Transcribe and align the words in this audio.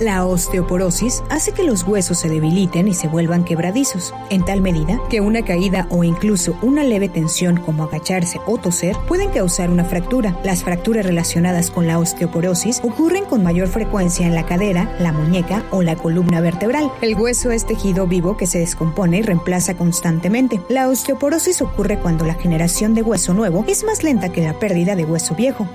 La 0.00 0.24
osteoporosis 0.24 1.24
hace 1.28 1.50
que 1.50 1.64
los 1.64 1.82
huesos 1.82 2.20
se 2.20 2.28
debiliten 2.28 2.86
y 2.86 2.94
se 2.94 3.08
vuelvan 3.08 3.44
quebradizos, 3.44 4.14
en 4.30 4.44
tal 4.44 4.60
medida 4.60 5.00
que 5.10 5.20
una 5.20 5.44
caída 5.44 5.88
o 5.90 6.04
incluso 6.04 6.56
una 6.62 6.84
leve 6.84 7.08
tensión 7.08 7.56
como 7.56 7.82
agacharse 7.82 8.38
o 8.46 8.58
toser 8.58 8.96
pueden 9.08 9.30
causar 9.30 9.70
una 9.70 9.84
fractura. 9.84 10.38
Las 10.44 10.62
fracturas 10.62 11.04
relacionadas 11.04 11.72
con 11.72 11.88
la 11.88 11.98
osteoporosis 11.98 12.80
ocurren 12.84 13.24
con 13.24 13.42
mayor 13.42 13.66
frecuencia 13.66 14.24
en 14.24 14.36
la 14.36 14.46
cadera, 14.46 14.88
la 15.00 15.10
muñeca 15.10 15.64
o 15.72 15.82
la 15.82 15.96
columna 15.96 16.40
vertebral. 16.40 16.92
El 17.00 17.16
hueso 17.16 17.50
es 17.50 17.66
tejido 17.66 18.06
vivo 18.06 18.36
que 18.36 18.46
se 18.46 18.60
descompone 18.60 19.18
y 19.18 19.22
reemplaza 19.22 19.76
constantemente. 19.76 20.60
La 20.68 20.88
osteoporosis 20.88 21.60
ocurre 21.60 21.98
cuando 21.98 22.24
la 22.24 22.34
generación 22.34 22.94
de 22.94 23.02
hueso 23.02 23.34
nuevo 23.34 23.64
es 23.66 23.82
más 23.82 24.04
lenta 24.04 24.28
que 24.28 24.42
la 24.42 24.60
pérdida 24.60 24.94
de 24.94 25.04
hueso 25.04 25.34
viejo. 25.34 25.66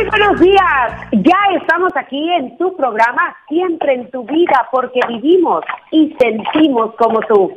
Muy 0.00 0.08
buenos 0.08 0.40
días. 0.40 0.92
Ya 1.12 1.36
estamos 1.60 1.92
aquí 1.94 2.32
en 2.32 2.56
tu 2.56 2.74
programa, 2.74 3.36
siempre 3.50 3.92
en 3.92 4.10
tu 4.10 4.24
vida, 4.24 4.66
porque 4.72 4.98
vivimos 5.06 5.62
y 5.90 6.16
sentimos 6.18 6.94
como 6.94 7.20
tú. 7.20 7.52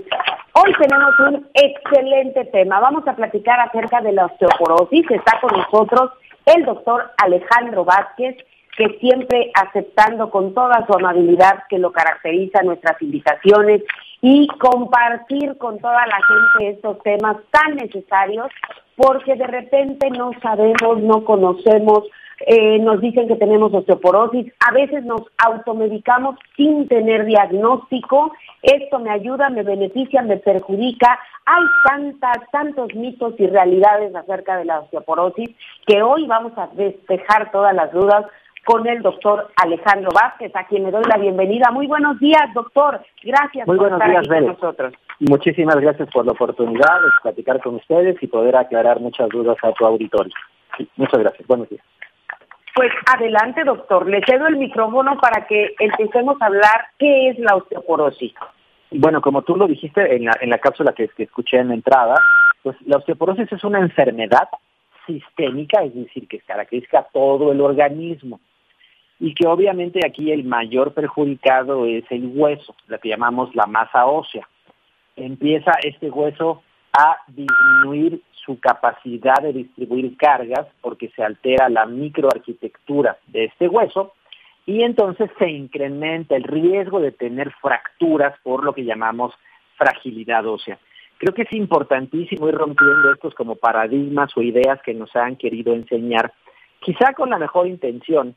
Hoy 0.52 0.74
tenemos 0.78 1.18
un 1.20 1.48
excelente 1.54 2.44
tema. 2.52 2.82
Vamos 2.82 3.08
a 3.08 3.16
platicar 3.16 3.62
acerca 3.62 4.02
de 4.02 4.12
la 4.12 4.26
osteoporosis. 4.26 5.10
Está 5.10 5.40
con 5.40 5.58
nosotros 5.58 6.12
el 6.46 6.66
doctor 6.66 7.14
Alejandro 7.24 7.86
Vázquez, 7.86 8.36
que 8.76 8.90
siempre 9.00 9.50
aceptando 9.56 10.30
con 10.30 10.54
toda 10.54 10.86
su 10.86 10.94
amabilidad 10.98 11.64
que 11.70 11.80
lo 11.80 11.94
caracteriza 11.94 12.62
nuestras 12.62 13.02
invitaciones 13.02 13.84
y 14.20 14.48
compartir 14.60 15.58
con 15.58 15.80
toda 15.80 16.06
la 16.08 16.20
gente 16.28 16.76
estos 16.76 17.02
temas 17.04 17.38
tan 17.52 17.78
necesarios 17.78 18.48
porque 18.98 19.36
de 19.36 19.48
repente 19.48 20.10
no 20.12 20.32
sabemos, 20.42 21.00
no 21.02 21.23
conocemos, 21.23 22.04
eh, 22.45 22.80
nos 22.80 22.99
dicen 22.99 23.27
que 23.27 23.36
tenemos 23.36 23.73
osteoporosis, 23.73 24.52
a 24.67 24.73
veces 24.73 25.05
nos 25.05 25.22
automedicamos 25.38 26.36
sin 26.58 26.88
tener 26.88 27.25
diagnóstico, 27.25 28.33
esto 28.61 28.99
me 28.99 29.11
ayuda, 29.11 29.49
me 29.49 29.63
beneficia, 29.63 30.22
me 30.22 30.38
perjudica, 30.38 31.19
hay 31.45 31.64
tantas, 31.88 32.49
tantos 32.52 32.94
mitos 32.95 33.33
y 33.38 33.47
realidades 33.47 34.14
acerca 34.16 34.58
de 34.58 34.66
la 34.66 34.80
osteoporosis 34.80 35.49
que 35.86 36.02
hoy 36.02 36.27
vamos 36.27 36.53
a 36.58 36.67
despejar 36.73 37.52
todas 37.52 37.73
las 37.73 37.91
dudas 37.91 38.25
con 38.66 38.88
el 38.88 39.02
doctor 39.02 39.49
Alejandro 39.61 40.09
Vázquez, 40.14 40.55
a 40.55 40.66
quien 40.67 40.83
le 40.83 40.91
doy 40.91 41.03
la 41.03 41.17
bienvenida. 41.17 41.71
Muy 41.71 41.88
buenos 41.88 42.19
días, 42.19 42.53
doctor. 42.53 43.02
Gracias 43.23 43.66
por 43.66 43.75
estar 43.75 44.09
días, 44.09 44.19
aquí 44.19 44.30
con 44.30 44.45
nosotros. 44.47 44.94
Muchísimas 45.19 45.75
gracias 45.77 46.09
por 46.11 46.25
la 46.25 46.31
oportunidad 46.31 47.02
de 47.02 47.09
platicar 47.21 47.61
con 47.61 47.75
ustedes 47.75 48.21
y 48.21 48.27
poder 48.27 48.55
aclarar 48.55 48.99
muchas 48.99 49.30
dudas 49.30 49.58
a 49.64 49.71
tu 49.73 49.86
auditorio. 49.86 50.33
muchas 50.95 51.19
gracias. 51.19 51.47
Buenos 51.47 51.69
días. 51.69 51.83
Pues 52.74 52.92
adelante, 53.06 53.64
doctor. 53.64 54.10
Le 54.10 54.22
cedo 54.26 54.48
el 54.48 54.58
micrófono 54.58 55.18
para 55.20 55.46
que 55.46 55.76
empecemos 55.80 56.42
a 56.42 56.48
hablar 56.48 56.88
qué 56.98 57.30
es 57.30 57.40
la 57.40 57.56
osteoporosis. 57.56 58.34
Bueno, 58.90 59.22
como 59.22 59.44
tú 59.44 59.56
lo 59.56 59.68
dijiste 59.68 60.16
en 60.16 60.26
la, 60.26 60.38
en 60.42 60.50
la 60.50 60.58
cápsula 60.58 60.94
que, 60.94 61.10
escuché 61.18 61.58
en 61.58 61.70
la 61.70 61.74
entrada, 61.76 62.16
pues 62.64 62.76
la 62.86 62.98
osteoporosis 62.98 63.52
es 63.52 63.64
una 63.64 63.80
enfermedad 63.80 64.48
sistémica, 65.06 65.84
es 65.84 65.94
decir, 65.94 66.28
que 66.28 66.40
caracteriza 66.40 67.08
todo 67.12 67.52
el 67.52 67.62
organismo 67.62 68.40
y 69.20 69.34
que 69.36 69.48
obviamente 69.48 70.00
aquí 70.06 70.32
el 70.32 70.44
mayor 70.44 70.94
perjudicado 70.94 71.86
es 71.86 72.04
el 72.10 72.32
hueso, 72.34 72.76
la 72.88 72.98
que 72.98 73.10
llamamos 73.10 73.54
la 73.56 73.68
masa 73.68 74.06
ósea. 74.06 74.48
Empieza 75.16 75.74
este 75.84 76.10
hueso 76.10 76.64
a 76.94 77.17
disminuir 77.27 78.22
su 78.45 78.59
capacidad 78.59 79.41
de 79.41 79.53
distribuir 79.53 80.16
cargas 80.17 80.67
porque 80.81 81.09
se 81.16 81.23
altera 81.23 81.69
la 81.69 81.86
microarquitectura 81.86 83.17
de 83.27 83.45
este 83.45 83.67
hueso 83.67 84.14
y 84.65 84.83
entonces 84.83 85.30
se 85.39 85.49
incrementa 85.49 86.36
el 86.36 86.43
riesgo 86.43 86.99
de 86.99 87.11
tener 87.11 87.52
fracturas 87.61 88.37
por 88.43 88.64
lo 88.64 88.73
que 88.73 88.86
llamamos 88.86 89.33
fragilidad 89.77 90.45
ósea. 90.45 90.77
Creo 91.17 91.33
que 91.33 91.43
es 91.43 91.53
importantísimo 91.53 92.48
ir 92.49 92.55
rompiendo 92.55 93.11
estos 93.11 93.33
como 93.33 93.55
paradigmas 93.55 94.36
o 94.36 94.42
ideas 94.42 94.82
que 94.83 94.93
nos 94.93 95.15
han 95.15 95.36
querido 95.36 95.73
enseñar, 95.73 96.33
quizá 96.80 97.14
con 97.14 97.30
la 97.30 97.37
mejor 97.37 97.67
intención, 97.67 98.36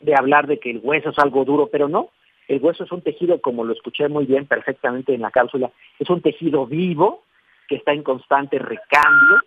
de 0.00 0.14
hablar 0.14 0.46
de 0.46 0.58
que 0.58 0.70
el 0.70 0.80
hueso 0.82 1.10
es 1.10 1.18
algo 1.18 1.44
duro, 1.44 1.68
pero 1.70 1.88
no. 1.88 2.10
El 2.46 2.62
hueso 2.62 2.84
es 2.84 2.92
un 2.92 3.02
tejido, 3.02 3.40
como 3.40 3.64
lo 3.64 3.72
escuché 3.72 4.08
muy 4.08 4.26
bien 4.26 4.46
perfectamente 4.46 5.12
en 5.14 5.22
la 5.22 5.30
cápsula, 5.30 5.70
es 5.98 6.08
un 6.08 6.22
tejido 6.22 6.66
vivo 6.66 7.24
que 7.68 7.76
está 7.76 7.92
en 7.92 8.02
constante 8.02 8.58
recambio 8.58 9.40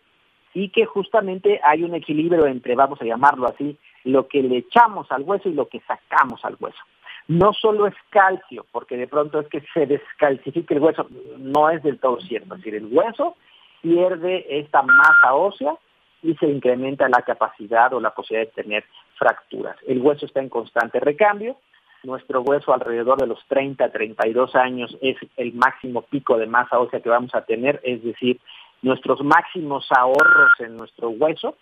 y 0.53 0.69
que 0.69 0.85
justamente 0.85 1.59
hay 1.63 1.83
un 1.83 1.95
equilibrio 1.95 2.45
entre, 2.45 2.75
vamos 2.75 3.01
a 3.01 3.05
llamarlo 3.05 3.47
así, 3.47 3.77
lo 4.03 4.27
que 4.27 4.41
le 4.41 4.57
echamos 4.57 5.11
al 5.11 5.23
hueso 5.23 5.49
y 5.49 5.53
lo 5.53 5.67
que 5.67 5.79
sacamos 5.81 6.43
al 6.45 6.57
hueso. 6.59 6.79
No 7.27 7.53
solo 7.53 7.87
es 7.87 7.95
calcio, 8.09 8.65
porque 8.71 8.97
de 8.97 9.07
pronto 9.07 9.39
es 9.39 9.47
que 9.47 9.63
se 9.73 9.85
descalcifica 9.85 10.73
el 10.73 10.81
hueso, 10.81 11.07
no 11.37 11.69
es 11.69 11.81
del 11.83 11.99
todo 11.99 12.19
cierto. 12.21 12.55
Es 12.55 12.61
decir, 12.61 12.75
el 12.75 12.87
hueso 12.91 13.35
pierde 13.81 14.45
esta 14.59 14.81
masa 14.81 15.33
ósea 15.33 15.75
y 16.23 16.35
se 16.35 16.47
incrementa 16.47 17.09
la 17.09 17.21
capacidad 17.21 17.93
o 17.93 17.99
la 17.99 18.13
posibilidad 18.13 18.47
de 18.53 18.63
tener 18.63 18.85
fracturas. 19.15 19.77
El 19.87 19.99
hueso 19.99 20.25
está 20.25 20.39
en 20.39 20.49
constante 20.49 20.99
recambio. 20.99 21.57
Nuestro 22.03 22.41
hueso 22.41 22.73
alrededor 22.73 23.19
de 23.19 23.27
los 23.27 23.39
30, 23.47 23.91
32 23.91 24.55
años 24.55 24.97
es 25.01 25.17
el 25.37 25.53
máximo 25.53 26.01
pico 26.01 26.37
de 26.37 26.47
masa 26.47 26.79
ósea 26.79 26.99
que 26.99 27.09
vamos 27.09 27.33
a 27.35 27.41
tener, 27.41 27.79
es 27.83 28.03
decir, 28.03 28.39
nuestros 28.81 29.23
máximos 29.23 29.87
ahorros 29.91 30.51
en 30.59 30.77
nuestro 30.77 31.09
hueso 31.09 31.55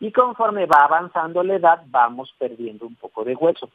y 0.00 0.10
conforme 0.10 0.66
va 0.66 0.84
avanzando 0.84 1.42
la 1.44 1.54
edad 1.54 1.82
vamos 1.86 2.34
perdiendo 2.36 2.86
un 2.86 2.96
poco 2.96 3.24
de 3.24 3.36
hueso. 3.36 3.70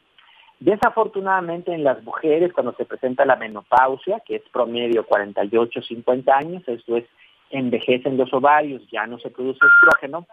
Desafortunadamente 0.60 1.72
en 1.72 1.82
las 1.82 2.02
mujeres 2.04 2.52
cuando 2.52 2.74
se 2.74 2.84
presenta 2.84 3.24
la 3.24 3.36
menopausia, 3.36 4.20
que 4.20 4.36
es 4.36 4.42
promedio 4.52 5.04
48, 5.06 5.82
50 5.82 6.36
años, 6.36 6.62
esto 6.68 6.96
es, 6.96 7.04
envejecen 7.50 8.18
los 8.18 8.32
ovarios, 8.32 8.82
ya 8.90 9.06
no 9.06 9.18
se 9.18 9.30
produce 9.30 9.58
estrógeno, 9.66 10.26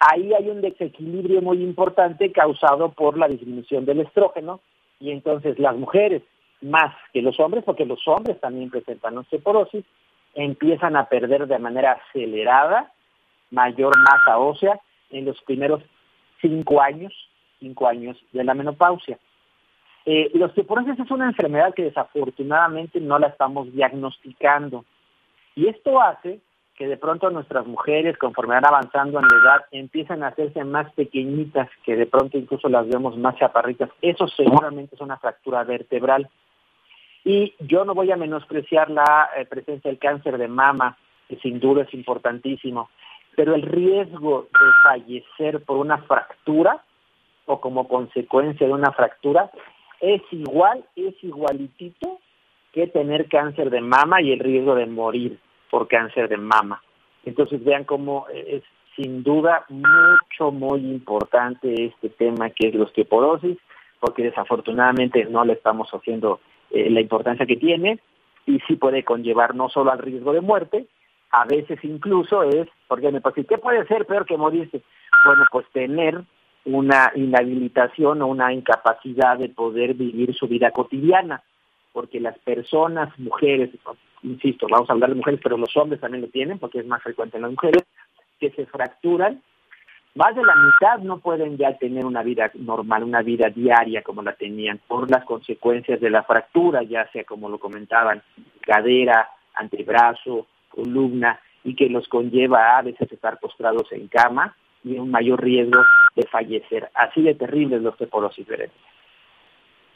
ahí 0.00 0.32
hay 0.32 0.48
un 0.48 0.62
desequilibrio 0.62 1.42
muy 1.42 1.62
importante 1.62 2.32
causado 2.32 2.90
por 2.92 3.16
la 3.16 3.28
disminución 3.28 3.84
del 3.84 4.00
estrógeno 4.00 4.60
y 5.02 5.10
entonces 5.10 5.58
las 5.58 5.76
mujeres 5.76 6.22
más 6.60 6.94
que 7.12 7.22
los 7.22 7.38
hombres, 7.40 7.64
porque 7.64 7.84
los 7.84 8.06
hombres 8.06 8.40
también 8.40 8.70
presentan 8.70 9.18
osteoporosis, 9.18 9.84
empiezan 10.34 10.94
a 10.94 11.06
perder 11.06 11.48
de 11.48 11.58
manera 11.58 12.00
acelerada 12.08 12.92
mayor 13.50 13.92
masa 13.98 14.38
ósea 14.38 14.80
en 15.10 15.24
los 15.24 15.42
primeros 15.42 15.82
cinco 16.40 16.80
años, 16.80 17.12
cinco 17.58 17.88
años 17.88 18.16
de 18.32 18.44
la 18.44 18.54
menopausia. 18.54 19.18
Eh, 20.06 20.30
la 20.34 20.46
osteoporosis 20.46 21.00
es 21.00 21.10
una 21.10 21.26
enfermedad 21.26 21.74
que 21.74 21.82
desafortunadamente 21.82 23.00
no 23.00 23.18
la 23.18 23.26
estamos 23.26 23.72
diagnosticando 23.72 24.84
y 25.56 25.66
esto 25.66 26.00
hace 26.00 26.40
que 26.82 26.88
de 26.88 26.96
pronto 26.96 27.30
nuestras 27.30 27.64
mujeres, 27.64 28.18
conforme 28.18 28.56
van 28.56 28.66
avanzando 28.66 29.20
en 29.20 29.26
la 29.28 29.38
edad, 29.40 29.66
empiezan 29.70 30.24
a 30.24 30.28
hacerse 30.30 30.64
más 30.64 30.92
pequeñitas, 30.94 31.68
que 31.84 31.94
de 31.94 32.06
pronto 32.06 32.36
incluso 32.36 32.68
las 32.68 32.88
vemos 32.88 33.16
más 33.16 33.36
chaparritas. 33.36 33.88
Eso 34.02 34.26
seguramente 34.26 34.96
es 34.96 35.00
una 35.00 35.16
fractura 35.16 35.62
vertebral. 35.62 36.28
Y 37.24 37.54
yo 37.60 37.84
no 37.84 37.94
voy 37.94 38.10
a 38.10 38.16
menospreciar 38.16 38.90
la 38.90 39.30
eh, 39.36 39.44
presencia 39.44 39.92
del 39.92 40.00
cáncer 40.00 40.38
de 40.38 40.48
mama, 40.48 40.98
que 41.28 41.36
sin 41.36 41.60
duda 41.60 41.82
es 41.82 41.94
importantísimo, 41.94 42.90
pero 43.36 43.54
el 43.54 43.62
riesgo 43.62 44.48
de 44.52 44.66
fallecer 44.82 45.62
por 45.62 45.76
una 45.76 45.98
fractura 45.98 46.82
o 47.46 47.60
como 47.60 47.86
consecuencia 47.86 48.66
de 48.66 48.72
una 48.72 48.90
fractura 48.90 49.52
es 50.00 50.20
igual, 50.32 50.84
es 50.96 51.14
igualitito 51.22 52.18
que 52.72 52.88
tener 52.88 53.28
cáncer 53.28 53.70
de 53.70 53.82
mama 53.82 54.20
y 54.20 54.32
el 54.32 54.40
riesgo 54.40 54.74
de 54.74 54.86
morir 54.86 55.38
por 55.72 55.88
cáncer 55.88 56.28
de 56.28 56.36
mama. 56.36 56.82
Entonces 57.24 57.64
vean 57.64 57.84
cómo 57.84 58.26
es 58.28 58.62
sin 58.94 59.22
duda 59.22 59.64
mucho, 59.70 60.50
muy 60.52 60.80
importante 60.80 61.86
este 61.86 62.10
tema 62.10 62.50
que 62.50 62.68
es 62.68 62.74
la 62.74 62.84
osteoporosis, 62.84 63.56
porque 63.98 64.24
desafortunadamente 64.24 65.24
no 65.24 65.46
le 65.46 65.54
estamos 65.54 65.88
haciendo 65.90 66.40
eh, 66.70 66.90
la 66.90 67.00
importancia 67.00 67.46
que 67.46 67.56
tiene 67.56 68.00
y 68.44 68.58
sí 68.68 68.76
puede 68.76 69.02
conllevar 69.02 69.54
no 69.54 69.70
solo 69.70 69.90
al 69.92 69.98
riesgo 69.98 70.34
de 70.34 70.42
muerte, 70.42 70.86
a 71.30 71.46
veces 71.46 71.78
incluso 71.84 72.42
es, 72.42 72.68
porque 72.86 73.10
me 73.10 73.22
parece, 73.22 73.46
¿qué 73.46 73.56
puede 73.56 73.86
ser 73.86 74.04
peor 74.04 74.26
que 74.26 74.36
morirse? 74.36 74.82
Bueno, 75.24 75.44
pues 75.50 75.66
tener 75.72 76.20
una 76.66 77.12
inhabilitación 77.14 78.20
o 78.20 78.26
una 78.26 78.52
incapacidad 78.52 79.38
de 79.38 79.48
poder 79.48 79.94
vivir 79.94 80.34
su 80.34 80.48
vida 80.48 80.70
cotidiana, 80.70 81.42
porque 81.92 82.20
las 82.20 82.38
personas, 82.38 83.16
mujeres, 83.18 83.70
insisto, 84.22 84.66
vamos 84.70 84.88
a 84.88 84.94
hablar 84.94 85.10
de 85.10 85.16
mujeres, 85.16 85.40
pero 85.42 85.56
los 85.56 85.76
hombres 85.76 86.00
también 86.00 86.22
lo 86.22 86.28
tienen, 86.28 86.58
porque 86.58 86.80
es 86.80 86.86
más 86.86 87.02
frecuente 87.02 87.36
en 87.36 87.42
las 87.42 87.52
mujeres, 87.52 87.84
que 88.38 88.50
se 88.50 88.66
fracturan, 88.66 89.42
más 90.14 90.34
de 90.34 90.44
la 90.44 90.54
mitad 90.56 90.98
no 90.98 91.20
pueden 91.20 91.56
ya 91.56 91.78
tener 91.78 92.04
una 92.04 92.22
vida 92.22 92.50
normal, 92.54 93.02
una 93.02 93.22
vida 93.22 93.48
diaria 93.48 94.02
como 94.02 94.22
la 94.22 94.34
tenían, 94.34 94.78
por 94.86 95.10
las 95.10 95.24
consecuencias 95.24 96.00
de 96.00 96.10
la 96.10 96.22
fractura, 96.22 96.82
ya 96.82 97.10
sea 97.12 97.24
como 97.24 97.48
lo 97.48 97.58
comentaban, 97.58 98.22
cadera, 98.60 99.30
antebrazo, 99.54 100.46
columna, 100.68 101.40
y 101.64 101.74
que 101.74 101.88
los 101.88 102.08
conlleva 102.08 102.76
a 102.76 102.82
veces 102.82 103.10
estar 103.10 103.38
postrados 103.38 103.90
en 103.92 104.08
cama 104.08 104.54
y 104.84 104.98
un 104.98 105.10
mayor 105.10 105.42
riesgo 105.42 105.80
de 106.14 106.26
fallecer. 106.26 106.90
Así 106.94 107.22
de 107.22 107.34
terrible 107.34 107.76
es 107.76 107.82
la 107.82 107.90
osteoporosis, 107.90 108.46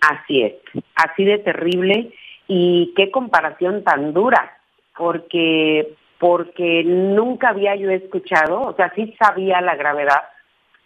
Así 0.00 0.42
es, 0.42 0.54
así 0.94 1.24
de 1.24 1.38
terrible 1.38 2.12
y 2.48 2.92
qué 2.96 3.10
comparación 3.10 3.82
tan 3.82 4.12
dura, 4.12 4.58
porque 4.96 5.94
porque 6.18 6.82
nunca 6.84 7.50
había 7.50 7.76
yo 7.76 7.90
escuchado, 7.90 8.62
o 8.62 8.74
sea, 8.74 8.90
sí 8.94 9.14
sabía 9.20 9.60
la 9.60 9.76
gravedad, 9.76 10.22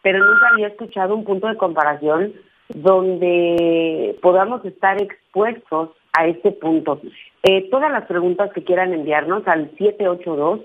pero 0.02 0.18
nunca 0.18 0.48
había 0.52 0.68
escuchado 0.68 1.14
un 1.14 1.24
punto 1.24 1.46
de 1.46 1.56
comparación 1.56 2.32
donde 2.68 4.18
podamos 4.22 4.64
estar 4.64 5.00
expuestos 5.00 5.90
a 6.12 6.26
este 6.26 6.50
punto. 6.52 7.00
Eh, 7.42 7.68
todas 7.70 7.92
las 7.92 8.06
preguntas 8.06 8.52
que 8.52 8.64
quieran 8.64 8.92
enviarnos 8.92 9.46
al 9.46 9.70
782 9.78 10.60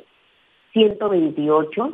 128 0.73 1.93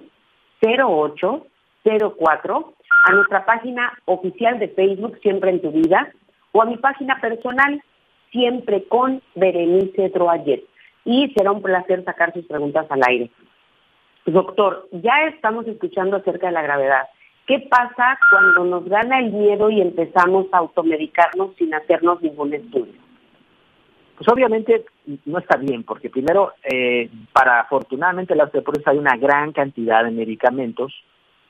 0804 0.61 2.73
a 3.07 3.11
nuestra 3.13 3.45
página 3.45 3.93
oficial 4.05 4.59
de 4.59 4.69
Facebook 4.69 5.19
Siempre 5.21 5.51
en 5.51 5.61
tu 5.61 5.71
vida 5.71 6.11
o 6.51 6.61
a 6.61 6.65
mi 6.65 6.77
página 6.77 7.19
personal 7.19 7.81
Siempre 8.31 8.85
con 8.85 9.21
Berenice 9.35 10.09
Droyet. 10.09 10.63
Y 11.03 11.33
será 11.35 11.51
un 11.51 11.61
placer 11.61 12.03
sacar 12.05 12.31
sus 12.33 12.45
preguntas 12.45 12.85
al 12.89 13.01
aire. 13.05 13.29
Doctor, 14.25 14.87
ya 14.91 15.25
estamos 15.27 15.67
escuchando 15.67 16.15
acerca 16.15 16.47
de 16.47 16.53
la 16.53 16.61
gravedad. 16.61 17.09
¿Qué 17.47 17.67
pasa 17.69 18.17
cuando 18.29 18.63
nos 18.63 18.87
gana 18.87 19.19
el 19.19 19.31
miedo 19.31 19.69
y 19.69 19.81
empezamos 19.81 20.47
a 20.51 20.59
automedicarnos 20.59 21.55
sin 21.57 21.73
hacernos 21.73 22.21
ningún 22.21 22.53
estudio? 22.53 22.93
Pues 24.15 24.29
obviamente 24.29 24.85
no 25.25 25.39
está 25.39 25.57
bien, 25.57 25.83
porque 25.83 26.09
primero, 26.09 26.53
eh, 26.63 27.09
para 27.33 27.61
afortunadamente 27.61 28.35
la 28.35 28.43
osteoporosis 28.43 28.87
hay 28.87 28.97
una 28.97 29.17
gran 29.17 29.51
cantidad 29.51 30.03
de 30.03 30.11
medicamentos 30.11 30.93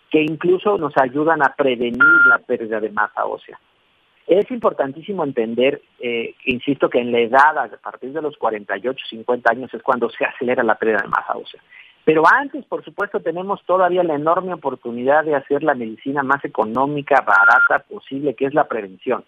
que 0.09 0.21
incluso 0.21 0.77
nos 0.77 0.93
ayudan 0.97 1.43
a 1.43 1.53
prevenir 1.55 2.01
la 2.27 2.39
pérdida 2.39 2.79
de 2.79 2.89
masa 2.89 3.25
ósea. 3.25 3.59
Es 4.31 4.49
importantísimo 4.49 5.25
entender, 5.25 5.81
eh, 5.99 6.35
insisto, 6.45 6.89
que 6.89 6.99
en 6.99 7.11
la 7.11 7.19
edad, 7.19 7.57
a 7.57 7.67
partir 7.83 8.13
de 8.13 8.21
los 8.21 8.37
48, 8.37 9.05
50 9.09 9.51
años, 9.51 9.73
es 9.73 9.83
cuando 9.83 10.09
se 10.09 10.23
acelera 10.23 10.63
la 10.63 10.75
pérdida 10.75 11.01
de 11.01 11.09
masa 11.09 11.35
ósea. 11.35 11.61
Pero 12.05 12.23
antes, 12.25 12.63
por 12.63 12.81
supuesto, 12.81 13.19
tenemos 13.19 13.61
todavía 13.65 14.03
la 14.03 14.15
enorme 14.15 14.53
oportunidad 14.53 15.25
de 15.25 15.35
hacer 15.35 15.63
la 15.63 15.75
medicina 15.75 16.23
más 16.23 16.45
económica, 16.45 17.19
barata 17.19 17.83
posible, 17.85 18.33
que 18.33 18.45
es 18.45 18.53
la 18.53 18.69
prevención. 18.69 19.25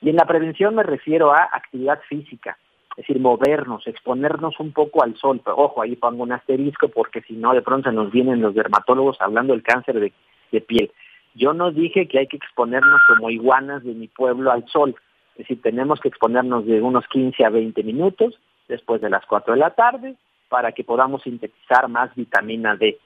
Y 0.00 0.08
en 0.08 0.16
la 0.16 0.24
prevención 0.24 0.74
me 0.74 0.82
refiero 0.82 1.30
a 1.30 1.50
actividad 1.52 2.00
física, 2.08 2.56
es 2.92 3.06
decir, 3.06 3.20
movernos, 3.20 3.86
exponernos 3.86 4.58
un 4.60 4.72
poco 4.72 5.02
al 5.02 5.14
sol. 5.16 5.42
Pero, 5.44 5.58
ojo, 5.58 5.82
ahí 5.82 5.94
pongo 5.94 6.22
un 6.22 6.32
asterisco 6.32 6.88
porque 6.88 7.20
si 7.20 7.34
no, 7.34 7.52
de 7.52 7.60
pronto 7.60 7.92
nos 7.92 8.10
vienen 8.10 8.40
los 8.40 8.54
dermatólogos 8.54 9.20
hablando 9.20 9.52
del 9.52 9.62
cáncer 9.62 10.00
de 10.00 10.60
piel. 10.62 10.90
Yo 11.38 11.54
no 11.54 11.70
dije 11.70 12.08
que 12.08 12.18
hay 12.18 12.26
que 12.26 12.36
exponernos 12.36 13.00
como 13.06 13.30
iguanas 13.30 13.84
de 13.84 13.94
mi 13.94 14.08
pueblo 14.08 14.50
al 14.50 14.66
sol. 14.66 14.96
Es 15.32 15.38
decir, 15.38 15.62
tenemos 15.62 16.00
que 16.00 16.08
exponernos 16.08 16.66
de 16.66 16.82
unos 16.82 17.06
15 17.06 17.44
a 17.44 17.48
20 17.48 17.84
minutos 17.84 18.34
después 18.66 19.00
de 19.00 19.08
las 19.08 19.24
4 19.26 19.54
de 19.54 19.60
la 19.60 19.70
tarde 19.70 20.16
para 20.48 20.72
que 20.72 20.82
podamos 20.82 21.22
sintetizar 21.22 21.88
más 21.88 22.12
vitamina 22.16 22.74
D. 22.74 22.98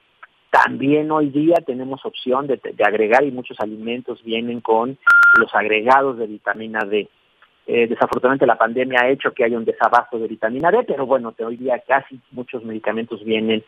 También 0.49 1.11
hoy 1.11 1.29
día 1.29 1.57
tenemos 1.65 2.03
opción 2.05 2.47
de, 2.47 2.59
agregar 2.83 3.23
y 3.23 3.31
muchos 3.31 3.59
alimentos 3.59 4.23
vienen 4.23 4.61
con 4.61 4.97
los 5.35 5.53
agregados 5.53 6.17
de 6.17 6.25
vitamina 6.25 6.79
D. 6.85 7.07
Eh, 7.65 7.87
desafortunadamente 7.87 8.45
la 8.45 8.57
pandemia 8.57 9.01
ha 9.01 9.09
hecho 9.09 9.31
que 9.31 9.45
haya 9.45 9.57
un 9.57 9.63
desabasto 9.63 10.19
de 10.19 10.27
vitamina 10.27 10.69
D, 10.69 10.83
pero 10.83 11.05
bueno, 11.05 11.33
hoy 11.39 11.55
día 11.55 11.81
casi 11.87 12.19
muchos 12.31 12.63
medicamentos 12.65 13.23
vienen, 13.23 13.63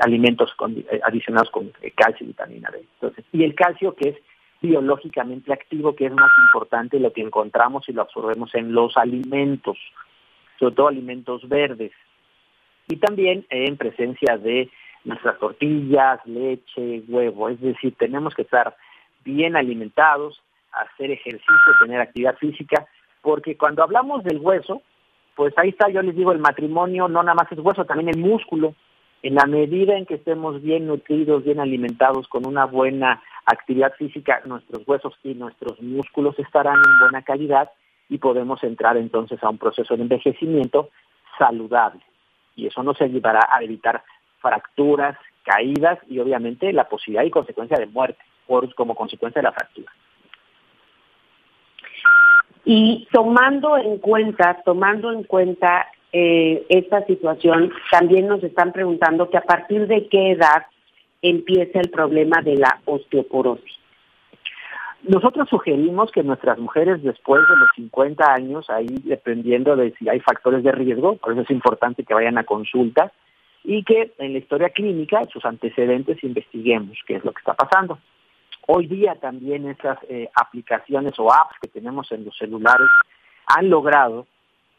alimentos 0.00 0.52
eh, 0.90 1.00
adicionados 1.04 1.50
con 1.50 1.72
eh, 1.80 1.92
calcio 1.92 2.24
y 2.24 2.28
vitamina 2.28 2.70
D. 2.72 2.84
Entonces, 2.94 3.24
y 3.32 3.44
el 3.44 3.54
calcio 3.54 3.94
que 3.94 4.08
es 4.08 4.16
biológicamente 4.60 5.52
activo, 5.52 5.94
que 5.94 6.06
es 6.06 6.12
más 6.12 6.30
importante 6.48 6.98
lo 6.98 7.12
que 7.12 7.20
encontramos 7.20 7.88
y 7.88 7.92
lo 7.92 8.02
absorbemos 8.02 8.52
en 8.56 8.72
los 8.72 8.96
alimentos, 8.96 9.78
sobre 10.58 10.74
todo 10.74 10.88
alimentos 10.88 11.48
verdes 11.48 11.92
y 12.88 12.96
también 12.96 13.46
en 13.50 13.76
presencia 13.76 14.38
de 14.38 14.70
nuestras 15.04 15.38
tortillas, 15.38 16.18
leche, 16.26 17.02
huevo. 17.06 17.48
Es 17.48 17.60
decir, 17.60 17.94
tenemos 17.96 18.34
que 18.34 18.42
estar 18.42 18.76
bien 19.24 19.56
alimentados, 19.56 20.42
hacer 20.72 21.10
ejercicio, 21.12 21.72
tener 21.80 22.00
actividad 22.00 22.36
física, 22.38 22.86
porque 23.26 23.56
cuando 23.56 23.82
hablamos 23.82 24.22
del 24.22 24.38
hueso, 24.38 24.82
pues 25.34 25.52
ahí 25.56 25.70
está, 25.70 25.88
yo 25.88 26.00
les 26.00 26.14
digo, 26.14 26.30
el 26.30 26.38
matrimonio 26.38 27.08
no 27.08 27.24
nada 27.24 27.34
más 27.34 27.50
es 27.50 27.58
hueso, 27.58 27.84
también 27.84 28.08
el 28.08 28.18
músculo. 28.18 28.76
En 29.20 29.34
la 29.34 29.46
medida 29.46 29.98
en 29.98 30.06
que 30.06 30.14
estemos 30.14 30.62
bien 30.62 30.86
nutridos, 30.86 31.42
bien 31.42 31.58
alimentados, 31.58 32.28
con 32.28 32.46
una 32.46 32.66
buena 32.66 33.20
actividad 33.44 33.94
física, 33.94 34.42
nuestros 34.44 34.86
huesos 34.86 35.14
y 35.24 35.34
nuestros 35.34 35.82
músculos 35.82 36.38
estarán 36.38 36.76
en 36.76 37.00
buena 37.00 37.22
calidad 37.22 37.72
y 38.08 38.18
podemos 38.18 38.62
entrar 38.62 38.96
entonces 38.96 39.42
a 39.42 39.48
un 39.48 39.58
proceso 39.58 39.96
de 39.96 40.02
envejecimiento 40.02 40.90
saludable 41.36 42.02
y 42.54 42.68
eso 42.68 42.84
nos 42.84 43.00
ayudará 43.02 43.40
a 43.50 43.60
evitar 43.60 44.04
fracturas, 44.38 45.18
caídas 45.42 45.98
y 46.08 46.20
obviamente 46.20 46.72
la 46.72 46.88
posibilidad 46.88 47.24
y 47.24 47.30
consecuencia 47.30 47.76
de 47.76 47.86
muerte 47.86 48.22
por, 48.46 48.72
como 48.76 48.94
consecuencia 48.94 49.42
de 49.42 49.48
la 49.48 49.52
fractura. 49.52 49.90
Y 52.68 53.06
tomando 53.12 53.76
en 53.76 53.98
cuenta, 53.98 54.60
tomando 54.64 55.12
en 55.12 55.22
cuenta 55.22 55.86
eh, 56.12 56.66
esta 56.68 57.06
situación, 57.06 57.72
también 57.92 58.26
nos 58.26 58.42
están 58.42 58.72
preguntando 58.72 59.30
que 59.30 59.36
a 59.38 59.42
partir 59.42 59.86
de 59.86 60.08
qué 60.08 60.32
edad 60.32 60.66
empieza 61.22 61.78
el 61.78 61.90
problema 61.90 62.42
de 62.42 62.56
la 62.56 62.80
osteoporosis. 62.84 63.78
Nosotros 65.04 65.48
sugerimos 65.48 66.10
que 66.10 66.24
nuestras 66.24 66.58
mujeres 66.58 67.04
después 67.04 67.40
de 67.42 67.56
los 67.56 67.68
50 67.76 68.34
años, 68.34 68.68
ahí 68.68 68.88
dependiendo 69.04 69.76
de 69.76 69.94
si 69.96 70.08
hay 70.08 70.18
factores 70.18 70.64
de 70.64 70.72
riesgo, 70.72 71.16
por 71.18 71.34
eso 71.34 71.42
es 71.42 71.50
importante 71.50 72.02
que 72.02 72.14
vayan 72.14 72.36
a 72.36 72.42
consulta 72.44 73.12
y 73.62 73.84
que 73.84 74.12
en 74.18 74.32
la 74.32 74.38
historia 74.38 74.70
clínica, 74.70 75.24
sus 75.32 75.44
antecedentes, 75.44 76.22
investiguemos 76.24 76.98
qué 77.06 77.14
es 77.14 77.24
lo 77.24 77.30
que 77.30 77.38
está 77.38 77.54
pasando. 77.54 78.00
Hoy 78.66 78.86
día 78.86 79.14
también 79.14 79.68
esas 79.68 79.98
eh, 80.08 80.28
aplicaciones 80.34 81.14
o 81.18 81.32
apps 81.32 81.56
que 81.62 81.68
tenemos 81.68 82.10
en 82.10 82.24
los 82.24 82.36
celulares 82.36 82.88
han 83.46 83.70
logrado 83.70 84.26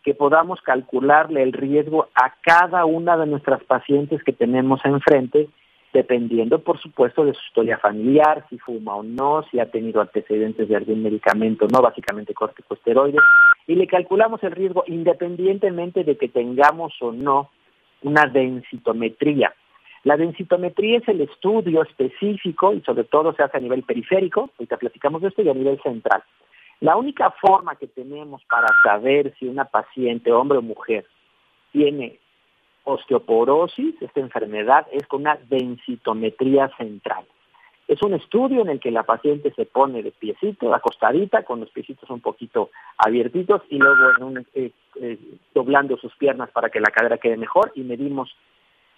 que 0.03 0.13
podamos 0.13 0.61
calcularle 0.61 1.41
el 1.41 1.53
riesgo 1.53 2.07
a 2.13 2.33
cada 2.41 2.85
una 2.85 3.17
de 3.17 3.27
nuestras 3.27 3.63
pacientes 3.63 4.23
que 4.23 4.33
tenemos 4.33 4.83
enfrente 4.83 5.49
dependiendo, 5.93 6.59
por 6.59 6.79
supuesto, 6.79 7.25
de 7.25 7.33
su 7.33 7.41
historia 7.47 7.77
familiar, 7.77 8.45
si 8.49 8.59
fuma 8.59 8.95
o 8.95 9.03
no, 9.03 9.43
si 9.49 9.59
ha 9.59 9.71
tenido 9.71 10.01
antecedentes 10.01 10.67
de 10.67 10.75
algún 10.75 11.01
medicamento, 11.01 11.65
no, 11.71 11.81
básicamente 11.81 12.33
corticosteroides, 12.33 13.21
y 13.65 13.75
le 13.75 13.87
calculamos 13.87 14.43
el 14.43 14.51
riesgo 14.51 14.83
independientemente 14.87 16.03
de 16.03 16.17
que 16.17 16.27
tengamos 16.27 16.93
o 17.01 17.11
no 17.11 17.49
una 18.03 18.25
densitometría. 18.27 19.53
La 20.07 20.15
densitometría 20.15 20.99
es 20.99 21.07
el 21.09 21.19
estudio 21.19 21.81
específico 21.81 22.71
y 22.71 22.79
sobre 22.79 23.03
todo 23.03 23.33
se 23.33 23.43
hace 23.43 23.57
a 23.57 23.59
nivel 23.59 23.83
periférico, 23.83 24.49
ahorita 24.57 24.77
platicamos 24.77 25.21
de 25.21 25.27
esto, 25.27 25.41
y 25.41 25.49
a 25.49 25.53
nivel 25.53 25.81
central. 25.81 26.23
La 26.79 26.95
única 26.95 27.29
forma 27.31 27.75
que 27.75 27.87
tenemos 27.87 28.41
para 28.45 28.69
saber 28.81 29.33
si 29.37 29.49
una 29.49 29.65
paciente, 29.65 30.31
hombre 30.31 30.59
o 30.59 30.61
mujer, 30.61 31.05
tiene 31.73 32.19
osteoporosis, 32.85 34.01
esta 34.01 34.21
enfermedad, 34.21 34.87
es 34.93 35.05
con 35.07 35.23
una 35.23 35.37
densitometría 35.49 36.69
central. 36.77 37.25
Es 37.89 38.01
un 38.01 38.13
estudio 38.13 38.61
en 38.61 38.69
el 38.69 38.79
que 38.79 38.91
la 38.91 39.03
paciente 39.03 39.51
se 39.57 39.65
pone 39.65 40.03
de 40.03 40.11
piecito, 40.11 40.73
acostadita, 40.73 41.43
con 41.43 41.59
los 41.59 41.69
piecitos 41.71 42.09
un 42.09 42.21
poquito 42.21 42.69
abiertitos 42.97 43.61
y 43.69 43.77
luego 43.77 44.39
eh, 44.53 44.71
eh, 45.01 45.17
doblando 45.53 45.97
sus 45.97 46.15
piernas 46.15 46.49
para 46.51 46.69
que 46.69 46.79
la 46.79 46.91
cadera 46.91 47.17
quede 47.17 47.35
mejor 47.35 47.73
y 47.75 47.81
medimos 47.81 48.33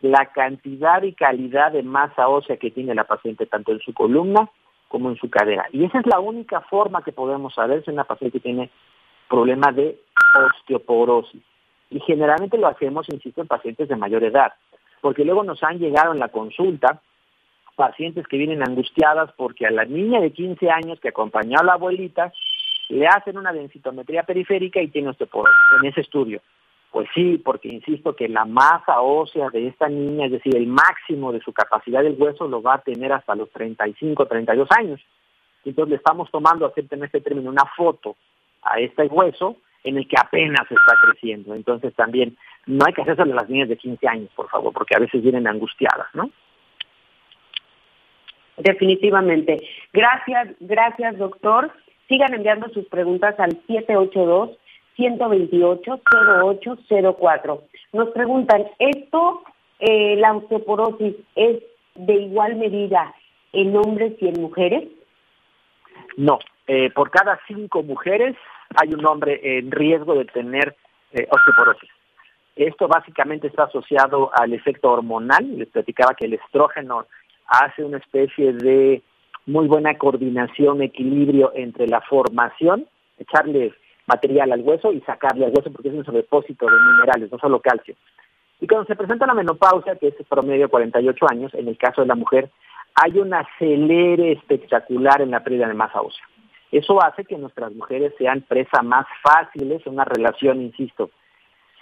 la 0.02 0.28
cantidad 0.28 1.04
y 1.04 1.14
calidad 1.14 1.72
de 1.72 1.84
masa 1.84 2.28
ósea 2.28 2.58
que 2.58 2.72
tiene 2.72 2.96
la 2.96 3.04
paciente 3.04 3.46
tanto 3.46 3.72
en 3.72 3.80
su 3.80 3.94
columna 3.94 4.50
como 4.88 5.10
en 5.10 5.18
su 5.18 5.30
cadera. 5.30 5.66
Y 5.72 5.84
esa 5.86 6.00
es 6.00 6.06
la 6.08 6.20
única 6.20 6.62
forma 6.62 7.04
que 7.04 7.12
podemos 7.12 7.54
saber 7.54 7.84
si 7.84 7.92
una 7.92 8.06
paciente 8.06 8.40
tiene 8.40 8.70
problema 9.28 9.72
de 9.72 10.00
osteoporosis. 10.36 11.42
Y 11.92 12.00
generalmente 12.02 12.58
lo 12.58 12.68
hacemos, 12.68 13.08
insisto, 13.10 13.42
en 13.42 13.48
pacientes 13.48 13.88
de 13.88 13.96
mayor 13.96 14.24
edad, 14.24 14.54
porque 15.02 15.26
luego 15.26 15.44
nos 15.44 15.64
han 15.64 15.80
llegado 15.80 16.14
en 16.14 16.20
la 16.20 16.30
consulta 16.30 17.02
pacientes 17.76 18.28
que 18.28 18.38
vienen 18.38 18.62
angustiadas 18.62 19.32
porque 19.38 19.66
a 19.66 19.72
la 19.72 19.86
niña 19.86 20.20
de 20.20 20.32
15 20.32 20.70
años 20.70 21.00
que 21.00 21.08
acompañó 21.08 21.60
a 21.60 21.64
la 21.64 21.74
abuelita 21.74 22.34
le 22.90 23.08
hacen 23.08 23.38
una 23.38 23.54
densitometría 23.54 24.24
periférica 24.24 24.82
y 24.82 24.90
tiene 24.90 25.10
osteoporosis 25.10 25.56
en 25.82 25.88
ese 25.88 26.02
estudio. 26.02 26.42
Pues 26.92 27.08
sí, 27.14 27.38
porque 27.38 27.68
insisto 27.68 28.16
que 28.16 28.28
la 28.28 28.46
masa 28.46 29.02
ósea 29.02 29.50
de 29.52 29.68
esta 29.68 29.88
niña, 29.88 30.26
es 30.26 30.32
decir, 30.32 30.56
el 30.56 30.66
máximo 30.66 31.32
de 31.32 31.40
su 31.40 31.54
capacidad 31.54 32.02
del 32.02 32.16
hueso 32.20 32.48
lo 32.48 32.62
va 32.62 32.76
a 32.76 32.82
tener 32.82 33.14
hasta 33.14 33.36
los 33.36 33.50
35, 33.52 34.26
32 34.26 34.68
años. 34.78 35.00
Entonces 35.66 35.90
le 35.90 35.96
estamos 35.98 36.32
tomando, 36.32 36.66
acepten 36.66 37.04
este 37.04 37.22
término, 37.22 37.50
una 37.50 37.66
foto 37.78 38.16
a 38.64 38.80
este 38.80 39.04
hueso 39.04 39.58
en 39.84 39.98
el 39.98 40.08
que 40.08 40.16
apenas 40.20 40.64
está 40.64 40.96
creciendo. 41.04 41.54
Entonces 41.54 41.94
también 41.94 42.36
no 42.66 42.86
hay 42.86 42.94
que 42.94 43.04
hacerlo 43.04 43.34
a 43.34 43.42
las 43.42 43.50
niñas 43.50 43.70
de 43.70 43.78
15 43.78 44.08
años, 44.08 44.30
por 44.36 44.50
favor, 44.50 44.74
porque 44.74 44.96
a 44.96 45.00
veces 45.00 45.22
vienen 45.22 45.48
angustiadas, 45.48 46.08
¿no? 46.14 46.32
Definitivamente. 48.58 49.58
Gracias, 49.94 50.50
gracias, 50.60 51.18
doctor. 51.18 51.72
Sigan 52.08 52.34
enviando 52.34 52.68
sus 52.70 52.88
preguntas 52.88 53.40
al 53.40 53.52
782 53.68 54.58
128 55.00 56.02
0804. 56.12 57.64
Nos 57.94 58.10
preguntan, 58.10 58.66
¿esto, 58.80 59.42
eh, 59.80 60.18
la 60.18 60.36
osteoporosis, 60.36 61.16
es 61.36 61.64
de 61.96 62.14
igual 62.14 62.58
medida 62.58 63.14
en 63.54 63.76
hombres 63.78 64.14
y 64.20 64.28
en 64.28 64.42
mujeres? 64.42 64.84
No, 66.18 66.40
eh, 66.68 66.90
por 66.92 67.10
cada 67.12 67.40
cinco 67.48 67.82
mujeres 67.82 68.36
hay 68.76 68.94
un 68.94 69.06
hombre 69.06 69.40
en 69.42 69.72
riesgo 69.72 70.16
de 70.16 70.26
tener 70.26 70.76
eh, 71.14 71.28
osteoporosis. 71.32 71.90
Esto 72.58 72.90
básicamente 72.90 73.48
está 73.48 73.64
asociado 73.64 74.32
al 74.34 74.54
efecto 74.54 74.92
hormonal. 74.92 75.58
Les 75.58 75.70
platicaba 75.70 76.14
que 76.14 76.26
el 76.26 76.34
estrógeno 76.34 77.06
hace 77.48 77.86
una 77.86 78.00
especie 78.00 78.52
de 78.52 79.02
muy 79.46 79.68
buena 79.68 79.98
coordinación, 79.98 80.82
equilibrio 80.82 81.54
entre 81.56 81.88
la 81.88 82.02
formación, 82.02 82.86
echarle 83.18 83.74
material 84.10 84.52
al 84.52 84.62
hueso 84.62 84.92
y 84.92 85.02
sacarle 85.02 85.46
al 85.46 85.54
hueso 85.56 85.72
porque 85.72 85.90
es 85.90 85.94
un 85.94 86.04
sobredepósito 86.04 86.66
de 86.66 86.72
minerales, 86.72 87.32
no 87.32 87.38
solo 87.38 87.60
calcio. 87.60 87.96
Y 88.60 88.68
cuando 88.68 88.86
se 88.88 88.96
presenta 88.96 89.26
la 89.26 89.34
menopausia, 89.34 89.96
que 89.96 90.08
es 90.08 90.16
promedio 90.28 90.64
de 90.64 90.68
48 90.68 91.26
años, 91.30 91.54
en 91.54 91.68
el 91.68 91.78
caso 91.78 92.02
de 92.02 92.08
la 92.08 92.16
mujer, 92.16 92.50
hay 92.96 93.20
un 93.20 93.34
acelere 93.34 94.34
espectacular 94.34 95.22
en 95.22 95.32
la 95.32 95.44
pérdida 95.44 95.68
de 95.68 95.74
masa 95.74 96.02
ósea. 96.02 96.26
Eso 96.72 97.02
hace 97.02 97.24
que 97.24 97.38
nuestras 97.38 97.74
mujeres 97.74 98.14
sean 98.18 98.42
presa 98.42 98.82
más 98.82 99.06
fáciles 99.24 99.82
en 99.86 99.94
una 99.94 100.06
relación, 100.06 100.62
insisto, 100.62 101.10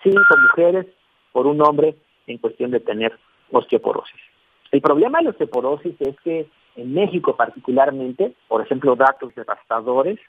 cinco 0.03 0.37
mujeres 0.41 0.85
por 1.31 1.47
un 1.47 1.61
hombre 1.61 1.95
en 2.27 2.37
cuestión 2.37 2.71
de 2.71 2.79
tener 2.79 3.17
osteoporosis. 3.51 4.21
El 4.71 4.81
problema 4.81 5.19
de 5.19 5.25
la 5.25 5.29
osteoporosis 5.31 5.95
es 5.99 6.15
que 6.23 6.47
en 6.75 6.93
México 6.93 7.35
particularmente, 7.35 8.33
por 8.47 8.61
ejemplo, 8.61 8.95
datos 8.95 9.33
devastadores, 9.35 10.19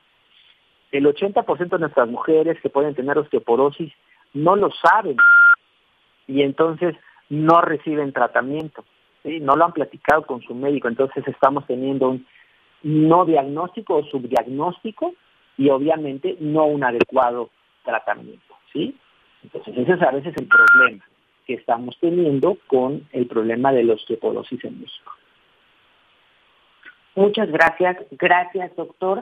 el 0.92 1.07
80% 1.07 1.68
de 1.68 1.78
nuestras 1.78 2.09
mujeres 2.09 2.61
que 2.61 2.71
pueden 2.71 2.95
tener 2.95 3.18
osteoporosis 3.18 3.92
no 4.35 4.57
lo 4.57 4.71
saben 4.71 5.16
y 6.26 6.42
entonces 6.42 6.97
no 7.28 7.61
reciben 7.61 8.12
tratamiento, 8.12 8.85
no 9.25 9.57
lo 9.57 9.64
han 9.64 9.73
platicado 9.73 10.25
con 10.25 10.40
su 10.42 10.54
médico, 10.54 10.88
entonces 10.88 11.26
estamos 11.26 11.66
teniendo 11.66 12.11
un 12.11 12.26
no 12.83 13.25
diagnóstico 13.25 13.97
o 13.97 14.04
subdiagnóstico 14.04 15.14
y 15.57 15.68
obviamente 15.71 16.37
no 16.40 16.66
un 16.66 16.85
adecuado 16.85 17.50
tratamiento, 17.85 18.54
¿sí? 18.73 18.97
Entonces 19.42 19.76
ese 19.76 19.92
es 19.92 20.02
a 20.02 20.11
veces 20.11 20.35
el 20.37 20.47
problema 20.47 21.04
que 21.47 21.54
estamos 21.54 21.97
teniendo 22.00 22.59
con 22.66 23.09
el 23.12 23.26
problema 23.26 23.73
de 23.73 23.85
la 23.85 23.95
osteoporosis 23.95 24.64
en 24.64 24.80
México. 24.80 25.12
Muchas 27.14 27.50
gracias, 27.50 27.97
gracias 28.12 28.76
doctor. 28.76 29.21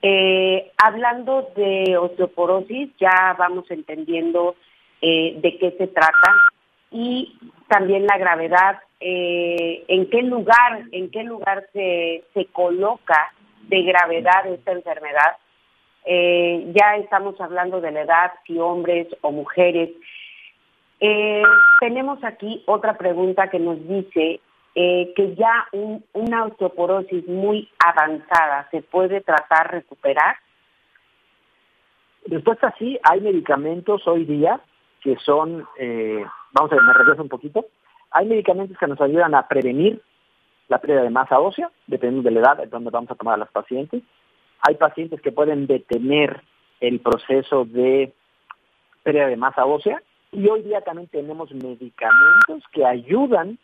Eh, 0.00 0.70
hablando 0.76 1.50
de 1.56 1.96
osteoporosis, 1.98 2.90
ya 3.00 3.34
vamos 3.36 3.68
entendiendo 3.70 4.54
eh, 5.02 5.36
de 5.40 5.58
qué 5.58 5.72
se 5.72 5.88
trata 5.88 6.34
y 6.92 7.36
también 7.66 8.06
la 8.06 8.16
gravedad, 8.16 8.78
eh, 9.00 9.84
en 9.88 10.08
qué 10.08 10.22
lugar, 10.22 10.84
en 10.92 11.10
qué 11.10 11.24
lugar 11.24 11.66
se, 11.72 12.24
se 12.32 12.46
coloca 12.46 13.32
de 13.62 13.82
gravedad 13.82 14.46
esta 14.46 14.72
enfermedad. 14.72 15.36
Ya 16.06 16.96
estamos 16.96 17.38
hablando 17.38 17.82
de 17.82 17.90
la 17.90 18.00
edad, 18.00 18.32
si 18.46 18.58
hombres 18.58 19.08
o 19.20 19.30
mujeres. 19.30 19.90
Tenemos 21.80 22.24
aquí 22.24 22.62
otra 22.64 22.96
pregunta 22.96 23.50
que 23.50 23.58
nos 23.58 23.86
dice 23.86 24.40
que 25.16 25.34
ya 25.36 25.66
una 26.12 26.44
osteoporosis 26.44 27.26
muy 27.26 27.68
avanzada 27.78 28.68
se 28.70 28.82
puede 28.82 29.20
tratar, 29.22 29.72
recuperar. 29.72 30.36
Respuesta 32.26 32.72
sí, 32.78 32.98
hay 33.02 33.20
medicamentos 33.20 34.06
hoy 34.06 34.24
día 34.24 34.60
que 35.00 35.16
son 35.16 35.66
eh, 35.78 36.24
vamos 36.52 36.72
a 36.72 36.76
ver, 36.76 36.84
me 36.84 36.92
regreso 36.92 37.22
un 37.22 37.28
poquito. 37.28 37.66
Hay 38.10 38.26
medicamentos 38.26 38.76
que 38.78 38.86
nos 38.86 39.00
ayudan 39.00 39.34
a 39.34 39.48
prevenir 39.48 40.00
la 40.68 40.78
pérdida 40.78 41.02
de 41.02 41.10
masa 41.10 41.40
ósea, 41.40 41.70
dependiendo 41.86 42.28
de 42.28 42.34
la 42.34 42.40
edad 42.40 42.68
donde 42.68 42.90
vamos 42.90 43.10
a 43.10 43.14
tomar 43.14 43.34
a 43.34 43.38
los 43.38 43.50
pacientes. 43.50 44.02
Hay 44.60 44.74
pacientes 44.74 45.20
que 45.20 45.32
pueden 45.32 45.66
detener 45.66 46.42
el 46.80 47.00
proceso 47.00 47.64
de 47.64 48.12
pérdida 49.02 49.26
de 49.26 49.36
masa 49.36 49.64
ósea 49.64 50.02
y 50.32 50.48
hoy 50.48 50.62
día 50.62 50.82
también 50.82 51.08
tenemos 51.08 51.50
medicamentos 51.52 52.62
que 52.72 52.84
ayudan 52.84 53.58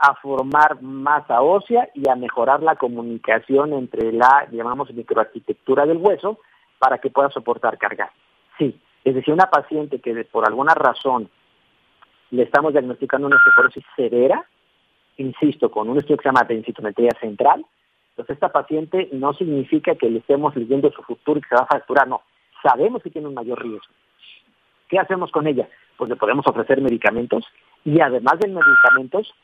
a 0.00 0.14
formar 0.14 0.80
masa 0.80 1.42
ósea 1.42 1.90
y 1.94 2.08
a 2.08 2.16
mejorar 2.16 2.62
la 2.62 2.76
comunicación 2.76 3.74
entre 3.74 4.12
la, 4.12 4.48
llamamos, 4.50 4.92
microarquitectura 4.94 5.84
del 5.84 5.98
hueso 5.98 6.38
para 6.78 6.98
que 6.98 7.10
pueda 7.10 7.28
soportar 7.28 7.76
cargas. 7.76 8.10
Sí, 8.56 8.80
es 9.04 9.14
decir, 9.14 9.34
una 9.34 9.50
paciente 9.50 10.00
que 10.00 10.24
por 10.24 10.46
alguna 10.46 10.74
razón 10.74 11.28
le 12.30 12.44
estamos 12.44 12.72
diagnosticando 12.72 13.26
una 13.26 13.36
osteoporosis 13.36 13.84
severa, 13.94 14.42
insisto, 15.18 15.70
con 15.70 15.90
un 15.90 15.98
estudio 15.98 16.16
que 16.16 16.22
se 16.22 16.28
llama 16.28 16.46
densitometría 16.48 17.10
central. 17.20 17.66
Entonces, 18.10 18.34
esta 18.34 18.50
paciente 18.50 19.10
no 19.12 19.34
significa 19.34 19.94
que 19.96 20.08
le 20.08 20.20
estemos 20.20 20.56
leyendo 20.56 20.90
su 20.92 21.02
futuro 21.02 21.38
y 21.38 21.42
que 21.42 21.48
se 21.48 21.56
va 21.56 21.62
a 21.62 21.66
fracturar, 21.66 22.08
no. 22.08 22.22
Sabemos 22.62 23.02
que 23.02 23.10
tiene 23.10 23.28
un 23.28 23.34
mayor 23.34 23.62
riesgo. 23.62 23.92
¿Qué 24.88 24.98
hacemos 24.98 25.30
con 25.30 25.46
ella? 25.46 25.68
Pues 25.98 26.08
le 26.08 26.16
podemos 26.16 26.46
ofrecer 26.46 26.80
medicamentos 26.80 27.44
y 27.84 28.00
además 28.00 28.38
de 28.40 28.48
medicamentos, 28.48 29.34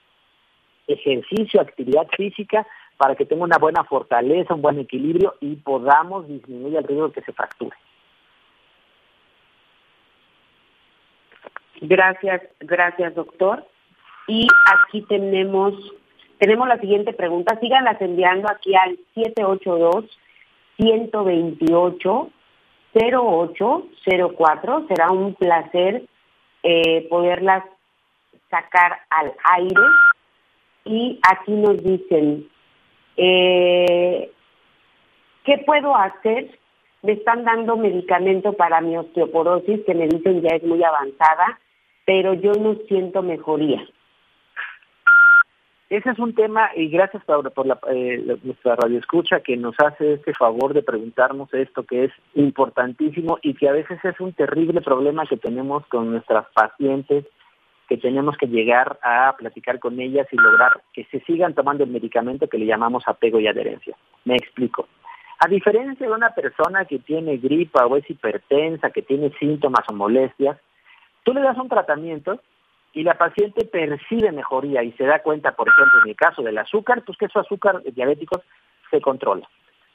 ejercicio, 0.86 1.60
actividad 1.60 2.06
física 2.16 2.66
para 2.96 3.14
que 3.14 3.26
tenga 3.26 3.44
una 3.44 3.58
buena 3.58 3.84
fortaleza, 3.84 4.54
un 4.54 4.62
buen 4.62 4.78
equilibrio 4.78 5.34
y 5.40 5.56
podamos 5.56 6.26
disminuir 6.28 6.76
el 6.76 6.84
riesgo 6.84 7.08
de 7.08 7.14
que 7.14 7.22
se 7.22 7.32
fracture. 7.32 7.76
Gracias, 11.80 12.42
gracias 12.60 13.14
doctor. 13.14 13.66
Y 14.28 14.48
aquí 14.74 15.02
tenemos, 15.02 15.74
tenemos 16.38 16.66
la 16.68 16.78
siguiente 16.78 17.12
pregunta. 17.12 17.58
Síganlas 17.60 18.00
enviando 18.00 18.48
aquí 18.50 18.74
al 18.74 18.98
782 19.14 20.04
128 20.78 22.30
0804. 22.94 24.86
Será 24.88 25.10
un 25.10 25.34
placer 25.34 26.04
eh, 26.62 27.06
poderlas 27.08 27.64
sacar 28.50 29.00
al 29.10 29.32
aire. 29.56 29.82
Y 30.86 31.20
aquí 31.28 31.52
nos 31.52 31.82
dicen, 31.82 32.48
eh, 33.16 34.30
¿qué 35.44 35.58
puedo 35.66 35.94
hacer? 35.94 36.58
Me 37.02 37.12
están 37.12 37.44
dando 37.44 37.76
medicamento 37.76 38.54
para 38.54 38.80
mi 38.80 38.96
osteoporosis 38.96 39.80
que 39.84 39.94
me 39.94 40.08
dicen 40.08 40.40
ya 40.42 40.56
es 40.56 40.62
muy 40.62 40.82
avanzada 40.82 41.58
pero 42.06 42.32
yo 42.32 42.52
no 42.52 42.76
siento 42.88 43.22
mejoría. 43.22 43.84
Ese 45.90 46.10
es 46.10 46.18
un 46.18 46.34
tema, 46.34 46.70
y 46.74 46.88
gracias 46.88 47.22
por, 47.24 47.52
por 47.52 47.66
la, 47.66 47.78
eh, 47.88 48.38
nuestra 48.42 48.74
radioescucha 48.74 49.40
que 49.40 49.56
nos 49.56 49.78
hace 49.78 50.14
este 50.14 50.32
favor 50.34 50.72
de 50.72 50.82
preguntarnos 50.82 51.52
esto 51.52 51.84
que 51.84 52.04
es 52.04 52.12
importantísimo 52.34 53.38
y 53.42 53.54
que 53.54 53.68
a 53.68 53.72
veces 53.72 54.04
es 54.04 54.18
un 54.18 54.32
terrible 54.32 54.80
problema 54.80 55.26
que 55.26 55.36
tenemos 55.36 55.86
con 55.86 56.10
nuestras 56.10 56.46
pacientes, 56.54 57.24
que 57.88 57.96
tenemos 57.96 58.36
que 58.36 58.46
llegar 58.46 58.98
a 59.02 59.34
platicar 59.38 59.78
con 59.78 60.00
ellas 60.00 60.26
y 60.32 60.36
lograr 60.36 60.82
que 60.92 61.04
se 61.04 61.20
sigan 61.20 61.54
tomando 61.54 61.84
el 61.84 61.90
medicamento 61.90 62.48
que 62.48 62.58
le 62.58 62.66
llamamos 62.66 63.04
apego 63.06 63.40
y 63.40 63.46
adherencia. 63.46 63.96
Me 64.24 64.34
explico. 64.34 64.88
A 65.38 65.48
diferencia 65.48 66.06
de 66.06 66.12
una 66.12 66.30
persona 66.30 66.84
que 66.86 66.98
tiene 66.98 67.36
gripa 67.36 67.86
o 67.86 67.96
es 67.96 68.08
hipertensa, 68.08 68.90
que 68.90 69.02
tiene 69.02 69.30
síntomas 69.38 69.84
o 69.88 69.92
molestias, 69.92 70.58
Tú 71.26 71.34
le 71.34 71.40
das 71.40 71.58
un 71.58 71.68
tratamiento 71.68 72.40
y 72.92 73.02
la 73.02 73.18
paciente 73.18 73.64
percibe 73.64 74.30
mejoría 74.30 74.84
y 74.84 74.92
se 74.92 75.04
da 75.04 75.24
cuenta, 75.24 75.56
por 75.56 75.66
ejemplo, 75.66 75.98
en 76.04 76.10
el 76.10 76.14
caso 76.14 76.40
del 76.40 76.56
azúcar, 76.56 77.02
pues 77.04 77.18
que 77.18 77.26
su 77.26 77.40
azúcar 77.40 77.82
diabético 77.82 78.40
se 78.92 79.00
controla. 79.00 79.48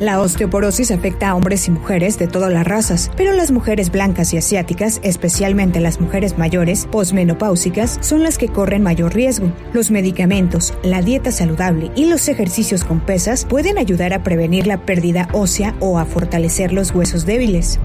La 0.00 0.20
osteoporosis 0.20 0.90
afecta 0.90 1.28
a 1.28 1.36
hombres 1.36 1.68
y 1.68 1.70
mujeres 1.70 2.18
de 2.18 2.26
todas 2.26 2.52
las 2.52 2.66
razas, 2.66 3.12
pero 3.16 3.32
las 3.32 3.52
mujeres 3.52 3.92
blancas 3.92 4.34
y 4.34 4.38
asiáticas, 4.38 4.98
especialmente 5.04 5.78
las 5.78 6.00
mujeres 6.00 6.36
mayores, 6.36 6.88
posmenopáusicas, 6.90 7.98
son 8.00 8.24
las 8.24 8.36
que 8.36 8.48
corren 8.48 8.82
mayor 8.82 9.14
riesgo. 9.14 9.52
Los 9.72 9.92
medicamentos, 9.92 10.74
la 10.82 11.00
dieta 11.00 11.30
saludable 11.30 11.92
y 11.94 12.06
los 12.06 12.26
ejercicios 12.28 12.82
con 12.82 12.98
pesas 12.98 13.44
pueden 13.44 13.78
ayudar 13.78 14.12
a 14.12 14.24
prevenir 14.24 14.66
la 14.66 14.78
pérdida 14.78 15.28
ósea 15.32 15.76
o 15.78 15.98
a 16.00 16.04
fortalecer 16.06 16.72
los 16.72 16.92
huesos 16.92 17.24
débiles. 17.24 17.78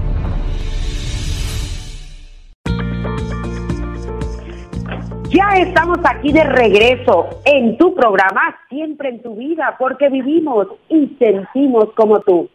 Ya 5.40 5.56
estamos 5.56 5.96
aquí 6.04 6.32
de 6.32 6.44
regreso 6.44 7.40
en 7.46 7.78
tu 7.78 7.94
programa, 7.94 8.58
siempre 8.68 9.08
en 9.08 9.22
tu 9.22 9.36
vida, 9.36 9.74
porque 9.78 10.10
vivimos 10.10 10.66
y 10.90 11.16
sentimos 11.18 11.94
como 11.94 12.20
tú. 12.20 12.50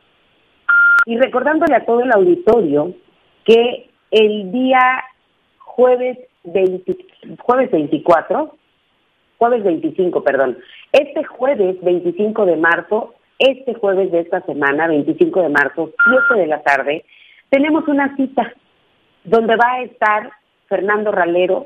Y 1.07 1.17
recordándole 1.17 1.73
a 1.73 1.83
todo 1.83 2.01
el 2.01 2.11
auditorio 2.11 2.93
que 3.43 3.89
el 4.11 4.51
día 4.51 5.03
jueves, 5.57 6.19
jueves 7.39 7.71
24, 7.71 8.55
jueves 9.39 9.63
25, 9.63 10.23
perdón, 10.23 10.59
este 10.91 11.23
jueves 11.23 11.81
25 11.81 12.45
de 12.45 12.57
marzo, 12.57 13.15
este 13.39 13.73
jueves 13.73 14.11
de 14.11 14.19
esta 14.19 14.41
semana, 14.41 14.87
25 14.87 15.41
de 15.41 15.49
marzo, 15.49 15.89
7 16.29 16.39
de 16.39 16.47
la 16.47 16.61
tarde, 16.61 17.03
tenemos 17.49 17.87
una 17.87 18.15
cita 18.15 18.53
donde 19.23 19.55
va 19.55 19.71
a 19.71 19.81
estar 19.81 20.31
Fernando 20.67 21.11
Ralero, 21.11 21.65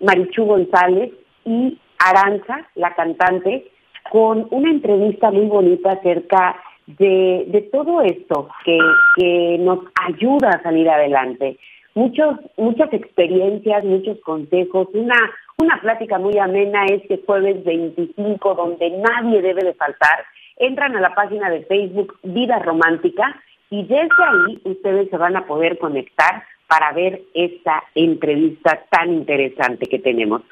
Marichu 0.00 0.44
González 0.44 1.12
y 1.44 1.78
Aranza, 1.98 2.68
la 2.74 2.94
cantante, 2.94 3.70
con 4.10 4.46
una 4.50 4.70
entrevista 4.70 5.30
muy 5.30 5.46
bonita 5.46 5.92
acerca 5.92 6.56
de, 6.86 7.44
de 7.48 7.62
todo 7.72 8.02
esto 8.02 8.48
que, 8.64 8.78
que 9.16 9.56
nos 9.58 9.80
ayuda 10.06 10.50
a 10.50 10.62
salir 10.62 10.88
adelante. 10.88 11.58
Muchos, 11.94 12.36
muchas 12.56 12.92
experiencias, 12.92 13.84
muchos 13.84 14.18
consejos, 14.20 14.88
una, 14.92 15.16
una 15.58 15.80
plática 15.80 16.18
muy 16.18 16.36
amena 16.38 16.84
este 16.86 17.22
jueves 17.24 17.64
25 17.64 18.54
donde 18.54 18.90
nadie 18.90 19.40
debe 19.40 19.64
de 19.64 19.74
faltar. 19.74 20.24
Entran 20.56 20.96
a 20.96 21.00
la 21.00 21.14
página 21.14 21.50
de 21.50 21.62
Facebook 21.62 22.18
Vida 22.22 22.58
Romántica 22.58 23.40
y 23.70 23.84
desde 23.84 24.24
ahí 24.24 24.60
ustedes 24.64 25.08
se 25.08 25.16
van 25.16 25.36
a 25.36 25.46
poder 25.46 25.78
conectar 25.78 26.42
para 26.66 26.92
ver 26.92 27.22
esta 27.34 27.82
entrevista 27.94 28.84
tan 28.90 29.12
interesante 29.12 29.86
que 29.86 29.98
tenemos. 29.98 30.42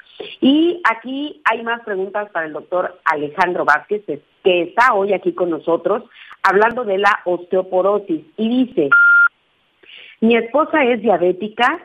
Y 0.40 0.80
aquí 0.84 1.40
hay 1.44 1.62
más 1.62 1.82
preguntas 1.82 2.30
para 2.30 2.46
el 2.46 2.52
doctor 2.52 3.00
Alejandro 3.04 3.64
Vázquez, 3.64 4.02
que 4.06 4.62
está 4.62 4.94
hoy 4.94 5.12
aquí 5.12 5.32
con 5.32 5.50
nosotros, 5.50 6.04
hablando 6.42 6.84
de 6.84 6.98
la 6.98 7.20
osteoporosis. 7.24 8.22
Y 8.36 8.64
dice, 8.66 8.90
mi 10.20 10.36
esposa 10.36 10.84
es 10.84 11.00
diabética 11.02 11.80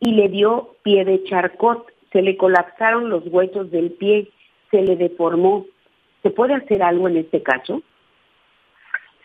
y 0.00 0.12
le 0.12 0.28
dio 0.28 0.76
pie 0.82 1.04
de 1.04 1.24
charcot, 1.24 1.86
se 2.12 2.22
le 2.22 2.36
colapsaron 2.36 3.08
los 3.08 3.26
huesos 3.26 3.70
del 3.70 3.92
pie, 3.92 4.28
se 4.70 4.82
le 4.82 4.96
deformó. 4.96 5.66
¿Se 6.22 6.30
puede 6.30 6.54
hacer 6.54 6.82
algo 6.82 7.08
en 7.08 7.18
este 7.18 7.42
caso? 7.42 7.82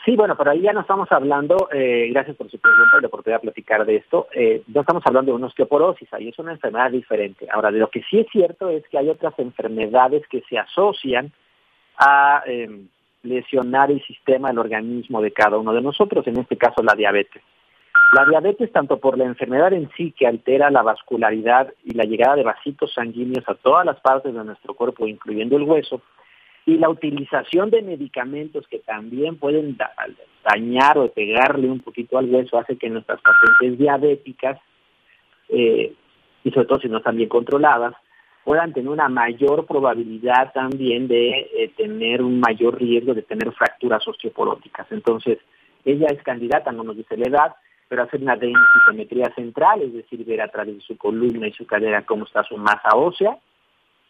Sí, 0.06 0.18
bueno, 0.18 0.36
pero 0.36 0.52
ahí 0.52 0.62
ya 0.62 0.74
no 0.74 0.82
estamos 0.82 1.10
hablando, 1.14 1.70
eh, 1.72 2.10
gracias 2.12 2.36
por 2.36 2.52
su 2.52 2.60
pregunta 2.60 2.98
y 2.98 3.02
la 3.02 3.08
oportunidad 3.08 3.40
de 3.40 3.44
platicar 3.44 3.86
de 3.86 3.96
esto, 3.96 4.28
eh, 4.34 4.62
no 4.68 4.82
estamos 4.82 5.02
hablando 5.06 5.32
de 5.32 5.38
una 5.38 5.48
osteoporosis, 5.48 6.14
ahí 6.14 6.28
es 6.28 6.38
una 6.40 6.52
enfermedad 6.52 6.92
diferente. 6.92 7.48
Ahora, 7.50 7.72
de 7.72 7.80
lo 7.80 7.90
que 7.90 8.04
sí 8.10 8.20
es 8.20 8.28
cierto 8.30 8.70
es 8.70 8.86
que 8.90 8.98
hay 8.98 9.08
otras 9.08 9.34
enfermedades 9.40 10.28
que 10.28 10.42
se 10.50 10.58
asocian 10.58 11.32
a 11.98 12.44
em, 12.46 12.90
lesionar 13.22 13.92
el 13.92 14.04
sistema, 14.04 14.50
el 14.50 14.60
organismo 14.60 15.22
de 15.22 15.32
cada 15.32 15.58
uno 15.58 15.72
de 15.74 15.82
nosotros, 15.82 16.28
en 16.28 16.38
este 16.38 16.58
caso 16.58 16.84
la 16.84 16.96
diabetes. 16.96 17.42
La 18.14 18.26
diabetes, 18.26 18.74
tanto 18.74 19.00
por 19.00 19.18
la 19.18 19.24
enfermedad 19.24 19.72
en 19.72 19.90
sí 19.96 20.12
que 20.12 20.28
altera 20.28 20.70
la 20.70 20.82
vascularidad 20.82 21.74
y 21.86 21.94
la 21.94 22.04
llegada 22.04 22.36
de 22.36 22.44
vasitos 22.44 22.94
sanguíneos 22.94 23.48
a 23.48 23.56
todas 23.56 23.86
las 23.86 24.02
partes 24.02 24.34
de 24.34 24.44
nuestro 24.44 24.74
cuerpo, 24.74 25.08
incluyendo 25.08 25.56
el 25.56 25.64
hueso, 25.64 26.02
y 26.66 26.78
la 26.78 26.90
utilización 26.90 27.70
de 27.70 27.82
medicamentos 27.82 28.68
que 28.68 28.80
también 28.80 29.38
pueden 29.38 29.78
dañar 30.44 30.98
o 30.98 31.12
pegarle 31.12 31.70
un 31.70 31.80
poquito 31.80 32.18
al 32.18 32.30
hueso 32.30 32.58
hace 32.58 32.78
que 32.78 32.90
nuestras 32.90 33.20
pacientes 33.22 33.80
diabéticas, 33.80 34.60
eh, 35.50 35.94
y 36.44 36.52
sobre 36.52 36.68
todo 36.68 36.80
si 36.80 36.88
no 36.88 36.98
están 36.98 37.18
bien 37.18 37.30
controladas, 37.30 37.94
puedan 38.46 38.74
tener 38.74 38.90
una 38.90 39.10
mayor 39.10 39.66
probabilidad 39.66 40.52
también 40.54 41.08
de 41.08 41.50
eh, 41.56 41.72
tener 41.76 42.22
un 42.22 42.40
mayor 42.40 42.78
riesgo 42.78 43.14
de 43.14 43.22
tener 43.22 43.52
fracturas 43.54 44.06
osteoporóticas. 44.08 44.88
Entonces, 44.92 45.40
ella 45.86 46.08
es 46.12 46.22
candidata, 46.24 46.72
no 46.72 46.84
nos 46.84 46.96
dice 46.98 47.18
la 47.18 47.28
edad, 47.28 47.56
pero 47.88 48.04
hacer 48.04 48.22
una 48.22 48.36
densitometría 48.36 49.34
central, 49.36 49.82
es 49.82 49.94
decir, 49.94 50.26
ver 50.26 50.42
a 50.42 50.48
través 50.48 50.76
de 50.76 50.82
su 50.82 50.98
columna 50.98 51.48
y 51.48 51.54
su 51.54 51.66
cadera 51.66 52.06
cómo 52.06 52.26
está 52.26 52.44
su 52.44 52.58
masa 52.58 52.96
ósea, 52.96 53.38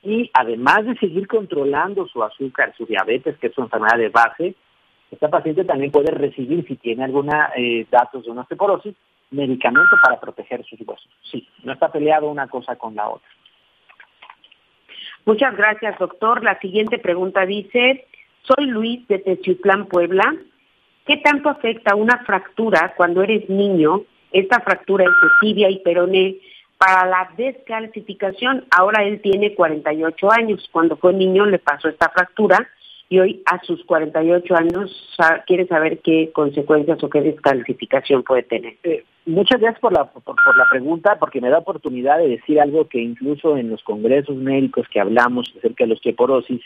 y 0.03 0.29
además 0.33 0.85
de 0.85 0.95
seguir 0.97 1.27
controlando 1.27 2.05
su 2.07 2.21
azúcar, 2.21 2.73
su 2.77 2.85
diabetes, 2.85 3.37
que 3.37 3.47
es 3.47 3.53
su 3.53 3.61
enfermedad 3.61 3.97
de 3.97 4.09
base, 4.09 4.55
esta 5.09 5.29
paciente 5.29 5.63
también 5.63 5.91
puede 5.91 6.11
recibir, 6.11 6.65
si 6.67 6.75
tiene 6.75 7.05
alguna 7.05 7.51
eh, 7.55 7.85
datos 7.89 8.25
de 8.25 8.31
una 8.31 8.41
osteoporosis, 8.41 8.95
medicamento 9.31 9.95
para 10.01 10.19
proteger 10.19 10.63
sus 10.65 10.79
huesos. 10.81 11.09
Sí, 11.21 11.47
no 11.63 11.73
está 11.73 11.91
peleado 11.91 12.29
una 12.29 12.47
cosa 12.47 12.75
con 12.75 12.95
la 12.95 13.09
otra. 13.09 13.27
Muchas 15.25 15.55
gracias, 15.55 15.97
doctor. 15.99 16.43
La 16.43 16.59
siguiente 16.59 16.99
pregunta 16.99 17.45
dice, 17.45 18.07
soy 18.41 18.65
Luis 18.65 19.07
de 19.07 19.19
Techiutlán, 19.19 19.85
Puebla. 19.85 20.35
¿Qué 21.05 21.17
tanto 21.17 21.49
afecta 21.49 21.95
una 21.95 22.17
fractura 22.25 22.93
cuando 22.97 23.23
eres 23.23 23.49
niño? 23.49 24.03
Esta 24.31 24.59
fractura 24.59 25.05
en 25.05 25.11
su 25.11 25.27
tibia 25.39 25.69
y 25.69 25.79
peroné 25.79 26.37
para 26.83 27.07
la 27.07 27.29
descalcificación. 27.37 28.65
Ahora 28.69 29.03
él 29.05 29.21
tiene 29.21 29.55
48 29.55 30.31
años. 30.31 30.67
Cuando 30.71 30.97
fue 30.97 31.13
niño 31.13 31.45
le 31.45 31.59
pasó 31.59 31.87
esta 31.87 32.09
fractura 32.09 32.67
y 33.07 33.19
hoy 33.19 33.41
a 33.45 33.61
sus 33.63 33.85
48 33.85 34.53
años 34.55 35.15
quiere 35.47 35.65
saber 35.67 35.99
qué 35.99 36.31
consecuencias 36.33 37.01
o 37.01 37.09
qué 37.09 37.21
descalcificación 37.21 38.23
puede 38.23 38.43
tener. 38.43 38.75
Eh, 38.83 39.05
muchas 39.25 39.61
gracias 39.61 39.79
por 39.79 39.93
la, 39.93 40.05
por, 40.05 40.57
la 40.57 40.65
pregunta, 40.69 41.17
porque 41.19 41.39
me 41.39 41.49
da 41.49 41.59
oportunidad 41.59 42.17
de 42.17 42.27
decir 42.27 42.59
algo 42.59 42.87
que 42.89 42.99
incluso 42.99 43.55
en 43.55 43.69
los 43.69 43.81
congresos 43.83 44.35
médicos 44.35 44.85
que 44.89 44.99
hablamos 44.99 45.53
acerca 45.57 45.85
de 45.85 45.89
la 45.89 45.93
osteoporosis, 45.93 46.61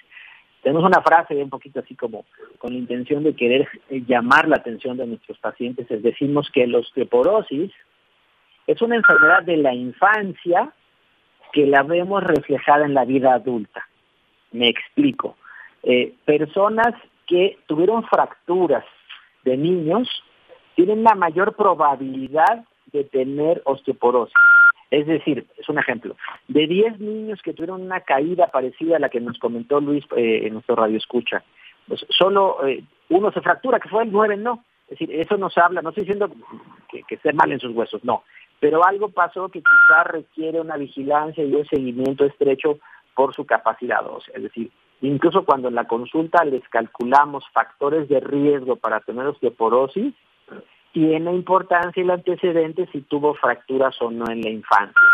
tenemos 0.63 0.83
una 0.83 1.01
frase 1.01 1.35
un 1.35 1.49
poquito 1.51 1.79
así 1.79 1.95
como 1.95 2.25
con 2.57 2.73
la 2.73 2.79
intención 2.79 3.23
de 3.23 3.35
querer 3.35 3.67
eh, 3.89 4.01
llamar 4.07 4.47
la 4.47 4.55
atención 4.55 4.97
de 4.97 5.05
nuestros 5.05 5.37
pacientes, 5.37 5.91
es 5.91 6.01
decimos 6.01 6.49
que 6.51 6.65
la 6.65 6.79
osteoporosis 6.79 7.71
es 8.67 8.81
una 8.81 8.97
enfermedad 8.97 9.43
de 9.43 9.57
la 9.57 9.73
infancia 9.73 10.71
que 11.53 11.65
la 11.65 11.83
vemos 11.83 12.23
reflejada 12.23 12.85
en 12.85 12.93
la 12.93 13.05
vida 13.05 13.33
adulta. 13.33 13.87
Me 14.51 14.67
explico. 14.67 15.37
Eh, 15.83 16.13
personas 16.25 16.93
que 17.25 17.57
tuvieron 17.65 18.03
fracturas 18.03 18.83
de 19.43 19.57
niños 19.57 20.09
tienen 20.75 21.03
la 21.03 21.15
mayor 21.15 21.55
probabilidad 21.55 22.65
de 22.87 23.03
tener 23.05 23.61
osteoporosis. 23.65 24.35
Es 24.89 25.05
decir, 25.05 25.45
es 25.57 25.67
un 25.67 25.79
ejemplo, 25.79 26.15
de 26.47 26.65
10 26.65 26.99
niños 26.99 27.41
que 27.41 27.53
tuvieron 27.53 27.81
una 27.81 28.01
caída 28.01 28.47
parecida 28.47 28.95
a 28.95 28.99
la 28.99 29.09
que 29.09 29.19
nos 29.19 29.37
comentó 29.37 29.81
Luis 29.81 30.05
eh, 30.15 30.47
en 30.47 30.53
nuestro 30.53 30.75
radio 30.75 30.97
escucha, 30.97 31.43
pues 31.87 32.05
solo 32.09 32.65
eh, 32.65 32.83
uno 33.09 33.31
se 33.31 33.41
fractura, 33.41 33.79
que 33.79 33.89
fue 33.89 34.03
el 34.03 34.11
9 34.11 34.37
no. 34.37 34.63
Es 34.89 34.99
decir, 34.99 35.13
eso 35.13 35.35
nos 35.35 35.57
habla, 35.57 35.81
no 35.81 35.89
estoy 35.89 36.03
diciendo 36.05 36.31
que, 36.89 37.03
que 37.03 37.15
esté 37.15 37.33
mal 37.33 37.51
en 37.51 37.59
sus 37.59 37.75
huesos, 37.75 38.01
no, 38.05 38.23
pero 38.59 38.85
algo 38.85 39.09
pasó 39.09 39.49
que 39.49 39.61
quizás 39.61 40.07
requiere 40.07 40.59
una 40.59 40.77
vigilancia 40.77 41.43
y 41.43 41.53
un 41.53 41.65
seguimiento 41.67 42.25
estrecho 42.25 42.79
por 43.15 43.33
su 43.33 43.45
capacidad 43.45 44.05
ósea. 44.07 44.35
Es 44.35 44.43
decir, 44.43 44.71
Incluso 45.01 45.45
cuando 45.45 45.67
en 45.67 45.75
la 45.75 45.85
consulta 45.85 46.43
les 46.43 46.67
calculamos 46.69 47.43
factores 47.53 48.09
de 48.09 48.19
riesgo 48.19 48.77
para 48.77 48.99
tener 49.01 49.27
osteoporosis, 49.27 50.13
tiene 50.91 51.33
importancia 51.33 52.01
el 52.01 52.09
antecedente 52.09 52.87
si 52.91 53.01
tuvo 53.01 53.35
fracturas 53.35 53.95
o 54.01 54.09
no 54.09 54.25
en 54.31 54.41
la 54.41 54.49
infancia. 54.49 55.07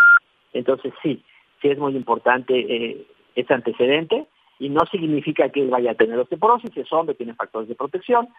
Entonces 0.54 0.94
sí, 1.02 1.22
sí 1.62 1.68
es 1.68 1.78
muy 1.78 1.96
importante 1.96 2.58
eh, 2.58 3.06
este 3.36 3.54
antecedente 3.54 4.26
y 4.60 4.70
no 4.70 4.86
significa 4.90 5.50
que 5.50 5.62
él 5.62 5.70
vaya 5.70 5.92
a 5.92 5.96
tener 5.96 6.18
osteoporosis, 6.18 6.78
es 6.78 6.94
hombre, 6.94 7.16
tiene 7.16 7.34
factores 7.34 7.68
de 7.68 7.76
protección, 7.76 8.30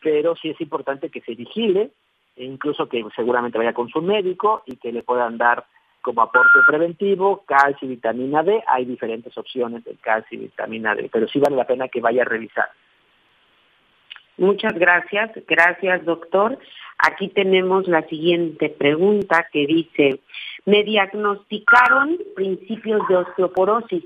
pero 0.00 0.34
sí 0.36 0.50
es 0.50 0.60
importante 0.60 1.10
que 1.10 1.20
se 1.20 1.34
vigile, 1.34 1.90
e 2.36 2.44
incluso 2.44 2.88
que 2.88 3.04
seguramente 3.14 3.58
vaya 3.58 3.72
con 3.72 3.88
su 3.88 4.02
médico 4.02 4.62
y 4.66 4.76
que 4.76 4.92
le 4.92 5.02
puedan 5.02 5.38
dar 5.38 5.64
como 6.02 6.20
aporte 6.20 6.58
preventivo, 6.66 7.44
calcio 7.46 7.86
y 7.86 7.92
vitamina 7.92 8.42
D. 8.42 8.62
Hay 8.66 8.84
diferentes 8.84 9.36
opciones 9.38 9.84
de 9.84 9.94
calcio 9.96 10.38
y 10.38 10.42
vitamina 10.42 10.94
D, 10.94 11.08
pero 11.10 11.26
sí 11.28 11.38
vale 11.38 11.56
la 11.56 11.66
pena 11.66 11.88
que 11.88 12.00
vaya 12.00 12.22
a 12.22 12.26
revisar. 12.26 12.68
Muchas 14.36 14.74
gracias, 14.74 15.30
gracias 15.46 16.04
doctor. 16.04 16.58
Aquí 16.98 17.28
tenemos 17.28 17.88
la 17.88 18.02
siguiente 18.02 18.68
pregunta 18.68 19.46
que 19.52 19.66
dice, 19.66 20.20
me 20.66 20.82
diagnosticaron 20.82 22.18
principios 22.34 23.06
de 23.08 23.16
osteoporosis 23.16 24.04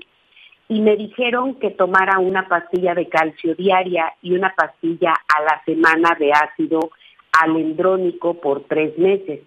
y 0.69 0.81
me 0.81 0.95
dijeron 0.95 1.55
que 1.55 1.71
tomara 1.71 2.19
una 2.19 2.47
pastilla 2.47 2.93
de 2.93 3.09
calcio 3.09 3.55
diaria 3.55 4.13
y 4.21 4.33
una 4.33 4.53
pastilla 4.55 5.13
a 5.27 5.41
la 5.41 5.61
semana 5.65 6.15
de 6.19 6.31
ácido 6.31 6.91
alendrónico 7.31 8.35
por 8.35 8.63
tres 8.63 8.97
meses. 8.97 9.41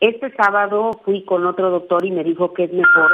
Este 0.00 0.30
sábado 0.32 0.92
fui 1.04 1.22
con 1.24 1.46
otro 1.46 1.70
doctor 1.70 2.04
y 2.04 2.10
me 2.10 2.24
dijo 2.24 2.54
que 2.54 2.64
es 2.64 2.72
mejor 2.72 3.10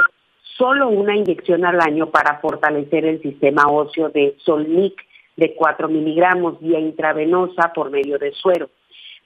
solo 0.57 0.87
una 0.89 1.15
inyección 1.15 1.65
al 1.65 1.81
año 1.81 2.11
para 2.11 2.39
fortalecer 2.39 3.05
el 3.05 3.21
sistema 3.21 3.63
óseo 3.67 4.09
de 4.09 4.35
Solnic 4.39 5.01
de 5.35 5.53
4 5.53 5.89
miligramos 5.89 6.59
vía 6.59 6.79
intravenosa 6.79 7.73
por 7.73 7.89
medio 7.89 8.17
de 8.17 8.31
suero. 8.33 8.69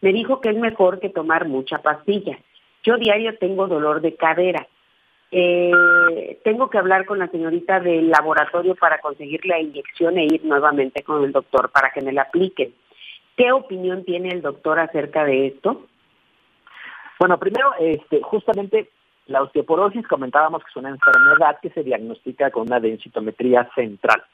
Me 0.02 0.14
dijo 0.14 0.42
que 0.42 0.50
es 0.50 0.58
mejor 0.58 1.00
que 1.00 1.10
tomar 1.10 1.48
mucha 1.48 1.80
pastilla. 1.80 2.40
Yo 2.84 2.98
diario 2.98 3.38
tengo 3.38 3.68
dolor 3.68 4.02
de 4.02 4.16
cadera. 4.16 4.68
Eh, 5.32 6.40
tengo 6.44 6.70
que 6.70 6.80
hablar 6.80 7.06
con 7.06 7.20
la 7.20 7.28
señorita 7.28 7.80
del 7.80 8.10
laboratorio 8.10 8.76
para 8.76 9.00
conseguir 9.00 9.46
la 9.46 9.60
inyección 9.60 10.18
e 10.18 10.24
ir 10.24 10.44
nuevamente 10.44 11.04
con 11.04 11.24
el 11.24 11.32
doctor 11.32 11.70
para 11.70 11.92
que 11.92 12.02
me 12.02 12.14
la 12.14 12.24
apliquen. 12.24 12.74
¿Qué 13.40 13.54
opinión 13.54 14.04
tiene 14.04 14.28
el 14.28 14.42
doctor 14.42 14.80
acerca 14.80 15.24
de 15.24 15.48
esto? 15.48 15.86
Bueno, 17.18 17.40
primero, 17.40 17.72
este, 17.80 18.22
justamente 18.22 18.90
la 19.28 19.42
osteoporosis 19.44 20.06
comentábamos 20.10 20.62
que 20.62 20.70
es 20.70 20.76
una 20.76 20.90
enfermedad 20.90 21.58
que 21.62 21.70
se 21.70 21.84
diagnostica 21.84 22.52
con 22.52 22.64
una 22.64 22.82
densitometría 22.82 23.70
central. 23.76 24.26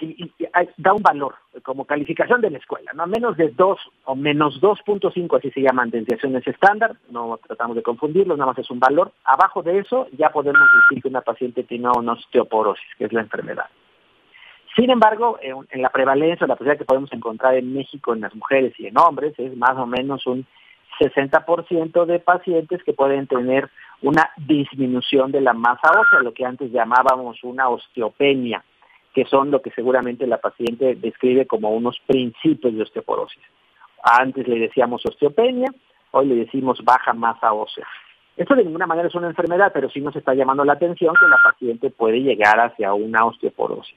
Y, 0.00 0.32
da 0.78 0.94
un 0.94 1.02
valor 1.02 1.34
como 1.62 1.84
calificación 1.84 2.40
de 2.40 2.48
la 2.48 2.56
escuela, 2.56 2.92
¿no? 2.94 3.06
Menos 3.06 3.36
de 3.36 3.50
2 3.50 3.78
o 4.06 4.16
menos 4.16 4.58
2.5, 4.62 5.36
así 5.36 5.50
se 5.50 5.60
llaman 5.60 5.90
densiaciones 5.90 6.46
estándar, 6.46 6.96
no 7.10 7.38
tratamos 7.46 7.76
de 7.76 7.82
confundirlos, 7.82 8.38
nada 8.38 8.52
más 8.52 8.58
es 8.58 8.70
un 8.70 8.80
valor. 8.80 9.12
Abajo 9.24 9.62
de 9.62 9.80
eso 9.80 10.08
ya 10.16 10.30
podemos 10.30 10.66
decir 10.82 11.02
que 11.02 11.08
una 11.08 11.20
paciente 11.20 11.62
tiene 11.64 11.88
una 11.94 12.12
osteoporosis, 12.12 12.88
que 12.96 13.04
es 13.04 13.12
la 13.12 13.20
enfermedad. 13.20 13.66
Sin 14.80 14.88
embargo, 14.88 15.38
en 15.42 15.82
la 15.82 15.90
prevalencia, 15.90 16.46
la 16.46 16.54
posibilidad 16.54 16.78
que 16.78 16.86
podemos 16.86 17.12
encontrar 17.12 17.54
en 17.54 17.74
México 17.74 18.14
en 18.14 18.22
las 18.22 18.34
mujeres 18.34 18.72
y 18.78 18.86
en 18.86 18.96
hombres 18.96 19.38
es 19.38 19.54
más 19.54 19.76
o 19.76 19.84
menos 19.84 20.26
un 20.26 20.46
60% 20.98 22.06
de 22.06 22.18
pacientes 22.18 22.82
que 22.82 22.94
pueden 22.94 23.26
tener 23.26 23.68
una 24.00 24.30
disminución 24.38 25.32
de 25.32 25.42
la 25.42 25.52
masa 25.52 25.90
ósea, 25.90 26.22
lo 26.22 26.32
que 26.32 26.46
antes 26.46 26.72
llamábamos 26.72 27.44
una 27.44 27.68
osteopenia, 27.68 28.64
que 29.12 29.26
son 29.26 29.50
lo 29.50 29.60
que 29.60 29.70
seguramente 29.72 30.26
la 30.26 30.38
paciente 30.38 30.94
describe 30.94 31.46
como 31.46 31.72
unos 31.72 32.00
principios 32.06 32.74
de 32.74 32.80
osteoporosis. 32.80 33.42
Antes 34.02 34.48
le 34.48 34.60
decíamos 34.60 35.04
osteopenia, 35.04 35.68
hoy 36.12 36.24
le 36.24 36.36
decimos 36.36 36.82
baja 36.82 37.12
masa 37.12 37.52
ósea. 37.52 37.86
Esto 38.34 38.54
de 38.54 38.64
ninguna 38.64 38.86
manera 38.86 39.08
es 39.08 39.14
una 39.14 39.26
enfermedad, 39.26 39.72
pero 39.74 39.90
sí 39.90 40.00
nos 40.00 40.16
está 40.16 40.32
llamando 40.32 40.64
la 40.64 40.72
atención 40.72 41.14
que 41.20 41.28
la 41.28 41.36
paciente 41.44 41.90
puede 41.90 42.22
llegar 42.22 42.58
hacia 42.60 42.94
una 42.94 43.26
osteoporosis. 43.26 43.94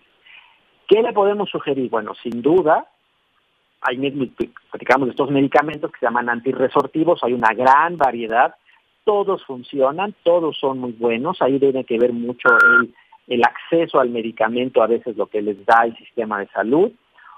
¿Qué 0.88 1.02
le 1.02 1.13
podemos 1.13 1.50
sugerir? 1.50 1.89
Bueno, 1.89 2.13
sin 2.15 2.41
duda, 2.41 2.88
hay, 3.82 3.98
platicamos 4.72 5.08
de 5.08 5.12
estos 5.12 5.30
medicamentos 5.30 5.91
que 5.91 6.00
se 6.00 6.06
llaman 6.06 6.30
antirresortivos, 6.30 7.24
hay 7.24 7.34
una 7.34 7.54
gran 7.54 7.98
variedad, 7.98 8.56
todos 9.04 9.43
funcionan, 9.46 10.15
todos 10.24 10.58
son 10.58 10.80
muy 10.80 10.93
buenos, 10.93 11.41
ahí 11.41 11.60
tiene 11.60 11.84
que 11.84 11.98
ver 11.98 12.13
mucho 12.13 12.50
el, 12.50 12.93
el 13.28 13.43
acceso 13.43 14.00
al 14.00 14.10
medicamento, 14.10 14.82
a 14.82 14.88
veces 14.88 15.17
lo 15.17 15.28
que 15.28 15.41
les 15.41 15.65
da 15.65 15.86
el 15.86 15.96
sistema 15.98 16.39
de 16.39 16.48
salud, 16.48 16.91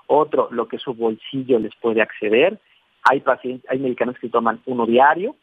otro 0.08 0.50
lo 0.52 0.68
que 0.68 0.78
su 0.78 0.94
bolsillo 0.94 1.60
les 1.60 1.76
puede 1.76 2.02
acceder, 2.02 2.60
hay 3.04 3.22
pacientes, 3.22 3.70
hay 3.70 3.80
medicamentos 3.80 4.20
que 4.20 4.28
se 4.28 4.34
toman 4.34 4.62
uno 4.66 4.86
diario, 4.86 5.36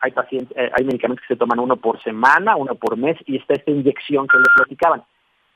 hay 0.00 0.12
pacientes, 0.12 0.56
eh, 0.56 0.70
hay 0.72 0.84
medicamentos 0.84 1.24
que 1.26 1.34
se 1.34 1.38
toman 1.38 1.58
uno 1.58 1.76
por 1.76 2.02
semana, 2.02 2.56
uno 2.56 2.74
por 2.74 2.96
mes, 2.96 3.16
y 3.26 3.36
está 3.36 3.54
esta 3.54 3.70
inyección 3.70 4.26
que 4.28 4.36
les 4.36 4.48
platicaban 4.54 5.02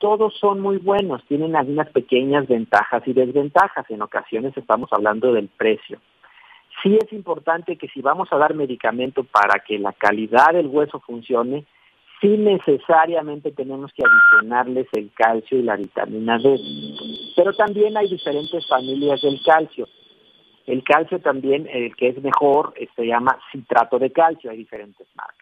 todos 0.01 0.33
son 0.39 0.59
muy 0.59 0.77
buenos, 0.77 1.23
tienen 1.25 1.55
algunas 1.55 1.87
pequeñas 1.89 2.47
ventajas 2.47 3.03
y 3.05 3.13
desventajas. 3.13 3.85
En 3.89 4.01
ocasiones 4.01 4.57
estamos 4.57 4.89
hablando 4.91 5.31
del 5.31 5.47
precio. 5.47 5.99
Sí 6.81 6.97
es 6.99 7.13
importante 7.13 7.77
que 7.77 7.87
si 7.87 8.01
vamos 8.01 8.27
a 8.31 8.37
dar 8.37 8.55
medicamento 8.55 9.23
para 9.23 9.59
que 9.59 9.77
la 9.77 9.93
calidad 9.93 10.53
del 10.53 10.67
hueso 10.67 10.99
funcione, 11.01 11.65
sí 12.19 12.29
necesariamente 12.29 13.51
tenemos 13.51 13.91
que 13.93 14.03
adicionarles 14.03 14.87
el 14.93 15.11
calcio 15.13 15.59
y 15.59 15.63
la 15.63 15.75
vitamina 15.75 16.39
D. 16.39 16.57
Pero 17.35 17.53
también 17.53 17.95
hay 17.95 18.09
diferentes 18.09 18.67
familias 18.67 19.21
del 19.21 19.39
calcio. 19.45 19.87
El 20.65 20.83
calcio 20.83 21.19
también, 21.19 21.67
el 21.71 21.95
que 21.95 22.07
es 22.09 22.23
mejor, 22.23 22.73
se 22.95 23.05
llama 23.05 23.37
citrato 23.51 23.99
de 23.99 24.11
calcio, 24.11 24.49
hay 24.49 24.57
diferentes 24.57 25.07
marcas. 25.15 25.40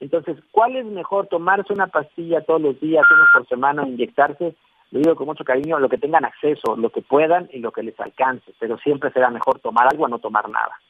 Entonces, 0.00 0.36
¿cuál 0.52 0.76
es 0.76 0.86
mejor? 0.86 1.26
¿Tomarse 1.26 1.72
una 1.72 1.88
pastilla 1.88 2.40
todos 2.42 2.60
los 2.60 2.80
días, 2.80 3.04
una 3.10 3.24
por 3.32 3.48
semana, 3.48 3.86
inyectarse? 3.86 4.54
Lo 4.90 5.00
digo 5.00 5.16
con 5.16 5.26
mucho 5.26 5.44
cariño, 5.44 5.78
lo 5.78 5.88
que 5.88 5.98
tengan 5.98 6.24
acceso, 6.24 6.76
lo 6.76 6.90
que 6.90 7.02
puedan 7.02 7.48
y 7.52 7.58
lo 7.58 7.72
que 7.72 7.82
les 7.82 7.98
alcance, 8.00 8.52
pero 8.58 8.78
siempre 8.78 9.10
será 9.10 9.28
mejor 9.28 9.58
tomar 9.58 9.86
algo 9.90 10.06
a 10.06 10.08
no 10.08 10.18
tomar 10.18 10.48
nada. 10.48 10.80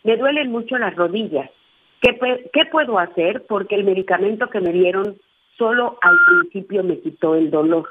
Me 0.02 0.16
duelen 0.16 0.50
mucho 0.50 0.76
las 0.78 0.96
rodillas. 0.96 1.50
¿Qué, 2.00 2.64
puedo 2.70 2.98
hacer? 2.98 3.44
Porque 3.48 3.74
el 3.74 3.84
medicamento 3.84 4.48
que 4.48 4.60
me 4.60 4.72
dieron 4.72 5.16
solo 5.56 5.98
al 6.00 6.16
principio 6.26 6.84
me 6.84 7.00
quitó 7.00 7.34
el 7.34 7.50
dolor. 7.50 7.88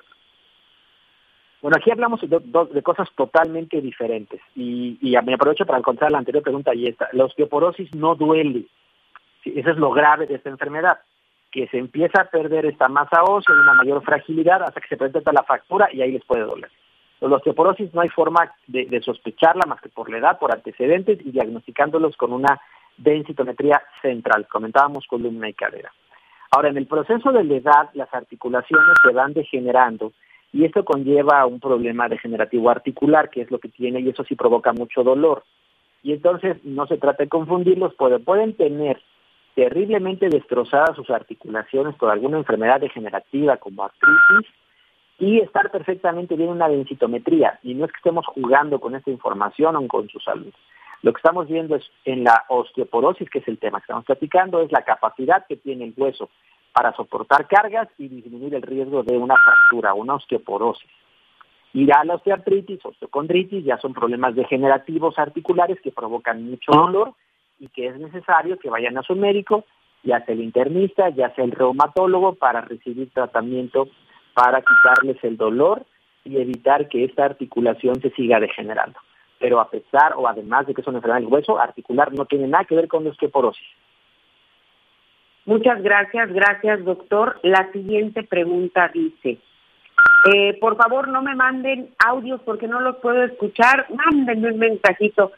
Bueno, 1.62 1.78
aquí 1.78 1.92
hablamos 1.92 2.22
de, 2.22 2.40
de 2.72 2.84
cosas 2.84 3.10
totalmente 3.16 3.82
diferentes 3.82 4.40
y, 4.56 4.98
y, 5.02 5.18
me 5.24 5.34
aprovecho 5.34 5.66
para 5.66 5.80
encontrar 5.80 6.12
la 6.12 6.20
anterior 6.20 6.44
pregunta 6.44 6.74
y 6.74 6.88
esta. 6.88 7.10
La 7.12 7.26
osteoporosis 7.26 7.94
no 7.96 8.16
duele. 8.16 8.66
Eso 9.44 9.72
es 9.72 9.78
lo 9.78 9.92
grave 9.92 10.28
de 10.28 10.36
esta 10.36 10.50
enfermedad, 10.50 11.00
que 11.52 11.68
se 11.68 11.78
empieza 11.78 12.22
a 12.22 12.30
perder 12.30 12.66
esta 12.66 12.88
masa 12.88 13.24
ósea 13.24 13.56
una 13.56 13.74
mayor 13.74 14.04
fragilidad 14.04 14.64
hasta 14.64 14.80
que 14.80 14.88
se 14.88 14.98
presenta 14.98 15.34
la 15.34 15.44
fractura 15.44 15.90
y 15.92 16.02
ahí 16.02 16.12
les 16.12 16.24
puede 16.24 16.44
doler. 16.44 16.70
La 17.20 17.36
osteoporosis 17.36 17.94
no 17.94 18.02
hay 18.02 18.10
forma 18.10 18.54
de 18.68 19.02
sospecharla 19.02 19.66
más 19.66 19.82
que 19.82 19.90
por 19.90 20.10
la 20.10 20.20
edad, 20.20 20.38
por 20.38 20.54
antecedentes 20.54 21.20
y 21.26 21.32
diagnosticándolos 21.32 22.16
con 22.16 22.32
una 22.32 22.62
densitometría 22.98 23.82
central, 24.02 24.48
comentábamos 24.48 25.06
columna 25.08 25.50
y 25.50 25.54
cadera. 25.54 25.92
Ahora, 26.52 26.70
en 26.70 26.78
el 26.78 26.88
proceso 26.88 27.32
de 27.32 27.44
la 27.44 27.56
edad, 27.56 27.90
las 27.94 28.14
articulaciones 28.14 28.96
se 29.04 29.14
van 29.14 29.34
degenerando 29.34 30.14
y 30.54 30.66
esto 30.66 30.86
conlleva 30.86 31.42
a 31.42 31.46
un 31.46 31.60
problema 31.60 32.08
degenerativo 32.08 32.70
articular, 32.70 33.30
que 33.30 33.42
es 33.42 33.52
lo 33.52 33.60
que 33.60 33.70
tiene, 33.70 34.00
y 34.00 34.10
eso 34.10 34.24
sí 34.24 34.36
provoca 34.36 34.72
mucho 34.74 35.04
dolor. 35.04 35.44
Y 36.04 36.14
entonces 36.14 36.64
no 36.64 36.88
se 36.88 36.98
trata 36.98 37.24
de 37.24 37.30
confundirlos, 37.30 37.94
pueden, 37.96 38.24
pueden 38.24 38.56
tener 38.56 39.02
terriblemente 39.56 40.30
destrozadas 40.30 40.96
sus 40.96 41.10
articulaciones 41.10 41.96
por 41.96 42.12
alguna 42.12 42.38
enfermedad 42.38 42.80
degenerativa 42.80 43.58
como 43.58 43.84
artritis 43.84 44.52
y 45.20 45.40
estar 45.40 45.72
perfectamente 45.72 46.36
bien 46.36 46.50
una 46.50 46.70
densitometría. 46.70 47.60
Y 47.64 47.74
no 47.74 47.86
es 47.86 47.92
que 47.92 47.98
estemos 47.98 48.26
jugando 48.28 48.80
con 48.80 48.96
esta 48.96 49.10
información 49.10 49.76
o 49.76 49.88
con 49.88 50.08
su 50.10 50.20
salud. 50.20 50.54
Lo 51.04 51.14
que 51.14 51.18
estamos 51.18 51.48
viendo 51.48 51.76
es 51.76 51.84
en 52.06 52.24
la 52.24 52.46
osteoporosis, 52.50 53.30
que 53.30 53.40
es 53.40 53.48
el 53.48 53.60
tema 53.60 53.80
que 53.80 53.84
estamos 53.84 54.06
platicando, 54.06 54.62
es 54.62 54.72
la 54.72 54.84
capacidad 54.84 55.46
que 55.48 55.58
tiene 55.58 55.86
el 55.86 55.94
hueso 55.96 56.30
para 56.74 56.94
soportar 56.96 57.48
cargas 57.48 57.88
y 57.98 58.08
disminuir 58.08 58.56
el 58.56 58.62
riesgo 58.62 59.04
de 59.04 59.18
una 59.18 59.36
fractura, 59.36 59.94
una 59.94 60.16
osteoporosis. 60.16 60.90
Y 61.74 61.86
ya 61.86 62.04
la 62.04 62.16
osteoartritis, 62.16 62.84
osteocondritis, 62.84 63.64
ya 63.64 63.78
son 63.78 63.94
problemas 63.94 64.36
degenerativos 64.36 65.18
articulares 65.20 65.80
que 65.82 65.92
provocan 65.92 66.44
mucho 66.50 66.72
dolor 66.72 67.14
y 67.60 67.68
que 67.68 67.88
es 67.88 68.00
necesario 68.00 68.58
que 68.58 68.70
vayan 68.70 68.98
a 68.98 69.04
su 69.04 69.16
médico 69.16 69.66
ya 70.04 70.24
sea 70.26 70.34
el 70.34 70.42
internista, 70.42 71.10
ya 71.10 71.34
sea 71.36 71.44
el 71.44 71.52
reumatólogo, 71.52 72.36
para 72.36 72.62
recibir 72.62 73.10
tratamiento 73.12 73.90
para 74.34 74.62
quitarles 74.62 75.22
el 75.24 75.36
dolor 75.36 75.86
y 76.24 76.38
evitar 76.38 76.88
que 76.90 77.04
esta 77.04 77.26
articulación 77.26 78.00
se 78.02 78.12
siga 78.12 78.40
degenerando. 78.40 79.00
Pero 79.40 79.60
a 79.60 79.70
pesar 79.70 80.14
o 80.16 80.28
además 80.28 80.66
de 80.66 80.74
que 80.74 80.82
es 80.82 80.88
una 80.88 80.98
enfermedad 80.98 81.22
del 81.22 81.34
hueso, 81.34 81.60
articular 81.60 82.14
no 82.14 82.26
tiene 82.26 82.48
nada 82.48 82.66
que 82.66 82.76
ver 82.76 82.88
con 82.88 83.06
osteoporosis. 83.08 83.68
Muchas 85.46 85.82
gracias, 85.82 86.32
gracias 86.34 86.84
doctor. 86.84 87.40
La 87.44 87.72
siguiente 87.72 88.24
pregunta 88.24 88.90
dice, 88.94 89.38
eh, 90.34 90.58
por 90.60 90.76
favor 90.76 91.08
no 91.08 91.22
me 91.22 91.36
manden 91.36 91.90
audios 92.06 92.42
porque 92.42 92.68
no 92.68 92.82
los 92.82 92.98
puedo 92.98 93.24
escuchar, 93.24 93.86
mándenme 93.90 94.52
un 94.52 94.60
mensajito 94.60 95.32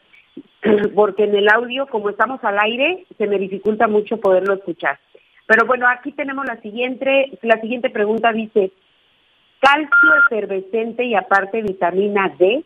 porque 0.94 1.24
en 1.24 1.34
el 1.36 1.48
audio, 1.48 1.86
como 1.86 2.10
estamos 2.10 2.42
al 2.42 2.58
aire, 2.58 3.06
se 3.16 3.26
me 3.26 3.38
dificulta 3.38 3.86
mucho 3.86 4.16
poderlo 4.16 4.54
escuchar. 4.54 4.98
Pero 5.46 5.66
bueno, 5.66 5.86
aquí 5.88 6.12
tenemos 6.12 6.44
la 6.46 6.60
siguiente, 6.60 7.38
la 7.42 7.60
siguiente 7.60 7.90
pregunta 7.90 8.32
dice, 8.32 8.72
calcio 9.60 10.14
efervescente 10.26 11.04
y 11.04 11.14
aparte 11.14 11.62
vitamina 11.62 12.34
D 12.38 12.64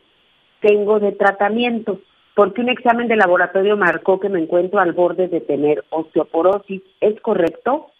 tengo 0.65 0.99
de 0.99 1.11
tratamiento, 1.11 1.99
porque 2.33 2.61
un 2.61 2.69
examen 2.69 3.07
de 3.07 3.15
laboratorio 3.15 3.77
marcó 3.77 4.19
que 4.19 4.29
me 4.29 4.41
encuentro 4.41 4.79
al 4.79 4.93
borde 4.93 5.27
de 5.27 5.39
tener 5.39 5.85
osteoporosis. 5.91 6.81
¿Es 6.99 7.21
correcto? 7.21 7.91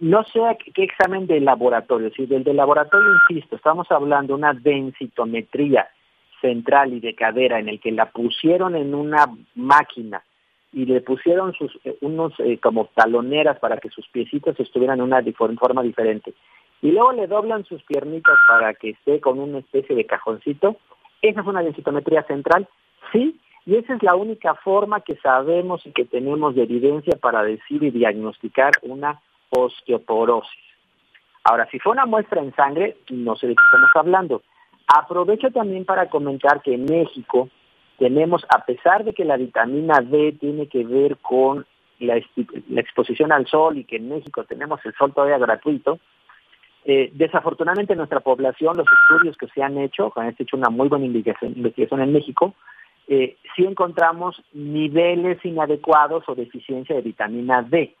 No 0.00 0.24
sé 0.24 0.40
qué 0.74 0.82
examen 0.82 1.28
de 1.28 1.40
laboratorio, 1.40 2.10
si 2.10 2.26
del 2.26 2.42
de 2.42 2.52
laboratorio, 2.52 3.08
insisto, 3.30 3.56
estamos 3.56 3.90
hablando 3.90 4.34
de 4.34 4.38
una 4.38 4.54
densitometría 4.54 5.88
central 6.40 6.92
y 6.92 7.00
de 7.00 7.14
cadera 7.14 7.60
en 7.60 7.68
el 7.68 7.80
que 7.80 7.92
la 7.92 8.10
pusieron 8.10 8.74
en 8.74 8.94
una 8.94 9.26
máquina 9.54 10.22
y 10.72 10.84
le 10.84 11.00
pusieron 11.00 11.54
sus 11.54 11.72
eh, 11.84 11.96
unos 12.00 12.34
eh, 12.38 12.58
como 12.58 12.86
taloneras 12.86 13.58
para 13.60 13.78
que 13.78 13.88
sus 13.88 14.06
piecitos 14.08 14.58
estuvieran 14.60 14.98
en 14.98 15.04
una 15.04 15.22
forma 15.58 15.82
diferente 15.82 16.34
y 16.82 16.90
luego 16.92 17.12
le 17.12 17.26
doblan 17.26 17.64
sus 17.64 17.82
piernitas 17.84 18.36
para 18.46 18.74
que 18.74 18.90
esté 18.90 19.20
con 19.20 19.38
una 19.38 19.58
especie 19.58 19.96
de 19.96 20.06
cajoncito, 20.06 20.76
esa 21.22 21.40
es 21.40 21.46
una 21.46 21.62
densitometría 21.62 22.22
central, 22.24 22.68
sí, 23.12 23.38
y 23.66 23.76
esa 23.76 23.94
es 23.94 24.02
la 24.02 24.14
única 24.14 24.54
forma 24.54 25.00
que 25.00 25.16
sabemos 25.16 25.84
y 25.84 25.92
que 25.92 26.04
tenemos 26.04 26.54
de 26.54 26.62
evidencia 26.62 27.16
para 27.20 27.42
decir 27.42 27.82
y 27.82 27.90
diagnosticar 27.90 28.72
una 28.82 29.20
osteoporosis. 29.50 30.68
Ahora, 31.44 31.68
si 31.70 31.78
fue 31.78 31.92
una 31.92 32.06
muestra 32.06 32.40
en 32.40 32.54
sangre, 32.54 32.96
no 33.10 33.36
sé 33.36 33.46
de 33.46 33.54
qué 33.54 33.62
estamos 33.64 33.90
hablando. 33.94 34.42
Aprovecho 34.86 35.50
también 35.50 35.84
para 35.84 36.08
comentar 36.08 36.62
que 36.62 36.74
en 36.74 36.84
México 36.84 37.48
tenemos, 37.98 38.44
a 38.48 38.64
pesar 38.64 39.04
de 39.04 39.12
que 39.12 39.24
la 39.24 39.36
vitamina 39.36 40.00
D 40.00 40.36
tiene 40.40 40.68
que 40.68 40.84
ver 40.84 41.18
con 41.18 41.66
la, 41.98 42.16
exposición 42.16 43.32
al 43.32 43.46
sol 43.46 43.76
y 43.76 43.84
que 43.84 43.96
en 43.96 44.08
México 44.08 44.44
tenemos 44.44 44.80
el 44.84 44.94
sol 44.94 45.12
todavía 45.12 45.38
gratuito, 45.38 45.98
eh, 46.90 47.10
desafortunadamente 47.12 47.92
en 47.92 47.98
nuestra 47.98 48.20
población, 48.20 48.74
los 48.74 48.86
estudios 49.02 49.36
que 49.36 49.46
se 49.48 49.62
han 49.62 49.76
hecho, 49.76 50.10
han 50.16 50.34
hecho 50.38 50.56
una 50.56 50.70
muy 50.70 50.88
buena 50.88 51.04
investigación, 51.04 52.00
en 52.00 52.12
México, 52.14 52.54
eh, 53.06 53.36
sí 53.54 53.66
encontramos 53.66 54.42
niveles 54.54 55.44
inadecuados 55.44 56.24
o 56.26 56.34
deficiencia 56.34 56.96
de 56.96 57.02
vitamina 57.02 57.60
D. 57.60 57.94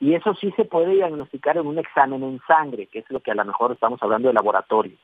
Y 0.00 0.14
eso 0.14 0.32
sí 0.40 0.50
se 0.56 0.64
puede 0.64 0.94
diagnosticar 0.94 1.58
en 1.58 1.66
un 1.66 1.78
examen 1.78 2.22
en 2.22 2.40
sangre, 2.46 2.86
que 2.86 3.00
es 3.00 3.10
lo 3.10 3.20
que 3.20 3.30
a 3.30 3.34
lo 3.34 3.44
mejor 3.44 3.72
estamos 3.72 4.02
hablando 4.02 4.28
de 4.28 4.34
laboratorio. 4.34 4.96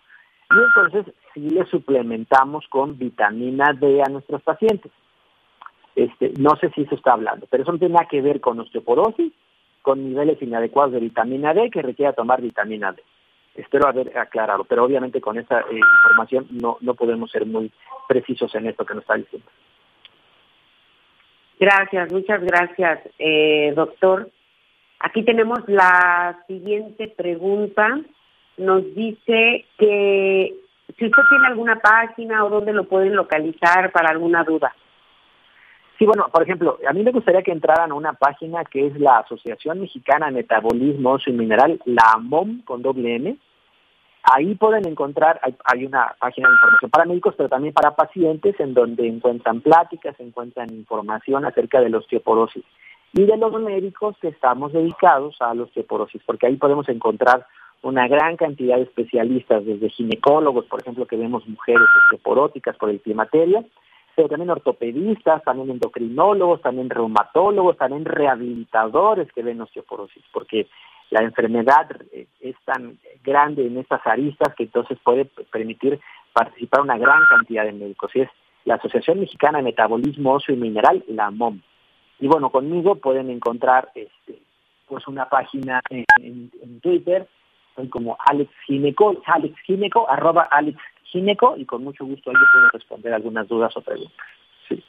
Y 0.50 0.58
entonces 0.58 1.14
sí 1.34 1.50
le 1.50 1.66
suplementamos 1.66 2.66
con 2.68 2.96
vitamina 2.96 3.74
D 3.78 4.02
a 4.02 4.08
nuestros 4.08 4.40
pacientes. 4.40 4.92
Este, 5.94 6.32
no 6.38 6.56
sé 6.56 6.70
si 6.70 6.82
eso 6.82 6.94
está 6.94 7.12
hablando, 7.12 7.46
pero 7.50 7.64
eso 7.64 7.72
no 7.72 7.78
tiene 7.78 7.96
nada 7.96 8.08
que 8.08 8.22
ver 8.22 8.40
con 8.40 8.58
osteoporosis, 8.60 9.30
con 9.82 10.02
niveles 10.08 10.40
inadecuados 10.40 10.92
de 10.92 11.00
vitamina 11.00 11.52
D 11.52 11.68
que 11.68 11.82
requiera 11.82 12.14
tomar 12.14 12.40
vitamina 12.40 12.92
D. 12.92 13.02
Espero 13.54 13.88
haber 13.88 14.16
aclarado, 14.16 14.64
pero 14.64 14.84
obviamente 14.84 15.20
con 15.20 15.38
esa 15.38 15.60
eh, 15.60 15.80
información 16.04 16.46
no, 16.50 16.78
no 16.80 16.94
podemos 16.94 17.30
ser 17.30 17.46
muy 17.46 17.70
precisos 18.08 18.54
en 18.54 18.66
esto 18.66 18.84
que 18.84 18.94
nos 18.94 19.02
está 19.02 19.14
diciendo. 19.14 19.48
Gracias, 21.58 22.12
muchas 22.12 22.42
gracias, 22.42 23.00
eh, 23.18 23.72
doctor. 23.74 24.30
Aquí 25.00 25.24
tenemos 25.24 25.60
la 25.66 26.42
siguiente 26.46 27.08
pregunta 27.08 28.00
nos 28.60 28.94
dice 28.94 29.64
que 29.78 30.54
si 30.98 31.06
usted 31.06 31.22
tiene 31.30 31.46
alguna 31.46 31.76
página 31.76 32.44
o 32.44 32.50
dónde 32.50 32.72
lo 32.72 32.84
pueden 32.84 33.16
localizar 33.16 33.90
para 33.90 34.10
alguna 34.10 34.44
duda. 34.44 34.74
Sí, 36.00 36.06
bueno, 36.06 36.28
por 36.32 36.42
ejemplo, 36.42 36.78
a 36.88 36.94
mí 36.94 37.02
me 37.02 37.12
gustaría 37.12 37.42
que 37.42 37.52
entraran 37.52 37.90
a 37.90 37.94
una 37.94 38.14
página 38.14 38.64
que 38.64 38.86
es 38.86 38.98
la 38.98 39.18
Asociación 39.18 39.82
Mexicana 39.82 40.26
de 40.26 40.32
Metabolismo 40.32 41.10
Oso 41.10 41.28
y 41.28 41.34
Mineral, 41.34 41.78
la 41.84 42.12
AMOM 42.14 42.62
con 42.62 42.80
doble 42.80 43.16
M. 43.16 43.36
Ahí 44.22 44.54
pueden 44.54 44.88
encontrar, 44.88 45.38
hay, 45.62 45.84
una 45.84 46.16
página 46.18 46.48
de 46.48 46.54
información 46.54 46.90
para 46.90 47.04
médicos, 47.04 47.34
pero 47.36 47.50
también 47.50 47.74
para 47.74 47.94
pacientes, 47.94 48.58
en 48.60 48.72
donde 48.72 49.06
encuentran 49.06 49.60
pláticas, 49.60 50.18
encuentran 50.20 50.72
información 50.72 51.44
acerca 51.44 51.82
de 51.82 51.90
la 51.90 51.98
osteoporosis 51.98 52.64
y 53.12 53.26
de 53.26 53.36
los 53.36 53.52
médicos 53.60 54.16
que 54.22 54.28
estamos 54.28 54.72
dedicados 54.72 55.36
a 55.40 55.52
la 55.52 55.64
osteoporosis, 55.64 56.22
porque 56.24 56.46
ahí 56.46 56.56
podemos 56.56 56.88
encontrar 56.88 57.46
una 57.82 58.08
gran 58.08 58.38
cantidad 58.38 58.76
de 58.76 58.84
especialistas, 58.84 59.66
desde 59.66 59.90
ginecólogos, 59.90 60.64
por 60.64 60.80
ejemplo, 60.80 61.04
que 61.04 61.16
vemos 61.16 61.46
mujeres 61.46 61.86
osteoporóticas 62.04 62.78
por 62.78 62.88
el 62.88 63.02
climaterio, 63.02 63.66
pero 64.20 64.28
también 64.28 64.50
ortopedistas, 64.50 65.42
también 65.44 65.70
endocrinólogos, 65.70 66.60
también 66.60 66.90
reumatólogos, 66.90 67.78
también 67.78 68.04
rehabilitadores 68.04 69.32
que 69.32 69.42
ven 69.42 69.62
osteoporosis, 69.62 70.22
porque 70.30 70.68
la 71.08 71.22
enfermedad 71.22 71.88
eh, 72.12 72.26
es 72.40 72.54
tan 72.66 72.98
grande 73.24 73.66
en 73.66 73.78
estas 73.78 74.06
aristas 74.06 74.54
que 74.54 74.64
entonces 74.64 74.98
puede 75.02 75.24
permitir 75.24 75.98
participar 76.34 76.82
una 76.82 76.98
gran 76.98 77.22
cantidad 77.30 77.64
de 77.64 77.72
médicos. 77.72 78.10
Y 78.14 78.20
es 78.20 78.28
la 78.66 78.74
Asociación 78.74 79.20
Mexicana 79.20 79.56
de 79.56 79.64
Metabolismo 79.64 80.34
Óseo 80.34 80.54
y 80.54 80.58
Mineral, 80.58 81.02
la 81.08 81.30
MOM. 81.30 81.62
Y 82.18 82.26
bueno, 82.26 82.50
conmigo 82.50 82.96
pueden 82.96 83.30
encontrar 83.30 83.90
este, 83.94 84.42
pues 84.86 85.08
una 85.08 85.30
página 85.30 85.80
en 85.88 86.80
Twitter 86.82 87.26
soy 87.74 87.88
como 87.88 88.18
Alex 88.26 88.50
Gineco, 88.66 89.16
Alex 89.24 89.56
Gineco, 89.64 90.10
arroba 90.10 90.42
Alex 90.50 90.78
Gineco, 91.10 91.56
y 91.56 91.64
con 91.64 91.84
mucho 91.84 92.04
gusto 92.04 92.30
ahí 92.30 92.36
puedo 92.52 92.68
responder 92.72 93.12
algunas 93.12 93.48
dudas 93.48 93.76
o 93.76 93.80
preguntas. 93.80 94.26
Sí. 94.68 94.82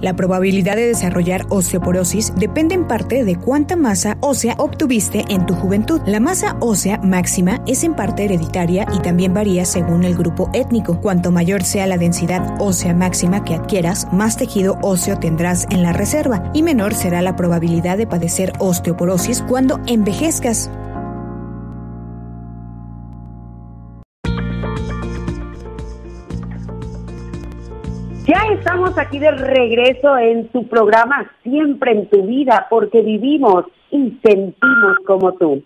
La 0.00 0.14
probabilidad 0.14 0.76
de 0.76 0.86
desarrollar 0.86 1.44
osteoporosis 1.48 2.32
depende 2.36 2.76
en 2.76 2.86
parte 2.86 3.24
de 3.24 3.36
cuánta 3.36 3.74
masa 3.74 4.16
ósea 4.20 4.54
obtuviste 4.58 5.24
en 5.28 5.44
tu 5.44 5.54
juventud. 5.54 6.00
La 6.06 6.20
masa 6.20 6.56
ósea 6.60 6.98
máxima 6.98 7.60
es 7.66 7.82
en 7.82 7.94
parte 7.94 8.24
hereditaria 8.24 8.86
y 8.94 9.00
también 9.00 9.34
varía 9.34 9.64
según 9.64 10.04
el 10.04 10.14
grupo 10.14 10.50
étnico. 10.54 11.00
Cuanto 11.00 11.32
mayor 11.32 11.64
sea 11.64 11.88
la 11.88 11.98
densidad 11.98 12.60
ósea 12.60 12.94
máxima 12.94 13.44
que 13.44 13.56
adquieras, 13.56 14.06
más 14.12 14.36
tejido 14.36 14.78
óseo 14.82 15.18
tendrás 15.18 15.66
en 15.70 15.82
la 15.82 15.92
reserva 15.92 16.50
y 16.54 16.62
menor 16.62 16.94
será 16.94 17.20
la 17.20 17.34
probabilidad 17.34 17.98
de 17.98 18.06
padecer 18.06 18.52
osteoporosis 18.60 19.42
cuando 19.42 19.80
envejezcas. 19.86 20.70
Ya 28.28 28.40
estamos 28.52 28.96
aquí 28.98 29.18
de 29.18 29.30
regreso 29.30 30.18
en 30.18 30.48
tu 30.48 30.68
programa 30.68 31.32
Siempre 31.42 31.92
en 31.92 32.10
tu 32.10 32.24
vida, 32.24 32.66
porque 32.68 33.00
vivimos 33.00 33.64
y 33.90 34.18
sentimos 34.22 34.98
como 35.06 35.32
tú. 35.32 35.62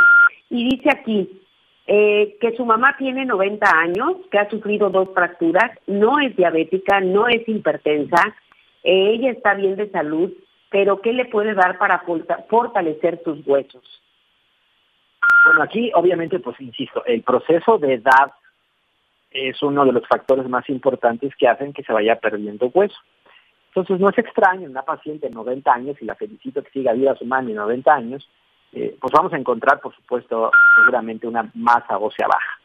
Y 0.51 0.69
dice 0.69 0.91
aquí 0.91 1.43
eh, 1.87 2.37
que 2.41 2.57
su 2.57 2.65
mamá 2.65 2.97
tiene 2.97 3.25
90 3.25 3.67
años, 3.69 4.17
que 4.31 4.39
ha 4.39 4.49
sufrido 4.49 4.91
dos 4.91 5.09
fracturas, 5.15 5.71
no 5.87 6.21
es 6.21 6.37
diabética, 6.37 7.01
no 7.01 7.29
es 7.29 7.49
hipertensa, 7.49 8.35
ella 8.83 9.31
está 9.31 9.55
bien 9.55 9.77
de 9.77 9.91
salud, 9.91 10.33
pero 10.71 11.01
¿qué 11.01 11.13
le 11.13 11.27
puede 11.27 11.55
dar 11.55 11.79
para 11.79 12.05
fortalecer 12.49 13.21
sus 13.25 13.47
huesos? 13.47 13.83
Bueno, 15.45 15.63
aquí 15.63 15.91
obviamente, 15.95 16.39
pues 16.39 16.61
insisto, 16.61 17.05
el 17.05 17.23
proceso 17.23 17.79
de 17.79 17.95
edad 17.95 18.33
es 19.31 19.63
uno 19.63 19.85
de 19.85 19.93
los 19.93 20.07
factores 20.07 20.49
más 20.49 20.69
importantes 20.69 21.35
que 21.37 21.49
hacen 21.49 21.73
que 21.73 21.83
se 21.83 21.93
vaya 21.93 22.17
perdiendo 22.17 22.71
hueso. 22.73 22.97
Entonces 23.69 24.01
no 24.01 24.11
es 24.11 24.19
extraño 24.19 24.69
una 24.69 24.83
paciente 24.83 25.29
de 25.29 25.35
90 25.35 25.73
años, 25.73 25.97
y 26.01 26.05
la 26.05 26.15
felicito 26.15 26.63
que 26.63 26.71
siga 26.71 26.93
viva 26.93 27.17
su 27.17 27.25
mami 27.25 27.53
de 27.53 27.59
90 27.59 27.95
años, 27.95 28.29
eh, 28.73 28.97
pues 29.01 29.13
vamos 29.13 29.33
a 29.33 29.39
encontrar, 29.39 29.81
por 29.81 29.95
supuesto, 29.95 30.51
seguramente 30.77 31.27
una 31.27 31.51
masa 31.55 31.99
ósea 31.99 32.27
baja. 32.27 32.59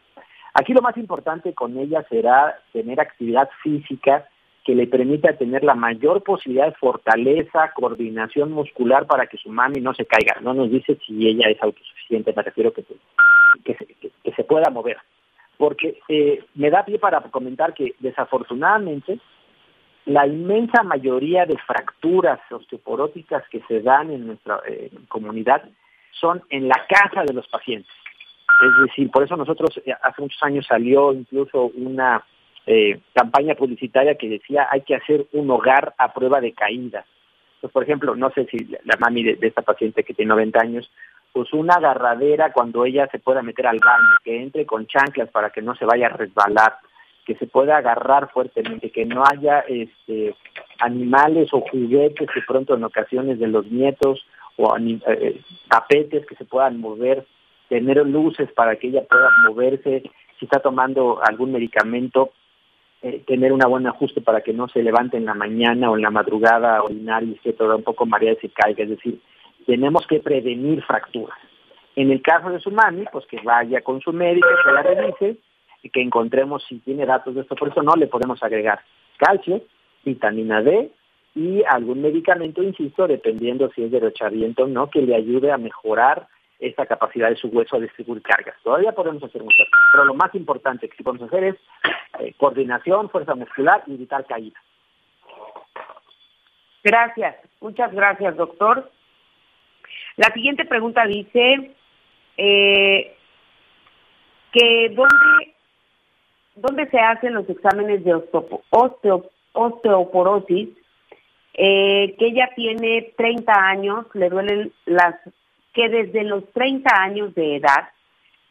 Aquí 0.53 0.73
lo 0.73 0.81
más 0.81 0.97
importante 0.97 1.53
con 1.53 1.77
ella 1.77 2.03
será 2.09 2.59
tener 2.73 2.99
actividad 2.99 3.49
física 3.61 4.27
que 4.65 4.75
le 4.75 4.87
permita 4.87 5.37
tener 5.37 5.63
la 5.63 5.75
mayor 5.75 6.23
posibilidad 6.23 6.65
de 6.65 6.75
fortaleza, 6.75 7.71
coordinación 7.73 8.51
muscular 8.51 9.05
para 9.05 9.27
que 9.27 9.37
su 9.37 9.49
mami 9.49 9.79
no 9.79 9.93
se 9.93 10.05
caiga. 10.05 10.41
No 10.41 10.53
nos 10.53 10.69
dice 10.71 10.97
si 11.05 11.27
ella 11.27 11.47
es 11.49 11.61
autosuficiente, 11.61 12.33
me 12.35 12.43
refiero 12.43 12.73
que, 12.73 12.83
que, 13.63 13.75
que 13.75 14.31
se 14.31 14.43
pueda 14.43 14.69
mover 14.69 14.97
porque 15.57 15.99
eh, 16.07 16.43
me 16.55 16.69
da 16.69 16.85
pie 16.85 16.99
para 16.99 17.19
comentar 17.21 17.73
que 17.73 17.95
desafortunadamente 17.99 19.19
la 20.05 20.25
inmensa 20.25 20.83
mayoría 20.83 21.45
de 21.45 21.57
fracturas 21.57 22.39
osteoporóticas 22.49 23.43
que 23.49 23.61
se 23.67 23.81
dan 23.81 24.11
en 24.11 24.27
nuestra 24.27 24.61
eh, 24.67 24.91
comunidad 25.09 25.63
son 26.19 26.41
en 26.49 26.67
la 26.67 26.85
casa 26.87 27.23
de 27.23 27.33
los 27.33 27.47
pacientes. 27.47 27.91
Es 28.61 28.87
decir, 28.87 29.11
por 29.11 29.23
eso 29.23 29.35
nosotros 29.35 29.79
eh, 29.85 29.93
hace 30.01 30.21
muchos 30.21 30.41
años 30.43 30.65
salió 30.67 31.13
incluso 31.13 31.71
una 31.75 32.23
campaña 33.13 33.55
publicitaria 33.55 34.15
que 34.15 34.27
decía 34.27 34.67
hay 34.69 34.81
que 34.81 34.95
hacer 34.95 35.25
un 35.31 35.49
hogar 35.49 35.93
a 35.97 36.13
prueba 36.13 36.41
de 36.41 36.51
caída. 36.51 37.05
Pues, 37.61 37.71
por 37.71 37.83
ejemplo, 37.83 38.13
no 38.13 38.29
sé 38.31 38.45
si 38.51 38.57
la 38.83 38.97
mami 38.99 39.23
de, 39.23 39.35
de 39.35 39.47
esta 39.47 39.61
paciente 39.61 40.03
que 40.03 40.13
tiene 40.13 40.29
90 40.29 40.59
años 40.59 40.91
pues 41.37 41.53
una 41.53 41.75
agarradera 41.75 42.51
cuando 42.51 42.83
ella 42.83 43.07
se 43.11 43.19
pueda 43.19 43.43
meter 43.43 43.67
al 43.67 43.77
baño, 43.77 44.07
que 44.23 44.41
entre 44.41 44.65
con 44.65 44.87
chanclas 44.87 45.29
para 45.29 45.51
que 45.51 45.61
no 45.61 45.75
se 45.75 45.85
vaya 45.85 46.07
a 46.07 46.17
resbalar, 46.17 46.77
que 47.25 47.35
se 47.35 47.45
pueda 47.45 47.77
agarrar 47.77 48.31
fuertemente, 48.31 48.89
que 48.89 49.05
no 49.05 49.23
haya 49.23 49.59
este 49.67 50.33
animales 50.79 51.49
o 51.53 51.61
juguetes 51.61 52.27
que 52.33 52.41
pronto 52.41 52.75
en 52.75 52.83
ocasiones 52.83 53.37
de 53.37 53.47
los 53.47 53.67
nietos 53.67 54.25
o 54.57 54.75
eh, 54.77 54.99
eh, 55.07 55.41
tapetes 55.69 56.25
que 56.25 56.35
se 56.35 56.45
puedan 56.45 56.79
mover, 56.79 57.25
tener 57.69 58.05
luces 58.05 58.51
para 58.51 58.75
que 58.75 58.87
ella 58.87 59.03
pueda 59.07 59.29
moverse, 59.47 60.03
si 60.39 60.45
está 60.45 60.59
tomando 60.59 61.19
algún 61.23 61.51
medicamento, 61.51 62.31
eh, 63.01 63.23
tener 63.27 63.53
un 63.53 63.59
buen 63.59 63.87
ajuste 63.87 64.21
para 64.21 64.41
que 64.41 64.53
no 64.53 64.67
se 64.67 64.81
levante 64.81 65.17
en 65.17 65.25
la 65.25 65.35
mañana 65.35 65.91
o 65.91 65.95
en 65.95 66.01
la 66.01 66.09
madrugada 66.09 66.81
orinar 66.81 67.23
y 67.23 67.39
se 67.43 67.53
todo 67.53 67.75
un 67.75 67.83
poco 67.83 68.05
mareada 68.05 68.37
y 68.41 68.47
se 68.47 68.53
caiga, 68.53 68.83
es 68.83 68.89
decir, 68.89 69.21
tenemos 69.65 70.07
que 70.07 70.19
prevenir 70.19 70.83
fracturas. 70.83 71.37
En 71.95 72.11
el 72.11 72.21
caso 72.21 72.49
de 72.49 72.59
su 72.59 72.71
mami, 72.71 73.05
pues 73.11 73.25
que 73.27 73.39
vaya 73.43 73.81
con 73.81 74.01
su 74.01 74.13
médico, 74.13 74.47
que 74.63 74.71
la 74.71 74.81
revise 74.81 75.37
y 75.83 75.89
que 75.89 76.01
encontremos 76.01 76.63
si 76.67 76.79
tiene 76.79 77.05
datos 77.05 77.35
de 77.35 77.41
esto. 77.41 77.55
Por 77.55 77.69
eso 77.69 77.81
no 77.81 77.95
le 77.95 78.07
podemos 78.07 78.41
agregar 78.41 78.79
calcio, 79.17 79.61
vitamina 80.03 80.61
D 80.61 80.91
y 81.37 81.63
algún 81.69 82.01
medicamento, 82.01 82.63
insisto, 82.63 83.07
dependiendo 83.07 83.69
si 83.75 83.83
es 83.83 83.91
de 83.91 83.99
derechamiento 83.99 84.63
o 84.63 84.67
no, 84.67 84.89
que 84.89 85.03
le 85.03 85.13
ayude 85.15 85.51
a 85.51 85.57
mejorar 85.57 86.27
esa 86.57 86.87
capacidad 86.87 87.29
de 87.29 87.35
su 87.35 87.49
hueso 87.49 87.75
a 87.75 87.79
distribuir 87.79 88.23
cargas. 88.23 88.55
Todavía 88.63 88.91
podemos 88.93 89.23
hacer 89.23 89.43
muchas 89.43 89.69
cosas, 89.69 89.89
pero 89.91 90.05
lo 90.05 90.15
más 90.15 90.33
importante 90.33 90.89
que 90.89 90.97
sí 90.97 91.03
podemos 91.03 91.27
hacer 91.27 91.43
es 91.43 91.55
eh, 92.19 92.33
coordinación, 92.37 93.11
fuerza 93.11 93.35
muscular 93.35 93.83
y 93.85 93.93
evitar 93.93 94.25
caídas. 94.25 94.63
Gracias, 96.83 97.35
muchas 97.61 97.93
gracias, 97.93 98.35
doctor. 98.35 98.89
La 100.15 100.33
siguiente 100.33 100.65
pregunta 100.65 101.05
dice 101.05 101.75
eh, 102.37 103.15
que 104.51 104.89
dónde, 104.89 105.53
dónde 106.55 106.89
se 106.89 106.97
hacen 106.99 107.35
los 107.35 107.47
exámenes 107.47 108.03
de 108.03 108.15
osteoporosis, 109.51 110.69
eh, 111.57 112.15
que 112.17 112.27
ella 112.27 112.49
tiene 112.55 113.13
30 113.17 113.51
años, 113.53 114.05
le 114.13 114.29
duelen 114.29 114.71
las, 114.85 115.15
que 115.73 115.89
desde 115.89 116.23
los 116.23 116.49
30 116.53 116.89
años 117.01 117.35
de 117.35 117.57
edad 117.57 117.89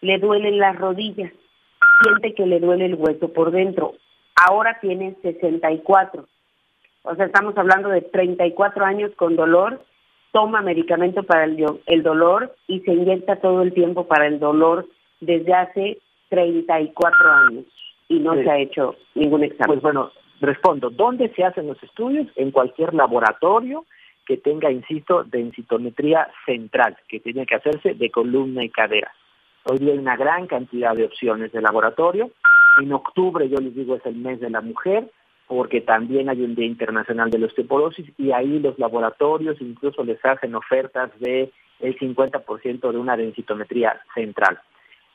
le 0.00 0.18
duelen 0.18 0.58
las 0.58 0.76
rodillas, 0.76 1.32
siente 2.02 2.34
que 2.34 2.46
le 2.46 2.60
duele 2.60 2.86
el 2.86 2.94
hueso 2.96 3.32
por 3.32 3.50
dentro. 3.50 3.94
Ahora 4.34 4.78
tiene 4.80 5.16
64. 5.22 6.26
O 7.02 7.14
sea, 7.14 7.26
estamos 7.26 7.56
hablando 7.56 7.88
de 7.88 8.02
34 8.02 8.84
años 8.84 9.12
con 9.16 9.36
dolor 9.36 9.80
toma 10.36 10.60
medicamento 10.60 11.22
para 11.22 11.44
el, 11.44 11.64
el 11.86 12.02
dolor 12.02 12.54
y 12.66 12.80
se 12.80 12.92
inyecta 12.92 13.36
todo 13.36 13.62
el 13.62 13.72
tiempo 13.72 14.06
para 14.06 14.26
el 14.26 14.38
dolor 14.38 14.86
desde 15.18 15.54
hace 15.54 15.98
34 16.28 17.32
años 17.32 17.64
y 18.10 18.18
no 18.18 18.34
se 18.34 18.50
ha 18.50 18.58
hecho 18.58 18.96
ningún 19.14 19.44
examen. 19.44 19.80
Pues 19.80 19.82
bueno, 19.82 20.10
respondo, 20.40 20.90
¿dónde 20.90 21.32
se 21.34 21.44
hacen 21.44 21.66
los 21.66 21.82
estudios? 21.82 22.26
En 22.36 22.50
cualquier 22.50 22.94
laboratorio 22.94 23.84
que 24.26 24.36
tenga, 24.36 24.70
insisto, 24.70 25.24
densitometría 25.24 26.28
central, 26.44 26.96
que 27.08 27.20
tiene 27.20 27.46
que 27.46 27.54
hacerse 27.54 27.94
de 27.94 28.10
columna 28.10 28.64
y 28.64 28.70
cadera. 28.70 29.12
Hoy 29.64 29.78
día 29.78 29.92
hay 29.92 29.98
una 29.98 30.16
gran 30.16 30.46
cantidad 30.46 30.94
de 30.94 31.04
opciones 31.04 31.52
de 31.52 31.60
laboratorio. 31.60 32.30
En 32.82 32.92
octubre, 32.92 33.48
yo 33.48 33.58
les 33.58 33.74
digo, 33.74 33.94
es 33.94 34.04
el 34.04 34.16
mes 34.16 34.40
de 34.40 34.50
la 34.50 34.60
mujer 34.60 35.10
porque 35.46 35.80
también 35.80 36.28
hay 36.28 36.42
un 36.42 36.54
Día 36.54 36.66
Internacional 36.66 37.30
de 37.30 37.38
la 37.38 37.46
Osteoporosis 37.46 38.06
y 38.18 38.32
ahí 38.32 38.58
los 38.58 38.78
laboratorios 38.78 39.60
incluso 39.60 40.02
les 40.02 40.22
hacen 40.24 40.54
ofertas 40.54 41.10
de 41.20 41.52
el 41.78 41.98
50% 41.98 42.90
de 42.90 42.98
una 42.98 43.16
densitometría 43.16 44.00
central. 44.14 44.58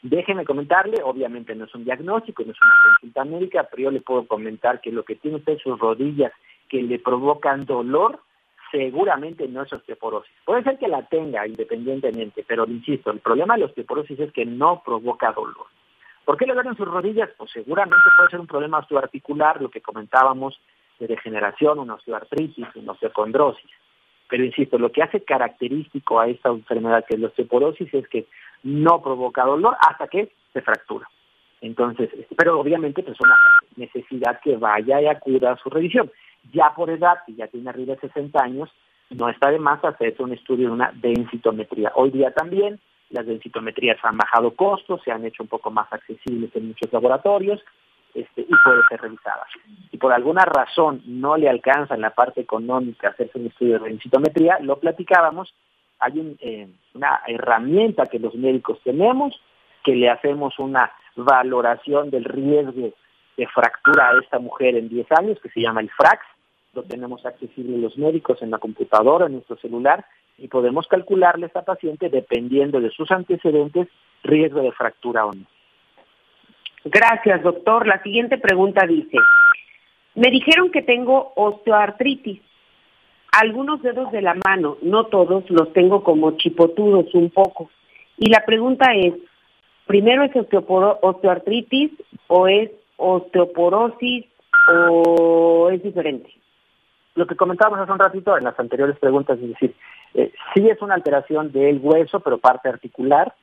Déjenme 0.04 0.46
comentarle, 0.46 1.04
obviamente 1.04 1.54
no 1.54 1.66
es 1.66 1.76
un 1.76 1.84
diagnóstico, 1.84 2.44
no 2.44 2.52
es 2.52 2.62
una 2.62 2.74
consulta 2.84 3.24
médica, 3.26 3.68
pero 3.70 3.84
yo 3.84 3.92
le 3.92 4.02
puedo 4.02 4.26
comentar 4.26 4.82
que 4.82 4.92
lo 4.92 5.04
que 5.04 5.16
tiene 5.16 5.38
usted 5.38 5.54
en 5.54 5.60
sus 5.60 5.80
rodillas 5.80 6.32
que 6.70 6.82
le 6.82 6.98
provocan 6.98 7.66
dolor, 7.66 8.20
seguramente 8.72 9.48
no 9.48 9.62
es 9.62 9.74
osteoporosis. 9.74 10.34
Puede 10.46 10.64
ser 10.64 10.80
que 10.80 10.88
la 10.88 11.06
tenga 11.08 11.46
independientemente, 11.46 12.44
pero 12.48 12.66
insisto, 12.66 13.12
el 13.12 13.20
problema 13.20 13.54
de 13.54 13.62
la 13.62 13.66
osteoporosis 13.68 14.20
es 14.20 14.32
que 14.32 14.46
no 14.46 14.82
provoca 14.84 15.34
dolor. 15.34 15.68
¿Por 16.26 16.38
qué 16.38 16.46
le 16.46 16.54
duelen 16.54 16.78
sus 16.78 16.88
rodillas? 16.88 17.30
Pues 17.38 17.52
seguramente 17.52 18.04
puede 18.16 18.30
ser 18.30 18.40
un 18.40 18.48
problema 18.48 18.80
osteoarticular, 18.80 19.62
lo 19.62 19.70
que 19.70 19.82
comentábamos 19.82 20.60
de 21.00 21.08
degeneración, 21.08 21.80
una 21.80 21.96
osteoartritis, 21.96 22.68
una 22.76 22.94
osteocondrosis. 22.94 23.70
Pero 24.30 24.46
insisto, 24.46 24.78
lo 24.78 24.92
que 24.92 25.04
hace 25.04 25.24
característico 25.24 26.20
a 26.20 26.28
esta 26.28 26.50
enfermedad 26.50 27.04
que 27.06 27.16
es 27.16 27.20
la 27.20 27.28
osteoporosis 27.28 27.94
es 27.94 28.08
que 28.08 28.28
no 28.64 29.02
provoca 29.02 29.46
dolor 29.46 29.76
hasta 29.80 30.08
que 30.08 30.32
se 30.54 30.62
fractura. 30.62 31.08
Entonces, 31.62 32.10
pero 32.36 32.60
obviamente 32.60 33.04
pues, 33.04 33.16
es 33.16 33.22
una 33.22 33.36
necesidad 33.76 34.40
que 34.42 34.58
vaya 34.58 35.02
y 35.02 35.08
acuda 35.08 35.52
a 35.52 35.58
su 35.58 35.70
revisión. 35.70 36.12
Ya 36.52 36.74
por 36.76 36.90
edad, 36.90 37.20
si 37.26 37.36
ya 37.36 37.48
tiene 37.48 37.70
arriba 37.70 37.94
de 37.96 38.02
60 38.02 38.44
años, 38.44 38.70
no 39.12 39.30
está 39.30 39.52
de 39.52 39.60
más 39.60 39.84
hacerse 39.84 40.24
un 40.24 40.34
estudio 40.34 40.68
de 40.68 40.74
una 40.74 40.92
densitometría. 40.96 41.92
Hoy 41.96 42.12
día 42.12 42.32
también 42.32 42.80
las 43.12 43.26
densitometrías 43.26 43.98
han 44.04 44.18
bajado 44.18 44.52
costos, 44.56 45.02
se 45.04 45.12
han 45.12 45.26
hecho 45.26 45.44
un 45.44 45.50
poco 45.50 45.70
más 45.70 45.92
accesibles 45.92 46.56
en 46.56 46.70
muchos 46.70 46.92
laboratorios 46.92 47.62
este, 48.14 48.42
y 48.42 48.54
puede 48.64 48.82
ser 48.90 49.02
revisada. 49.02 49.46
Si 49.90 49.98
por 49.98 50.14
alguna 50.14 50.46
razón 50.46 51.02
no 51.06 51.38
le 51.38 51.50
alcanza 51.50 51.96
en 51.96 52.02
la 52.02 52.12
parte 52.12 52.42
económica 52.42 53.10
hacerse 53.10 53.38
un 53.38 53.48
estudio 53.48 53.80
de 53.80 53.90
densitometría, 53.90 54.60
lo 54.62 54.80
platicábamos, 54.80 55.54
hay 56.02 56.38
eh, 56.40 56.68
una 56.94 57.22
herramienta 57.28 58.08
que 58.08 58.20
los 58.20 58.36
médicos 58.36 58.80
tenemos, 58.84 59.40
que 59.84 59.96
le 59.96 60.10
hacemos 60.10 60.60
una 60.60 60.92
valoración 61.16 62.10
del 62.10 62.26
riesgo 62.26 62.92
de 63.38 63.48
fractura 63.48 64.10
a 64.10 64.20
esta 64.20 64.40
mujer 64.40 64.76
en 64.76 64.90
10 64.90 65.08
años, 65.14 65.40
que 65.42 65.50
se 65.50 65.62
llama 65.62 65.82
el 65.82 65.90
FRAX, 65.90 66.26
lo 66.74 66.84
tenemos 66.84 67.26
accesible 67.26 67.78
los 67.78 67.98
médicos 67.98 68.42
en 68.42 68.52
la 68.52 68.58
computadora, 68.58 69.26
en 69.26 69.34
nuestro 69.34 69.58
celular, 69.58 70.06
y 70.38 70.48
podemos 70.48 70.88
calcularle 70.88 71.46
a 71.46 71.48
esta 71.48 71.64
paciente, 71.64 72.10
dependiendo 72.10 72.80
de 72.80 72.90
sus 72.92 73.12
antecedentes, 73.12 73.88
riesgo 74.24 74.62
de 74.62 74.72
fractura 74.72 75.26
o 75.26 75.34
no. 75.34 75.46
Gracias, 76.86 77.44
doctor. 77.44 77.86
La 77.86 78.02
siguiente 78.02 78.38
pregunta 78.38 78.86
dice, 78.88 79.18
me 80.16 80.30
dijeron 80.32 80.72
que 80.72 80.82
tengo 80.82 81.34
osteoartritis. 81.36 82.42
Algunos 83.32 83.82
dedos 83.82 84.12
de 84.12 84.22
la 84.22 84.36
mano, 84.46 84.78
no 84.82 85.06
todos, 85.06 85.50
los 85.50 85.72
tengo 85.72 86.04
como 86.04 86.32
chipotudos 86.32 87.14
un 87.14 87.30
poco. 87.30 87.70
Y 88.18 88.30
la 88.30 88.44
pregunta 88.46 88.94
es, 88.94 89.14
¿primero 89.88 90.24
es 90.24 90.32
osteoartritis 90.36 91.92
o 92.28 92.48
es 92.48 92.70
osteoporosis 92.98 94.26
o 94.70 95.70
es 95.72 95.82
diferente? 95.82 96.30
Lo 97.16 97.26
que 97.26 97.36
comentábamos 97.36 97.80
hace 97.80 97.92
un 97.92 98.00
ratito 98.00 98.38
en 98.38 98.44
las 98.44 98.60
anteriores 98.60 98.98
preguntas, 99.00 99.40
es 99.40 99.50
decir, 99.50 99.76
eh, 100.14 100.32
sí 100.54 100.68
es 100.68 100.82
una 100.82 100.96
alteración 100.96 101.52
del 101.52 101.80
hueso, 101.82 102.20
pero 102.20 102.38
parte 102.38 102.70
articular, 102.70 103.34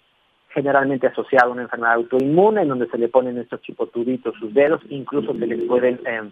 generalmente 0.50 1.06
asociada 1.06 1.48
a 1.48 1.52
una 1.52 1.62
enfermedad 1.62 1.94
autoinmune, 1.94 2.62
en 2.62 2.68
donde 2.68 2.88
se 2.88 2.98
le 2.98 3.08
ponen 3.08 3.38
estos 3.38 3.62
chipotuditos 3.62 4.34
sus 4.38 4.52
dedos, 4.52 4.80
incluso 4.90 5.32
se 5.34 5.46
les 5.46 5.62
pueden 5.62 6.00
em, 6.06 6.30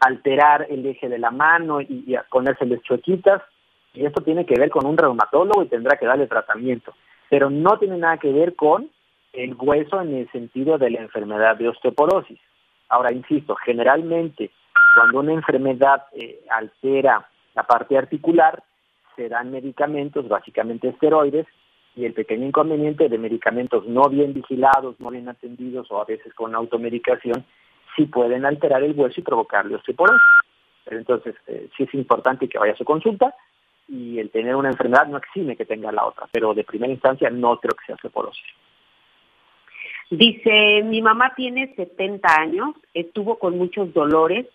alterar 0.00 0.66
el 0.68 0.84
eje 0.86 1.08
de 1.08 1.18
la 1.18 1.30
mano 1.30 1.80
y, 1.80 2.04
y 2.06 2.16
ponérseles 2.30 2.82
chuequitas, 2.82 3.42
y 3.92 4.04
esto 4.04 4.22
tiene 4.22 4.44
que 4.44 4.58
ver 4.58 4.70
con 4.70 4.86
un 4.86 4.96
reumatólogo 4.96 5.62
y 5.62 5.68
tendrá 5.68 5.96
que 5.96 6.06
darle 6.06 6.26
tratamiento, 6.26 6.94
pero 7.30 7.50
no 7.50 7.78
tiene 7.78 7.96
nada 7.96 8.18
que 8.18 8.32
ver 8.32 8.54
con 8.54 8.90
el 9.32 9.54
hueso 9.54 10.00
en 10.00 10.14
el 10.14 10.30
sentido 10.30 10.78
de 10.78 10.90
la 10.90 11.00
enfermedad 11.00 11.56
de 11.56 11.68
osteoporosis. 11.68 12.38
Ahora, 12.88 13.12
insisto, 13.12 13.56
generalmente 13.56 14.50
cuando 14.94 15.20
una 15.20 15.32
enfermedad 15.32 16.04
eh, 16.12 16.44
altera 16.50 17.26
la 17.54 17.62
parte 17.64 17.96
articular, 17.96 18.62
se 19.16 19.28
dan 19.28 19.50
medicamentos, 19.50 20.28
básicamente 20.28 20.88
esteroides, 20.88 21.46
y 21.96 22.04
el 22.04 22.12
pequeño 22.12 22.46
inconveniente 22.46 23.08
de 23.08 23.18
medicamentos 23.18 23.86
no 23.86 24.08
bien 24.08 24.34
vigilados, 24.34 24.98
no 24.98 25.10
bien 25.10 25.28
atendidos 25.28 25.88
o 25.90 26.00
a 26.00 26.04
veces 26.04 26.34
con 26.34 26.54
automedicación, 26.54 27.44
sí 27.96 28.06
pueden 28.06 28.44
alterar 28.44 28.82
el 28.82 28.98
hueso 28.98 29.20
y 29.20 29.24
provocarle 29.24 29.76
osteoporosis. 29.76 30.22
Pero 30.84 30.98
entonces 30.98 31.34
eh, 31.46 31.68
sí 31.76 31.84
es 31.84 31.94
importante 31.94 32.48
que 32.48 32.58
vaya 32.58 32.72
a 32.72 32.76
su 32.76 32.84
consulta 32.84 33.34
y 33.88 34.18
el 34.18 34.30
tener 34.30 34.56
una 34.56 34.70
enfermedad 34.70 35.06
no 35.06 35.18
exime 35.18 35.56
que 35.56 35.64
tenga 35.64 35.92
la 35.92 36.06
otra, 36.06 36.26
pero 36.32 36.54
de 36.54 36.64
primera 36.64 36.92
instancia 36.92 37.30
no 37.30 37.58
creo 37.58 37.74
que 37.76 37.86
sea 37.86 37.94
osteoporosis. 37.94 38.44
Dice, 40.10 40.82
mi 40.84 41.00
mamá 41.00 41.32
tiene 41.34 41.74
70 41.74 42.28
años, 42.40 42.74
estuvo 42.92 43.38
con 43.38 43.56
muchos 43.56 43.92
dolores, 43.94 44.46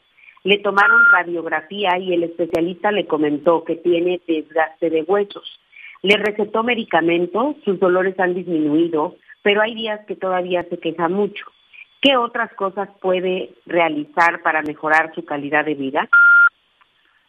le 0.44 0.60
tomaron 0.60 1.02
radiografía 1.12 1.98
y 1.98 2.14
el 2.14 2.24
especialista 2.24 2.92
le 2.92 3.08
comentó 3.08 3.64
que 3.64 3.76
tiene 3.76 4.22
desgaste 4.26 4.90
de 4.90 5.02
huesos. 5.04 5.60
Le 6.02 6.16
recetó 6.16 6.64
medicamentos, 6.64 7.58
sus 7.66 7.80
dolores 7.80 8.18
han 8.20 8.36
disminuido, 8.36 9.18
pero 9.42 9.62
hay 9.62 9.76
días 9.76 10.00
que 10.08 10.16
todavía 10.16 10.64
se 10.70 10.78
queja 10.78 11.10
mucho. 11.10 11.46
¿Qué 12.02 12.16
otras 12.16 12.54
cosas 12.54 12.89
puede 13.02 13.54
realizar 13.66 14.41
para 14.41 14.62
mejorar 14.62 15.14
su 15.14 15.26
calidad 15.26 15.66
de 15.66 15.76
vida? 15.76 16.08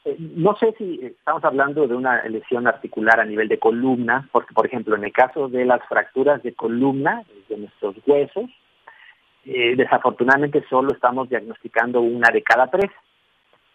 Eh, 0.05 0.17
no 0.19 0.57
sé 0.57 0.73
si 0.79 1.01
estamos 1.03 1.45
hablando 1.45 1.87
de 1.87 1.95
una 1.95 2.23
lesión 2.25 2.67
articular 2.67 3.21
a 3.21 3.25
nivel 3.25 3.49
de 3.49 3.59
columna, 3.59 4.29
porque 4.33 4.55
por 4.55 4.67
ejemplo 4.67 4.95
en 4.95 5.05
el 5.05 5.13
caso 5.13 5.49
de 5.49 5.65
las 5.65 5.85
fracturas 5.89 6.43
de 6.43 6.55
columna, 6.55 7.23
de 7.49 7.59
nuestros 7.59 7.97
huesos, 8.07 8.49
eh, 9.45 9.75
desafortunadamente 9.77 10.65
solo 10.69 10.93
estamos 10.93 11.29
diagnosticando 11.29 12.01
una 12.01 12.31
de 12.31 12.43
cada 12.43 12.69
tres. 12.69 12.91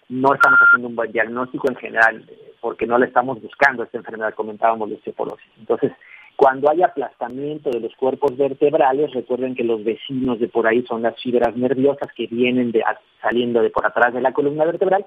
No 0.07 0.33
estamos 0.33 0.59
haciendo 0.59 0.87
un 0.87 0.95
buen 0.95 1.11
diagnóstico 1.11 1.67
en 1.69 1.75
general 1.75 2.25
eh, 2.29 2.53
porque 2.61 2.87
no 2.87 2.97
le 2.97 3.07
estamos 3.07 3.41
buscando 3.41 3.83
esta 3.83 3.97
enfermedad, 3.97 4.33
comentábamos 4.33 4.89
de 4.89 4.95
osteoporosis. 4.95 5.51
Entonces, 5.57 5.91
cuando 6.35 6.69
hay 6.69 6.83
aplastamiento 6.83 7.69
de 7.69 7.79
los 7.79 7.95
cuerpos 7.95 8.35
vertebrales, 8.35 9.13
recuerden 9.13 9.55
que 9.55 9.63
los 9.63 9.83
vecinos 9.83 10.39
de 10.39 10.47
por 10.47 10.67
ahí 10.67 10.83
son 10.85 11.01
las 11.01 11.21
fibras 11.21 11.55
nerviosas 11.55 12.11
que 12.15 12.27
vienen 12.27 12.73
saliendo 13.21 13.61
de 13.61 13.69
por 13.69 13.85
atrás 13.85 14.13
de 14.13 14.21
la 14.21 14.33
columna 14.33 14.65
vertebral 14.65 15.05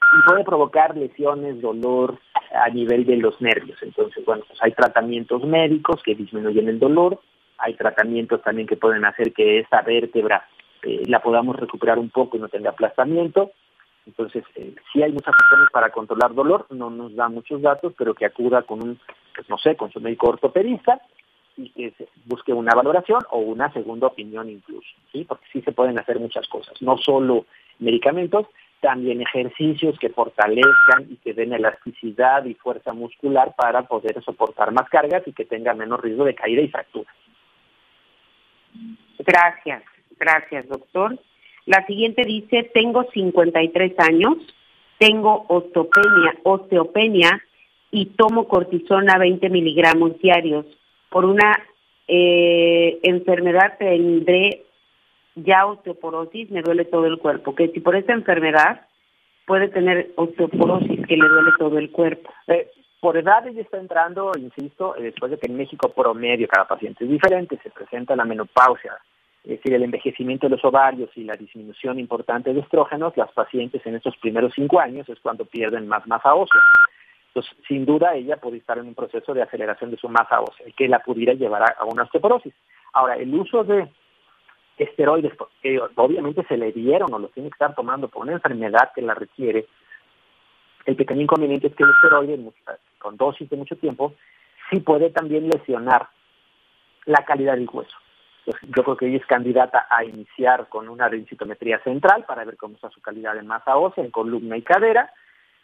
y 0.00 0.28
puede 0.28 0.44
provocar 0.44 0.96
lesiones, 0.96 1.60
dolor 1.60 2.18
a 2.52 2.68
nivel 2.70 3.04
de 3.04 3.16
los 3.16 3.40
nervios. 3.40 3.78
Entonces, 3.82 4.24
bueno, 4.24 4.44
pues 4.46 4.58
hay 4.62 4.72
tratamientos 4.72 5.44
médicos 5.44 6.02
que 6.02 6.14
disminuyen 6.14 6.68
el 6.68 6.78
dolor, 6.78 7.20
hay 7.58 7.74
tratamientos 7.74 8.42
también 8.42 8.66
que 8.66 8.76
pueden 8.76 9.04
hacer 9.04 9.32
que 9.32 9.60
esta 9.60 9.82
vértebra 9.82 10.46
eh, 10.82 11.02
la 11.06 11.20
podamos 11.20 11.56
recuperar 11.56 11.98
un 11.98 12.10
poco 12.10 12.36
y 12.36 12.40
no 12.40 12.48
tenga 12.48 12.70
aplastamiento. 12.70 13.52
Entonces, 14.08 14.42
eh, 14.54 14.74
sí 14.90 15.02
hay 15.02 15.12
muchas 15.12 15.34
opciones 15.34 15.68
para 15.70 15.90
controlar 15.90 16.34
dolor, 16.34 16.66
no 16.70 16.88
nos 16.88 17.14
da 17.14 17.28
muchos 17.28 17.60
datos, 17.60 17.92
pero 17.96 18.14
que 18.14 18.24
acuda 18.24 18.62
con 18.62 18.82
un, 18.82 18.98
pues, 19.34 19.48
no 19.50 19.58
sé, 19.58 19.76
con 19.76 19.92
su 19.92 20.00
médico 20.00 20.30
ortopedista 20.30 21.02
y 21.58 21.68
que 21.70 21.92
busque 22.24 22.54
una 22.54 22.74
valoración 22.74 23.20
o 23.30 23.38
una 23.38 23.70
segunda 23.70 24.06
opinión 24.06 24.48
incluso, 24.48 24.88
¿sí? 25.12 25.24
Porque 25.24 25.44
sí 25.52 25.60
se 25.60 25.72
pueden 25.72 25.98
hacer 25.98 26.18
muchas 26.18 26.48
cosas, 26.48 26.80
no 26.80 26.96
solo 26.96 27.44
medicamentos, 27.80 28.46
también 28.80 29.20
ejercicios 29.20 29.98
que 29.98 30.08
fortalezcan 30.08 31.06
y 31.10 31.16
que 31.16 31.34
den 31.34 31.52
elasticidad 31.52 32.46
y 32.46 32.54
fuerza 32.54 32.94
muscular 32.94 33.54
para 33.56 33.82
poder 33.82 34.22
soportar 34.22 34.72
más 34.72 34.88
cargas 34.88 35.22
y 35.26 35.32
que 35.32 35.44
tenga 35.44 35.74
menos 35.74 36.00
riesgo 36.00 36.24
de 36.24 36.34
caída 36.34 36.62
y 36.62 36.68
fractura. 36.68 37.12
Gracias, 39.18 39.82
gracias, 40.18 40.66
doctor. 40.68 41.18
La 41.68 41.84
siguiente 41.84 42.22
dice, 42.24 42.70
tengo 42.72 43.04
53 43.12 43.92
años, 43.98 44.38
tengo 44.96 45.44
osteopenia, 45.48 46.34
osteopenia 46.42 47.42
y 47.90 48.06
tomo 48.16 48.48
cortisona 48.48 49.18
20 49.18 49.50
miligramos 49.50 50.18
diarios. 50.18 50.64
Por 51.10 51.26
una 51.26 51.62
eh, 52.06 52.98
enfermedad 53.02 53.76
tendré 53.78 54.64
ya 55.34 55.66
osteoporosis, 55.66 56.50
me 56.50 56.62
duele 56.62 56.86
todo 56.86 57.04
el 57.04 57.18
cuerpo. 57.18 57.54
Que 57.54 57.68
si 57.68 57.80
por 57.80 57.96
esa 57.96 58.14
enfermedad 58.14 58.86
puede 59.44 59.68
tener 59.68 60.12
osteoporosis, 60.16 61.06
que 61.06 61.18
le 61.18 61.28
duele 61.28 61.50
todo 61.58 61.76
el 61.76 61.90
cuerpo. 61.90 62.32
Eh, 62.46 62.70
por 62.98 63.18
edad 63.18 63.46
ella 63.46 63.60
está 63.60 63.76
entrando, 63.76 64.32
insisto, 64.38 64.96
eh, 64.96 65.02
después 65.02 65.30
de 65.32 65.36
que 65.36 65.48
en 65.48 65.58
México 65.58 65.92
promedio 65.92 66.48
cada 66.48 66.66
paciente 66.66 67.04
es 67.04 67.10
diferente, 67.10 67.60
se 67.62 67.68
presenta 67.68 68.16
la 68.16 68.24
menopausia, 68.24 68.96
es 69.44 69.50
decir, 69.50 69.72
el 69.72 69.82
envejecimiento 69.82 70.46
de 70.46 70.56
los 70.56 70.64
ovarios 70.64 71.10
y 71.16 71.24
la 71.24 71.36
disminución 71.36 71.98
importante 71.98 72.52
de 72.52 72.60
estrógenos, 72.60 73.16
las 73.16 73.32
pacientes 73.32 73.84
en 73.86 73.94
estos 73.94 74.16
primeros 74.18 74.52
cinco 74.54 74.80
años 74.80 75.08
es 75.08 75.18
cuando 75.20 75.44
pierden 75.44 75.88
más 75.88 76.06
masa 76.06 76.34
ósea. 76.34 76.60
Entonces, 77.28 77.56
sin 77.66 77.86
duda, 77.86 78.14
ella 78.14 78.36
puede 78.38 78.58
estar 78.58 78.78
en 78.78 78.88
un 78.88 78.94
proceso 78.94 79.32
de 79.32 79.42
aceleración 79.42 79.90
de 79.90 79.96
su 79.96 80.08
masa 80.08 80.40
ósea, 80.40 80.66
que 80.76 80.88
la 80.88 80.98
pudiera 80.98 81.34
llevar 81.34 81.62
a, 81.78 81.84
una 81.84 82.02
osteoporosis. 82.02 82.52
Ahora, 82.92 83.14
el 83.14 83.32
uso 83.34 83.64
de 83.64 83.88
esteroides, 84.76 85.32
que 85.62 85.80
obviamente 85.96 86.44
se 86.48 86.56
le 86.56 86.72
dieron 86.72 87.12
o 87.12 87.18
los 87.18 87.32
tiene 87.32 87.50
que 87.50 87.54
estar 87.54 87.74
tomando 87.74 88.08
por 88.08 88.22
una 88.22 88.32
enfermedad 88.32 88.90
que 88.94 89.02
la 89.02 89.14
requiere, 89.14 89.66
el 90.84 90.96
pequeño 90.96 91.22
inconveniente 91.22 91.68
es 91.68 91.76
que 91.76 91.84
el 91.84 91.90
esteroide, 91.90 92.38
con 92.98 93.16
dosis 93.16 93.48
de 93.50 93.56
mucho 93.56 93.76
tiempo, 93.76 94.14
sí 94.70 94.80
puede 94.80 95.10
también 95.10 95.48
lesionar 95.48 96.08
la 97.04 97.24
calidad 97.24 97.54
del 97.54 97.68
hueso. 97.72 97.96
Yo 98.62 98.82
creo 98.82 98.96
que 98.96 99.06
ella 99.08 99.18
es 99.18 99.26
candidata 99.26 99.86
a 99.90 100.04
iniciar 100.04 100.68
con 100.68 100.88
una 100.88 101.08
densitometría 101.08 101.78
central 101.80 102.24
para 102.26 102.44
ver 102.44 102.56
cómo 102.56 102.74
está 102.74 102.88
su 102.90 103.00
calidad 103.00 103.34
de 103.34 103.42
masa 103.42 103.76
ósea 103.76 104.04
en 104.04 104.10
columna 104.10 104.56
y 104.56 104.62
cadera. 104.62 105.12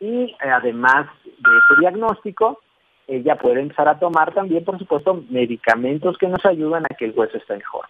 Y 0.01 0.25
eh, 0.25 0.37
además 0.41 1.07
de 1.25 1.31
ese 1.31 1.81
diagnóstico, 1.81 2.61
ella 3.07 3.37
puede 3.37 3.61
empezar 3.61 3.89
a 3.89 3.99
tomar 3.99 4.33
también, 4.35 4.65
por 4.65 4.79
supuesto, 4.79 5.23
medicamentos 5.31 6.19
que 6.19 6.29
nos 6.29 6.45
ayudan 6.45 6.85
a 6.85 6.95
que 6.95 7.07
el 7.07 7.13
hueso 7.17 7.37
esté 7.37 7.57
mejor. 7.57 7.87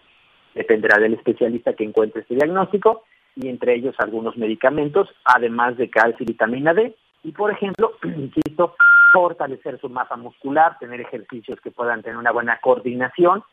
Dependerá 0.53 0.97
del 0.99 1.13
especialista 1.13 1.73
que 1.73 1.83
encuentre 1.83 2.21
este 2.21 2.35
diagnóstico 2.35 3.03
y 3.35 3.49
entre 3.49 3.75
ellos 3.75 3.95
algunos 3.97 4.37
medicamentos, 4.37 5.09
además 5.25 5.77
de 5.77 5.89
calcio 5.89 6.23
y 6.23 6.31
vitamina 6.31 6.73
D. 6.73 6.95
Y, 7.23 7.31
por 7.31 7.51
ejemplo, 7.51 7.93
insisto, 8.03 8.75
fortalecer 9.11 9.79
su 9.79 9.89
masa 9.89 10.15
muscular, 10.15 10.77
tener 10.79 11.01
ejercicios 11.01 11.59
que 11.61 11.71
puedan 11.71 12.01
tener 12.01 12.17
una 12.17 12.31
buena 12.31 12.59
coordinación 12.61 13.43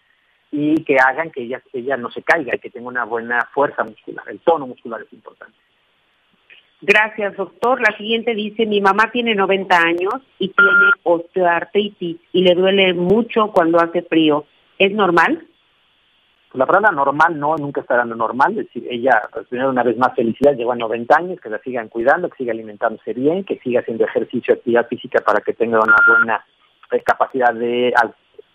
y 0.52 0.84
que 0.84 0.96
hagan 0.96 1.30
que 1.30 1.42
ella, 1.42 1.62
ella 1.72 1.96
no 1.96 2.10
se 2.10 2.22
caiga 2.22 2.54
y 2.54 2.58
que 2.58 2.70
tenga 2.70 2.86
una 2.86 3.04
buena 3.04 3.48
fuerza 3.52 3.82
muscular. 3.82 4.24
El 4.28 4.38
tono 4.40 4.66
muscular 4.66 5.00
es 5.00 5.12
importante. 5.12 5.56
Gracias, 6.82 7.36
doctor. 7.36 7.80
La 7.80 7.96
siguiente 7.96 8.34
dice, 8.34 8.66
mi 8.66 8.80
mamá 8.80 9.10
tiene 9.10 9.34
90 9.34 9.76
años 9.76 10.14
y 10.38 10.48
tiene 10.48 10.90
osteoartritis 11.04 12.18
y 12.32 12.42
le 12.42 12.54
duele 12.54 12.92
mucho 12.92 13.50
cuando 13.50 13.80
hace 13.80 14.02
frío. 14.02 14.44
¿Es 14.78 14.92
normal? 14.92 15.46
la 16.54 16.66
palabra 16.66 16.90
normal 16.90 17.38
no, 17.38 17.56
nunca 17.56 17.80
estará 17.80 18.04
normal, 18.04 18.50
es 18.50 18.66
decir, 18.66 18.86
ella, 18.90 19.22
pues, 19.32 19.46
primero 19.48 19.70
una 19.70 19.82
vez 19.82 19.96
más 19.96 20.14
felicidad, 20.14 20.54
llegó 20.54 20.72
a 20.72 20.76
90 20.76 21.16
años, 21.16 21.40
que 21.40 21.48
la 21.48 21.58
sigan 21.60 21.88
cuidando, 21.88 22.28
que 22.28 22.36
siga 22.36 22.52
alimentándose 22.52 23.14
bien, 23.14 23.44
que 23.44 23.58
siga 23.60 23.80
haciendo 23.80 24.04
ejercicio, 24.04 24.52
actividad 24.52 24.86
física 24.86 25.22
para 25.24 25.40
que 25.40 25.54
tenga 25.54 25.80
una 25.80 25.96
buena 26.06 26.44
capacidad 27.06 27.54
de 27.54 27.94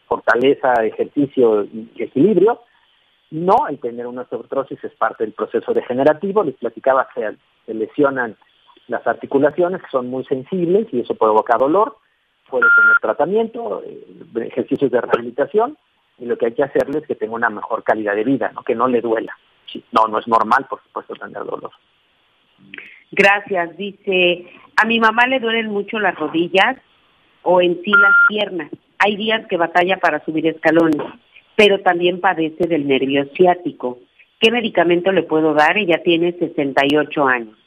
fortaleza, 0.08 0.74
ejercicio 0.84 1.64
y 1.66 1.92
equilibrio. 1.98 2.62
No, 3.32 3.68
el 3.68 3.80
tener 3.80 4.08
una 4.08 4.22
osteoartrosis 4.22 4.84
es 4.84 4.94
parte 4.94 5.26
del 5.26 5.34
proceso 5.34 5.74
degenerativo. 5.74 6.44
Les 6.44 6.56
platicaba 6.56 7.08
que 7.14 7.36
se 7.66 7.74
lesionan 7.74 8.38
las 8.88 9.06
articulaciones, 9.06 9.82
que 9.82 9.90
son 9.90 10.08
muy 10.08 10.24
sensibles 10.26 10.88
y 10.92 11.02
eso 11.02 11.16
provoca 11.16 11.58
dolor. 11.58 11.98
Puede 12.50 12.66
tener 12.76 12.98
tratamiento, 13.02 13.84
eh, 13.86 14.06
ejercicios 14.46 14.90
de 14.90 15.02
rehabilitación 15.02 15.78
y 16.18 16.26
lo 16.26 16.38
que 16.38 16.48
hay 16.48 16.54
que 16.54 16.64
hacerle 16.64 17.00
es 17.00 17.08
que 17.08 17.16
tenga 17.16 17.36
una 17.36 17.50
mejor 17.50 17.84
calidad 17.84 18.16
de 18.16 18.24
vida, 18.24 18.52
¿no? 18.54 18.64
que 18.64 18.76
no 18.76 18.88
le 18.88 19.02
duela. 19.02 19.38
no, 19.92 20.08
no 20.08 20.20
es 20.20 20.28
normal, 20.28 20.66
por 20.70 20.82
supuesto, 20.84 21.14
tener 21.16 21.44
dolor. 21.44 21.72
Gracias. 23.12 23.78
Dice, 23.78 24.48
a 24.76 24.86
mi 24.86 25.00
mamá 25.00 25.28
le 25.28 25.40
duelen 25.40 25.68
mucho 25.68 26.00
las 26.00 26.16
rodillas 26.16 26.78
o 27.44 27.62
en 27.62 27.82
sí 27.84 27.92
las 27.92 28.14
piernas. 28.28 28.72
Hay 29.00 29.16
días 29.16 29.46
que 29.48 29.58
batalla 29.58 29.98
para 29.98 30.24
subir 30.26 30.48
escalones, 30.48 31.02
pero 31.56 31.80
también 31.82 32.20
padece 32.20 32.68
del 32.68 32.88
nervio 32.88 33.26
ciático. 33.36 34.00
¿Qué 34.40 34.52
medicamento 34.52 35.12
le 35.12 35.24
puedo 35.24 35.54
dar? 35.54 35.78
Ella 35.78 36.02
tiene 36.04 36.34
68 36.34 37.26
años. 37.28 37.58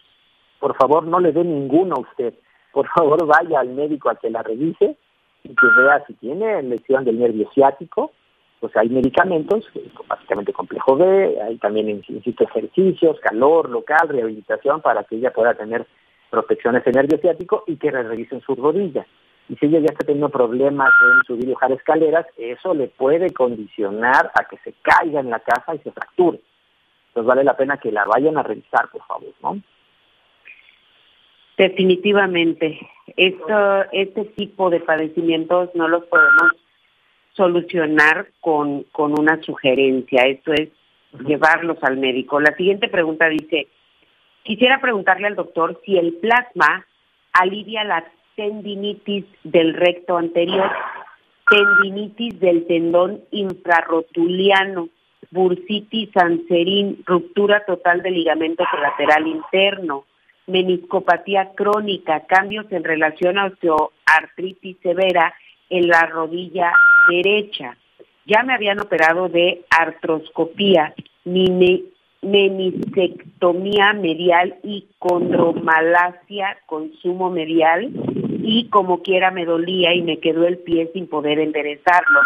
Por 0.58 0.76
favor, 0.76 1.04
no 1.04 1.20
le 1.20 1.32
dé 1.32 1.44
ninguno 1.44 1.96
a 1.96 2.00
usted. 2.00 2.34
Por 2.72 2.88
favor, 2.88 3.26
vaya 3.26 3.60
al 3.60 3.70
médico 3.70 4.10
a 4.10 4.16
que 4.16 4.30
la 4.30 4.42
revise 4.42 4.96
y 5.44 5.48
que 5.48 5.66
vea 5.76 6.04
si 6.06 6.14
tiene 6.14 6.62
lesión 6.62 7.04
del 7.04 7.18
nervio 7.18 7.48
ciático. 7.54 8.12
Pues 8.60 8.76
hay 8.76 8.90
medicamentos, 8.90 9.66
básicamente 10.06 10.52
complejo 10.52 10.96
B, 10.96 11.38
hay 11.42 11.56
también, 11.56 11.88
insisto, 11.88 12.44
ejercicios, 12.44 13.18
calor 13.20 13.70
local, 13.70 14.08
rehabilitación 14.08 14.82
para 14.82 15.04
que 15.04 15.16
ella 15.16 15.32
pueda 15.32 15.54
tener 15.54 15.86
protección 16.28 16.76
a 16.76 16.80
ese 16.80 16.92
nervio 16.92 17.18
ciático 17.18 17.64
y 17.66 17.76
que 17.76 17.90
revisen 17.90 18.42
sus 18.42 18.58
rodillas. 18.58 19.06
Y 19.50 19.56
si 19.56 19.66
ella 19.66 19.80
ya 19.80 19.86
está 19.86 20.06
teniendo 20.06 20.28
problemas 20.28 20.92
en 21.02 21.26
subir 21.26 21.48
y 21.48 21.52
bajar 21.52 21.72
escaleras, 21.72 22.24
eso 22.38 22.72
le 22.72 22.86
puede 22.86 23.32
condicionar 23.32 24.30
a 24.34 24.44
que 24.44 24.56
se 24.58 24.72
caiga 24.80 25.18
en 25.18 25.28
la 25.28 25.40
casa 25.40 25.74
y 25.74 25.78
se 25.78 25.90
fracture. 25.90 26.38
Entonces 27.08 27.26
vale 27.26 27.42
la 27.42 27.56
pena 27.56 27.78
que 27.78 27.90
la 27.90 28.04
vayan 28.04 28.38
a 28.38 28.44
revisar, 28.44 28.88
por 28.92 29.04
favor, 29.06 29.34
¿no? 29.42 29.60
Definitivamente. 31.58 32.78
Esto, 33.16 33.84
este 33.90 34.24
tipo 34.36 34.70
de 34.70 34.78
padecimientos 34.78 35.70
no 35.74 35.88
los 35.88 36.04
podemos 36.04 36.52
solucionar 37.32 38.28
con, 38.40 38.84
con 38.92 39.18
una 39.18 39.42
sugerencia. 39.42 40.26
Esto 40.26 40.52
es 40.52 40.68
llevarlos 41.26 41.78
al 41.82 41.96
médico. 41.96 42.38
La 42.38 42.54
siguiente 42.54 42.86
pregunta 42.86 43.28
dice, 43.28 43.66
quisiera 44.44 44.80
preguntarle 44.80 45.26
al 45.26 45.34
doctor 45.34 45.80
si 45.84 45.98
el 45.98 46.14
plasma 46.14 46.86
alivia 47.32 47.82
la 47.82 48.04
tendinitis 48.40 49.26
del 49.44 49.74
recto 49.74 50.16
anterior, 50.16 50.70
tendinitis 51.50 52.40
del 52.40 52.66
tendón 52.66 53.20
infrarrotuliano, 53.32 54.88
bursitis 55.30 56.16
anserín, 56.16 57.02
ruptura 57.04 57.66
total 57.66 58.00
del 58.00 58.14
ligamento 58.14 58.64
colateral 58.70 59.26
interno, 59.26 60.06
meniscopatía 60.46 61.50
crónica, 61.54 62.24
cambios 62.26 62.64
en 62.72 62.82
relación 62.82 63.36
a 63.36 63.44
osteoartritis 63.44 64.78
severa 64.82 65.34
en 65.68 65.88
la 65.88 66.06
rodilla 66.06 66.72
derecha. 67.10 67.76
Ya 68.24 68.42
me 68.42 68.54
habían 68.54 68.80
operado 68.80 69.28
de 69.28 69.66
artroscopía, 69.68 70.94
menisectomía 72.22 73.92
medial 73.92 74.56
y 74.62 74.86
condromalacia, 74.98 76.56
consumo 76.64 77.28
medial, 77.30 77.90
y 78.42 78.68
como 78.68 79.02
quiera 79.02 79.30
me 79.30 79.44
dolía 79.44 79.94
y 79.94 80.02
me 80.02 80.18
quedó 80.18 80.46
el 80.46 80.58
pie 80.58 80.90
sin 80.92 81.06
poder 81.06 81.38
enderezarlo. 81.38 82.20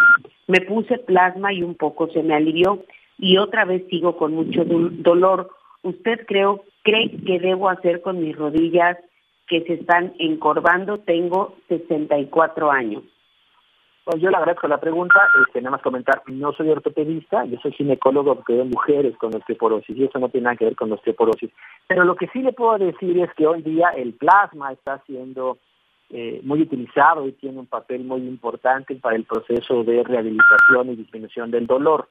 Me 0.46 0.60
puse 0.60 0.98
plasma 0.98 1.52
y 1.52 1.62
un 1.62 1.74
poco 1.74 2.08
se 2.08 2.22
me 2.22 2.34
alivió 2.34 2.84
y 3.18 3.38
otra 3.38 3.64
vez 3.64 3.84
sigo 3.88 4.16
con 4.16 4.34
mucho 4.34 4.64
dolor. 4.64 5.50
¿Usted 5.82 6.26
creo, 6.26 6.64
cree 6.82 7.10
que 7.24 7.38
debo 7.38 7.68
hacer 7.68 8.00
con 8.00 8.20
mis 8.20 8.36
rodillas 8.36 8.98
que 9.46 9.62
se 9.62 9.74
están 9.74 10.14
encorvando? 10.18 10.98
Tengo 10.98 11.56
64 11.68 12.70
años. 12.70 13.02
Pues 14.04 14.20
yo 14.20 14.28
le 14.28 14.36
agradezco 14.36 14.68
la 14.68 14.80
pregunta, 14.80 15.18
este, 15.46 15.62
nada 15.62 15.70
más 15.72 15.82
comentar, 15.82 16.20
no 16.26 16.52
soy 16.52 16.68
ortopedista, 16.68 17.46
yo 17.46 17.58
soy 17.60 17.72
ginecólogo 17.72 18.34
porque 18.34 18.52
veo 18.52 18.66
mujeres 18.66 19.16
con 19.16 19.34
osteoporosis 19.34 19.96
y 19.96 20.04
eso 20.04 20.18
no 20.18 20.28
tiene 20.28 20.44
nada 20.44 20.56
que 20.56 20.66
ver 20.66 20.76
con 20.76 20.92
osteoporosis. 20.92 21.50
Pero 21.86 22.04
lo 22.04 22.14
que 22.14 22.26
sí 22.28 22.42
le 22.42 22.52
puedo 22.52 22.76
decir 22.76 23.18
es 23.18 23.32
que 23.32 23.46
hoy 23.46 23.62
día 23.62 23.88
el 23.96 24.12
plasma 24.12 24.72
está 24.72 25.02
siendo 25.06 25.56
eh, 26.10 26.40
muy 26.44 26.62
utilizado 26.62 27.26
y 27.26 27.32
tiene 27.32 27.58
un 27.58 27.66
papel 27.66 28.04
muy 28.04 28.20
importante 28.20 28.94
para 28.96 29.16
el 29.16 29.24
proceso 29.24 29.84
de 29.84 30.02
rehabilitación 30.02 30.90
y 30.90 30.96
disminución 30.96 31.50
del 31.50 31.66
dolor. 31.66 32.08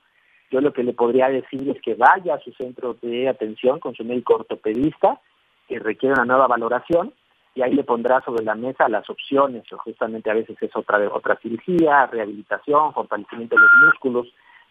Yo 0.51 0.61
lo 0.61 0.73
que 0.73 0.83
le 0.83 0.93
podría 0.93 1.29
decir 1.29 1.67
es 1.69 1.81
que 1.81 1.95
vaya 1.95 2.35
a 2.35 2.39
su 2.39 2.51
centro 2.53 2.95
de 3.01 3.29
atención 3.29 3.79
con 3.79 3.95
su 3.95 4.03
médico 4.03 4.35
ortopedista, 4.35 5.19
que 5.67 5.79
requiere 5.79 6.13
una 6.13 6.25
nueva 6.25 6.47
valoración, 6.47 7.13
y 7.55 7.61
ahí 7.61 7.73
le 7.73 7.83
pondrá 7.83 8.21
sobre 8.21 8.43
la 8.43 8.55
mesa 8.55 8.89
las 8.89 9.09
opciones, 9.09 9.63
o 9.71 9.77
justamente 9.77 10.29
a 10.29 10.33
veces 10.33 10.57
es 10.61 10.75
otra, 10.75 10.99
otra 11.13 11.37
cirugía, 11.37 12.07
rehabilitación, 12.07 12.93
fortalecimiento 12.93 13.55
de 13.55 13.61
los 13.61 13.71
músculos, 13.85 14.27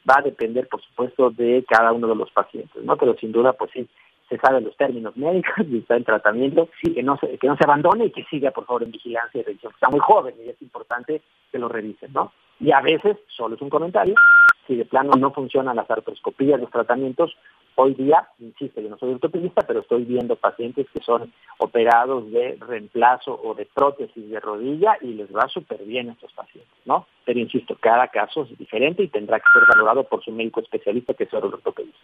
va 0.08 0.16
a 0.18 0.22
depender 0.22 0.68
por 0.68 0.82
supuesto 0.82 1.30
de 1.30 1.64
cada 1.68 1.92
uno 1.92 2.08
de 2.08 2.16
los 2.16 2.30
pacientes, 2.32 2.82
¿no? 2.82 2.96
Pero 2.96 3.16
sin 3.18 3.32
duda 3.32 3.52
pues 3.52 3.70
sí, 3.72 3.88
se 4.32 4.38
sabe 4.38 4.62
los 4.62 4.74
términos 4.78 5.14
médicos 5.16 5.66
y 5.70 5.78
está 5.78 5.96
en 5.96 6.04
tratamiento, 6.04 6.70
sí, 6.82 6.94
que 6.94 7.02
no 7.02 7.18
se, 7.18 7.36
que 7.38 7.46
no 7.46 7.56
se 7.56 7.64
abandone 7.64 8.06
y 8.06 8.10
que 8.10 8.24
siga 8.24 8.50
por 8.50 8.64
favor 8.64 8.82
en 8.82 8.90
vigilancia 8.90 9.40
y 9.40 9.44
revisión. 9.44 9.72
Está 9.74 9.90
muy 9.90 10.00
joven 10.00 10.34
y 10.42 10.48
es 10.48 10.62
importante 10.62 11.20
que 11.50 11.58
lo 11.58 11.68
revisen, 11.68 12.12
¿no? 12.14 12.32
Y 12.58 12.72
a 12.72 12.80
veces, 12.80 13.18
solo 13.28 13.56
es 13.56 13.60
un 13.60 13.68
comentario, 13.68 14.14
si 14.66 14.76
de 14.76 14.84
plano 14.84 15.12
no 15.18 15.32
funcionan 15.32 15.76
las 15.76 15.90
artroscopías, 15.90 16.60
los 16.60 16.70
tratamientos, 16.70 17.36
Hoy 17.74 17.94
día, 17.94 18.28
insisto, 18.38 18.82
yo 18.82 18.90
no 18.90 18.98
soy 18.98 19.14
ortopedista, 19.14 19.62
pero 19.66 19.80
estoy 19.80 20.04
viendo 20.04 20.36
pacientes 20.36 20.86
que 20.92 21.00
son 21.00 21.32
operados 21.56 22.30
de 22.30 22.58
reemplazo 22.60 23.40
o 23.42 23.54
de 23.54 23.64
prótesis 23.64 24.28
de 24.28 24.40
rodilla 24.40 24.98
y 25.00 25.14
les 25.14 25.34
va 25.34 25.48
súper 25.48 25.82
bien 25.84 26.10
a 26.10 26.12
estos 26.12 26.30
pacientes, 26.34 26.70
¿no? 26.84 27.06
Pero 27.24 27.38
insisto, 27.40 27.74
cada 27.80 28.08
caso 28.08 28.42
es 28.42 28.58
diferente 28.58 29.02
y 29.02 29.08
tendrá 29.08 29.40
que 29.40 29.46
ser 29.54 29.62
valorado 29.66 30.04
por 30.04 30.22
su 30.22 30.30
médico 30.32 30.60
especialista 30.60 31.14
que 31.14 31.24
es 31.24 31.32
el 31.32 31.44
ortopedista. 31.44 31.98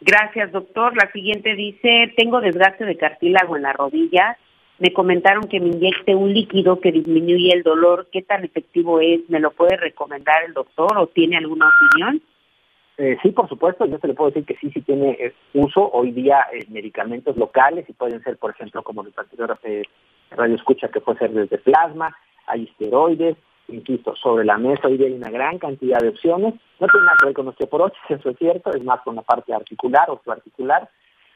Gracias, 0.00 0.50
doctor. 0.52 0.96
La 0.96 1.10
siguiente 1.12 1.54
dice, 1.54 2.12
tengo 2.16 2.40
desgaste 2.40 2.84
de 2.84 2.96
cartílago 2.96 3.56
en 3.56 3.62
la 3.62 3.72
rodilla. 3.72 4.38
Me 4.78 4.92
comentaron 4.94 5.44
que 5.44 5.60
me 5.60 5.68
inyecte 5.68 6.14
un 6.14 6.32
líquido 6.32 6.80
que 6.80 6.90
disminuye 6.90 7.52
el 7.52 7.62
dolor. 7.62 8.08
¿Qué 8.10 8.22
tan 8.22 8.44
efectivo 8.44 9.00
es? 9.00 9.20
¿Me 9.28 9.40
lo 9.40 9.50
puede 9.50 9.76
recomendar 9.76 10.42
el 10.44 10.54
doctor 10.54 10.96
o 10.96 11.06
tiene 11.08 11.36
alguna 11.36 11.68
opinión? 11.68 12.22
Eh, 12.96 13.18
sí, 13.22 13.30
por 13.30 13.48
supuesto, 13.48 13.86
yo 13.86 13.98
se 13.98 14.08
le 14.08 14.14
puedo 14.14 14.30
decir 14.30 14.44
que 14.44 14.56
sí, 14.56 14.70
sí 14.72 14.80
tiene 14.82 15.12
eh, 15.12 15.34
uso 15.54 15.90
hoy 15.90 16.12
día 16.12 16.46
eh, 16.52 16.66
medicamentos 16.68 17.36
locales 17.36 17.88
y 17.88 17.92
pueden 17.92 18.22
ser, 18.22 18.36
por 18.36 18.50
ejemplo, 18.50 18.82
como 18.82 19.02
el 19.02 19.12
anterior 19.16 19.58
radio 20.30 20.54
escucha, 20.54 20.88
que 20.88 21.00
puede 21.00 21.18
ser 21.18 21.30
desde 21.30 21.58
plasma, 21.58 22.14
hay 22.46 22.64
esteroides, 22.64 23.36
insisto, 23.72 24.14
sobre 24.16 24.44
la 24.44 24.58
mesa 24.58 24.88
hoy 24.88 24.96
día 24.96 25.08
una 25.14 25.30
gran 25.30 25.58
cantidad 25.58 25.98
de 25.98 26.10
opciones, 26.10 26.54
no 26.78 26.86
tiene 26.86 27.06
nada 27.06 27.16
que 27.20 27.26
ver 27.26 27.34
con 27.34 27.48
osteoporosis, 27.48 27.98
eso 28.08 28.30
es 28.30 28.38
cierto, 28.38 28.70
es 28.72 28.84
más 28.84 29.00
con 29.02 29.16
la 29.16 29.22
parte 29.22 29.54
articular, 29.54 30.10
osteoarticular, 30.10 30.88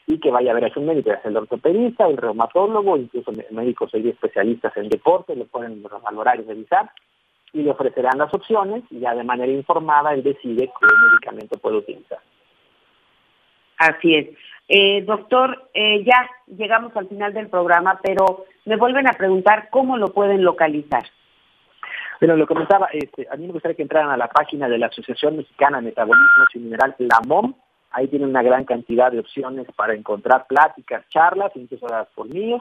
y 0.07 0.20
que 0.20 0.30
vaya 0.30 0.51
a 0.51 0.55
ver 0.55 0.66
a 0.66 0.74
su 0.74 0.82
médico, 0.82 1.09
ya 1.09 1.22
sea 1.22 1.30
el 1.30 1.37
ortopedista, 1.39 2.07
el 2.07 2.18
reumatólogo, 2.18 2.97
incluso 2.99 3.32
médicos 3.51 3.95
hoy 3.95 4.11
especialistas 4.11 4.76
en 4.76 4.91
deporte, 4.91 5.35
le 5.35 5.47
pueden 5.47 5.82
valorar 5.82 6.39
y 6.41 6.43
revisar, 6.43 6.91
y 7.55 7.62
le 7.62 7.70
ofrecerán 7.70 8.18
las 8.18 8.35
opciones 8.35 8.82
y 8.91 8.99
ya 8.99 9.14
de 9.14 9.24
manera 9.24 9.51
informada 9.51 10.12
él 10.12 10.22
decide 10.22 10.70
qué 10.78 10.87
medicamento 11.09 11.59
puede 11.59 11.78
utilizar. 11.78 12.18
Así 13.78 14.14
es. 14.14 14.28
Eh, 14.68 15.03
doctor, 15.03 15.68
eh, 15.72 16.03
ya 16.05 16.28
llegamos 16.47 16.97
al 16.97 17.09
final 17.09 17.32
del 17.32 17.49
programa, 17.49 18.01
pero 18.03 18.45
me 18.64 18.76
vuelven 18.76 19.07
a 19.07 19.12
preguntar 19.12 19.68
cómo 19.70 19.97
lo 19.97 20.09
pueden 20.09 20.43
localizar. 20.43 21.05
Bueno, 22.20 22.36
lo 22.36 22.46
comentaba, 22.46 22.88
este, 22.92 23.26
a 23.30 23.36
mí 23.36 23.46
me 23.46 23.52
gustaría 23.52 23.76
que 23.76 23.82
entraran 23.82 24.10
a 24.10 24.16
la 24.16 24.28
página 24.28 24.68
de 24.68 24.78
la 24.78 24.86
Asociación 24.86 25.36
Mexicana 25.36 25.78
de 25.78 25.86
Metabolismo 25.86 26.44
y 26.54 26.58
Mineral, 26.58 26.94
la 26.98 27.20
MOM. 27.26 27.54
Ahí 27.90 28.08
tienen 28.08 28.30
una 28.30 28.42
gran 28.42 28.64
cantidad 28.64 29.12
de 29.12 29.20
opciones 29.20 29.66
para 29.76 29.94
encontrar 29.94 30.46
pláticas, 30.46 31.08
charlas, 31.10 31.52
incluso 31.54 31.86
dadas 31.86 32.08
por 32.14 32.28
mí. 32.28 32.58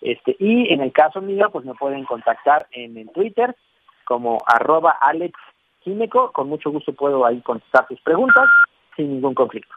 Este, 0.00 0.36
y 0.38 0.72
en 0.72 0.80
el 0.80 0.92
caso 0.92 1.20
mío, 1.20 1.50
pues 1.52 1.64
me 1.64 1.74
pueden 1.74 2.04
contactar 2.04 2.66
en, 2.72 3.08
Twitter, 3.08 3.54
como 4.04 4.38
arroba 4.46 4.98
Alex 5.00 5.38
Con 6.32 6.48
mucho 6.48 6.70
gusto 6.70 6.92
puedo 6.92 7.24
ahí 7.24 7.40
contestar 7.40 7.86
sus 7.88 8.00
preguntas 8.00 8.48
sin 8.96 9.10
ningún 9.10 9.34
conflicto. 9.34 9.74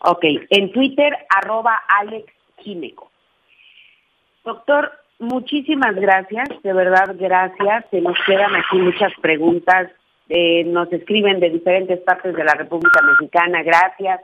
Ok, 0.00 0.24
en 0.50 0.72
Twitter, 0.72 1.12
arroba 1.28 1.82
Alex 1.88 2.32
Doctor, 4.44 4.92
muchísimas 5.18 5.94
gracias, 5.96 6.48
de 6.62 6.72
verdad 6.72 7.14
gracias. 7.18 7.84
Se 7.90 8.00
nos 8.00 8.16
quedan 8.26 8.54
aquí 8.56 8.76
muchas 8.78 9.12
preguntas. 9.20 9.90
Eh, 10.28 10.64
nos 10.64 10.92
escriben 10.92 11.40
de 11.40 11.50
diferentes 11.50 12.00
partes 12.00 12.36
de 12.36 12.44
la 12.44 12.54
República 12.54 13.00
Mexicana. 13.02 13.62
Gracias. 13.62 14.20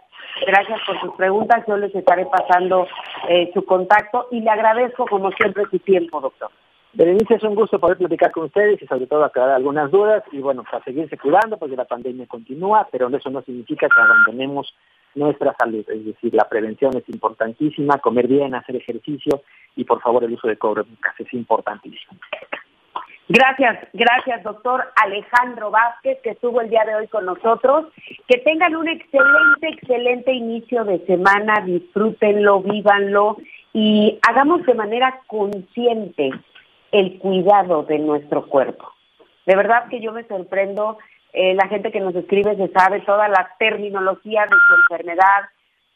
Gracias 0.47 0.81
por 0.87 1.01
sus 1.01 1.15
preguntas. 1.15 1.65
Yo 1.67 1.77
les 1.77 1.95
estaré 1.95 2.27
pasando 2.27 2.87
eh, 3.29 3.51
su 3.55 3.65
contacto 3.65 4.29
y 4.31 4.41
le 4.41 4.51
agradezco 4.51 5.07
como 5.07 5.31
siempre 5.33 5.65
su 5.71 5.79
tiempo, 5.79 6.21
doctor. 6.21 6.51
Berenice, 6.93 7.35
es 7.35 7.43
un 7.43 7.57
gusto 7.57 7.81
poder 7.81 7.97
platicar 7.97 8.31
con 8.31 8.45
ustedes 8.45 8.81
y 8.81 8.87
sobre 8.87 9.07
todo 9.07 9.25
aclarar 9.25 9.57
algunas 9.57 9.91
dudas 9.91 10.23
y 10.31 10.39
bueno, 10.39 10.63
para 10.63 10.85
seguirse 10.85 11.19
cuidando 11.19 11.57
porque 11.59 11.75
la 11.75 11.87
pandemia 11.87 12.27
continúa, 12.27 12.87
pero 12.93 13.09
eso 13.09 13.31
no 13.31 13.43
significa 13.43 13.89
que 13.89 14.01
abandonemos 14.01 14.73
nuestra 15.15 15.55
salud, 15.59 15.85
es 15.89 16.05
decir, 16.05 16.35
la 16.35 16.49
prevención 16.49 16.97
es 16.97 17.09
importantísima, 17.09 17.99
comer 17.99 18.29
bien, 18.29 18.55
hacer 18.55 18.77
ejercicio 18.77 19.43
y 19.77 19.85
por 19.85 20.01
favor 20.01 20.25
el 20.25 20.33
uso 20.33 20.49
de 20.49 20.57
cubrebocas 20.57 21.15
es 21.19 21.33
importantísimo. 21.35 22.19
Gracias, 23.27 23.89
gracias 23.95 24.43
doctor 24.43 24.85
Alejandro 25.03 25.71
Vázquez 25.71 26.19
que 26.23 26.31
estuvo 26.31 26.61
el 26.61 26.69
día 26.69 26.85
de 26.85 26.95
hoy 26.95 27.09
con 27.09 27.25
nosotros. 27.25 27.87
Que 28.29 28.39
tengan 28.39 28.77
un 28.77 28.87
excelente, 28.87 29.69
excelente 29.69 30.33
inicio 30.33 30.85
de 30.85 30.99
semana, 31.07 31.63
disfrútenlo, 31.65 32.61
vívanlo 32.61 33.39
y 33.73 34.19
hagamos 34.29 34.65
de 34.67 34.75
manera 34.75 35.23
consciente 35.27 36.31
el 36.93 37.19
cuidado 37.19 37.85
de 37.85 37.99
nuestro 37.99 38.47
cuerpo. 38.47 38.93
De 39.47 39.57
verdad 39.57 39.89
que 39.89 40.01
yo 40.01 40.13
me 40.13 40.25
sorprendo, 40.25 40.99
eh, 41.35 41.55
la 41.55 41.69
gente 41.69 41.91
que 41.91 42.01
nos 42.01 42.15
escribe 42.15 42.57
se 42.57 42.69
sabe 42.69 43.01
toda 43.01 43.29
la 43.29 43.51
terminología 43.59 44.43
de 44.43 44.57
su 44.69 44.75
enfermedad 44.93 45.49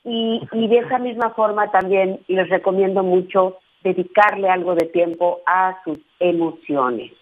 y, 0.05 0.43
y 0.53 0.69
de 0.69 0.79
esa 0.79 0.99
misma 0.99 1.31
forma 1.31 1.71
también 1.71 2.21
les 2.27 2.49
recomiendo 2.49 3.05
mucho 3.05 3.59
dedicarle 3.85 4.51
algo 4.51 4.75
de 4.75 4.87
tiempo 4.87 5.41
a 5.47 5.77
sus 5.85 5.99
emociones, 6.19 7.13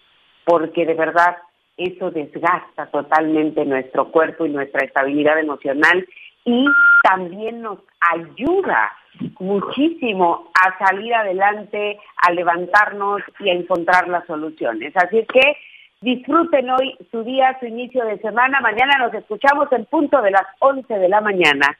porque 0.45 0.85
de 0.85 0.95
verdad 0.95 1.37
eso 1.77 2.09
desgasta 2.09 2.87
totalmente 2.87 3.63
nuestro 3.65 4.11
cuerpo 4.11 4.45
y 4.45 4.49
nuestra 4.49 4.83
estabilidad 4.83 5.39
emocional 5.39 6.07
y 6.43 6.65
también 7.03 7.61
nos 7.61 7.79
ayuda 7.99 8.91
muchísimo 9.39 10.51
a 10.55 10.77
salir 10.83 11.13
adelante, 11.13 11.99
a 12.23 12.31
levantarnos 12.31 13.21
y 13.39 13.49
a 13.49 13.53
encontrar 13.53 14.07
las 14.07 14.25
soluciones. 14.25 14.93
Así 14.95 15.25
que 15.31 15.57
disfruten 16.01 16.69
hoy 16.69 16.95
su 17.11 17.23
día, 17.23 17.57
su 17.59 17.65
inicio 17.65 18.05
de 18.05 18.19
semana. 18.19 18.59
Mañana 18.61 18.97
nos 18.99 19.13
escuchamos 19.13 19.71
en 19.71 19.85
punto 19.85 20.21
de 20.21 20.31
las 20.31 20.45
11 20.59 20.93
de 20.93 21.09
la 21.09 21.21
mañana. 21.21 21.77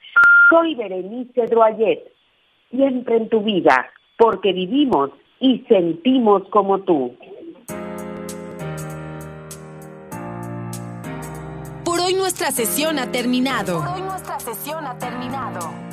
Soy 0.49 0.75
Berenice 0.75 1.45
Droyet, 1.47 2.03
siempre 2.71 3.17
en 3.17 3.29
tu 3.29 3.41
vida, 3.41 3.89
porque 4.17 4.53
vivimos 4.53 5.11
y 5.39 5.59
sentimos 5.67 6.43
como 6.49 6.79
tú. 6.79 7.15
Por 11.83 11.99
hoy 11.99 12.13
nuestra 12.13 12.51
sesión 12.51 12.99
ha 12.99 13.11
terminado. 13.11 13.79
Por 13.79 13.95
hoy 13.95 14.01
nuestra 14.01 14.39
sesión 14.39 14.85
ha 14.85 14.97
terminado. 14.97 15.86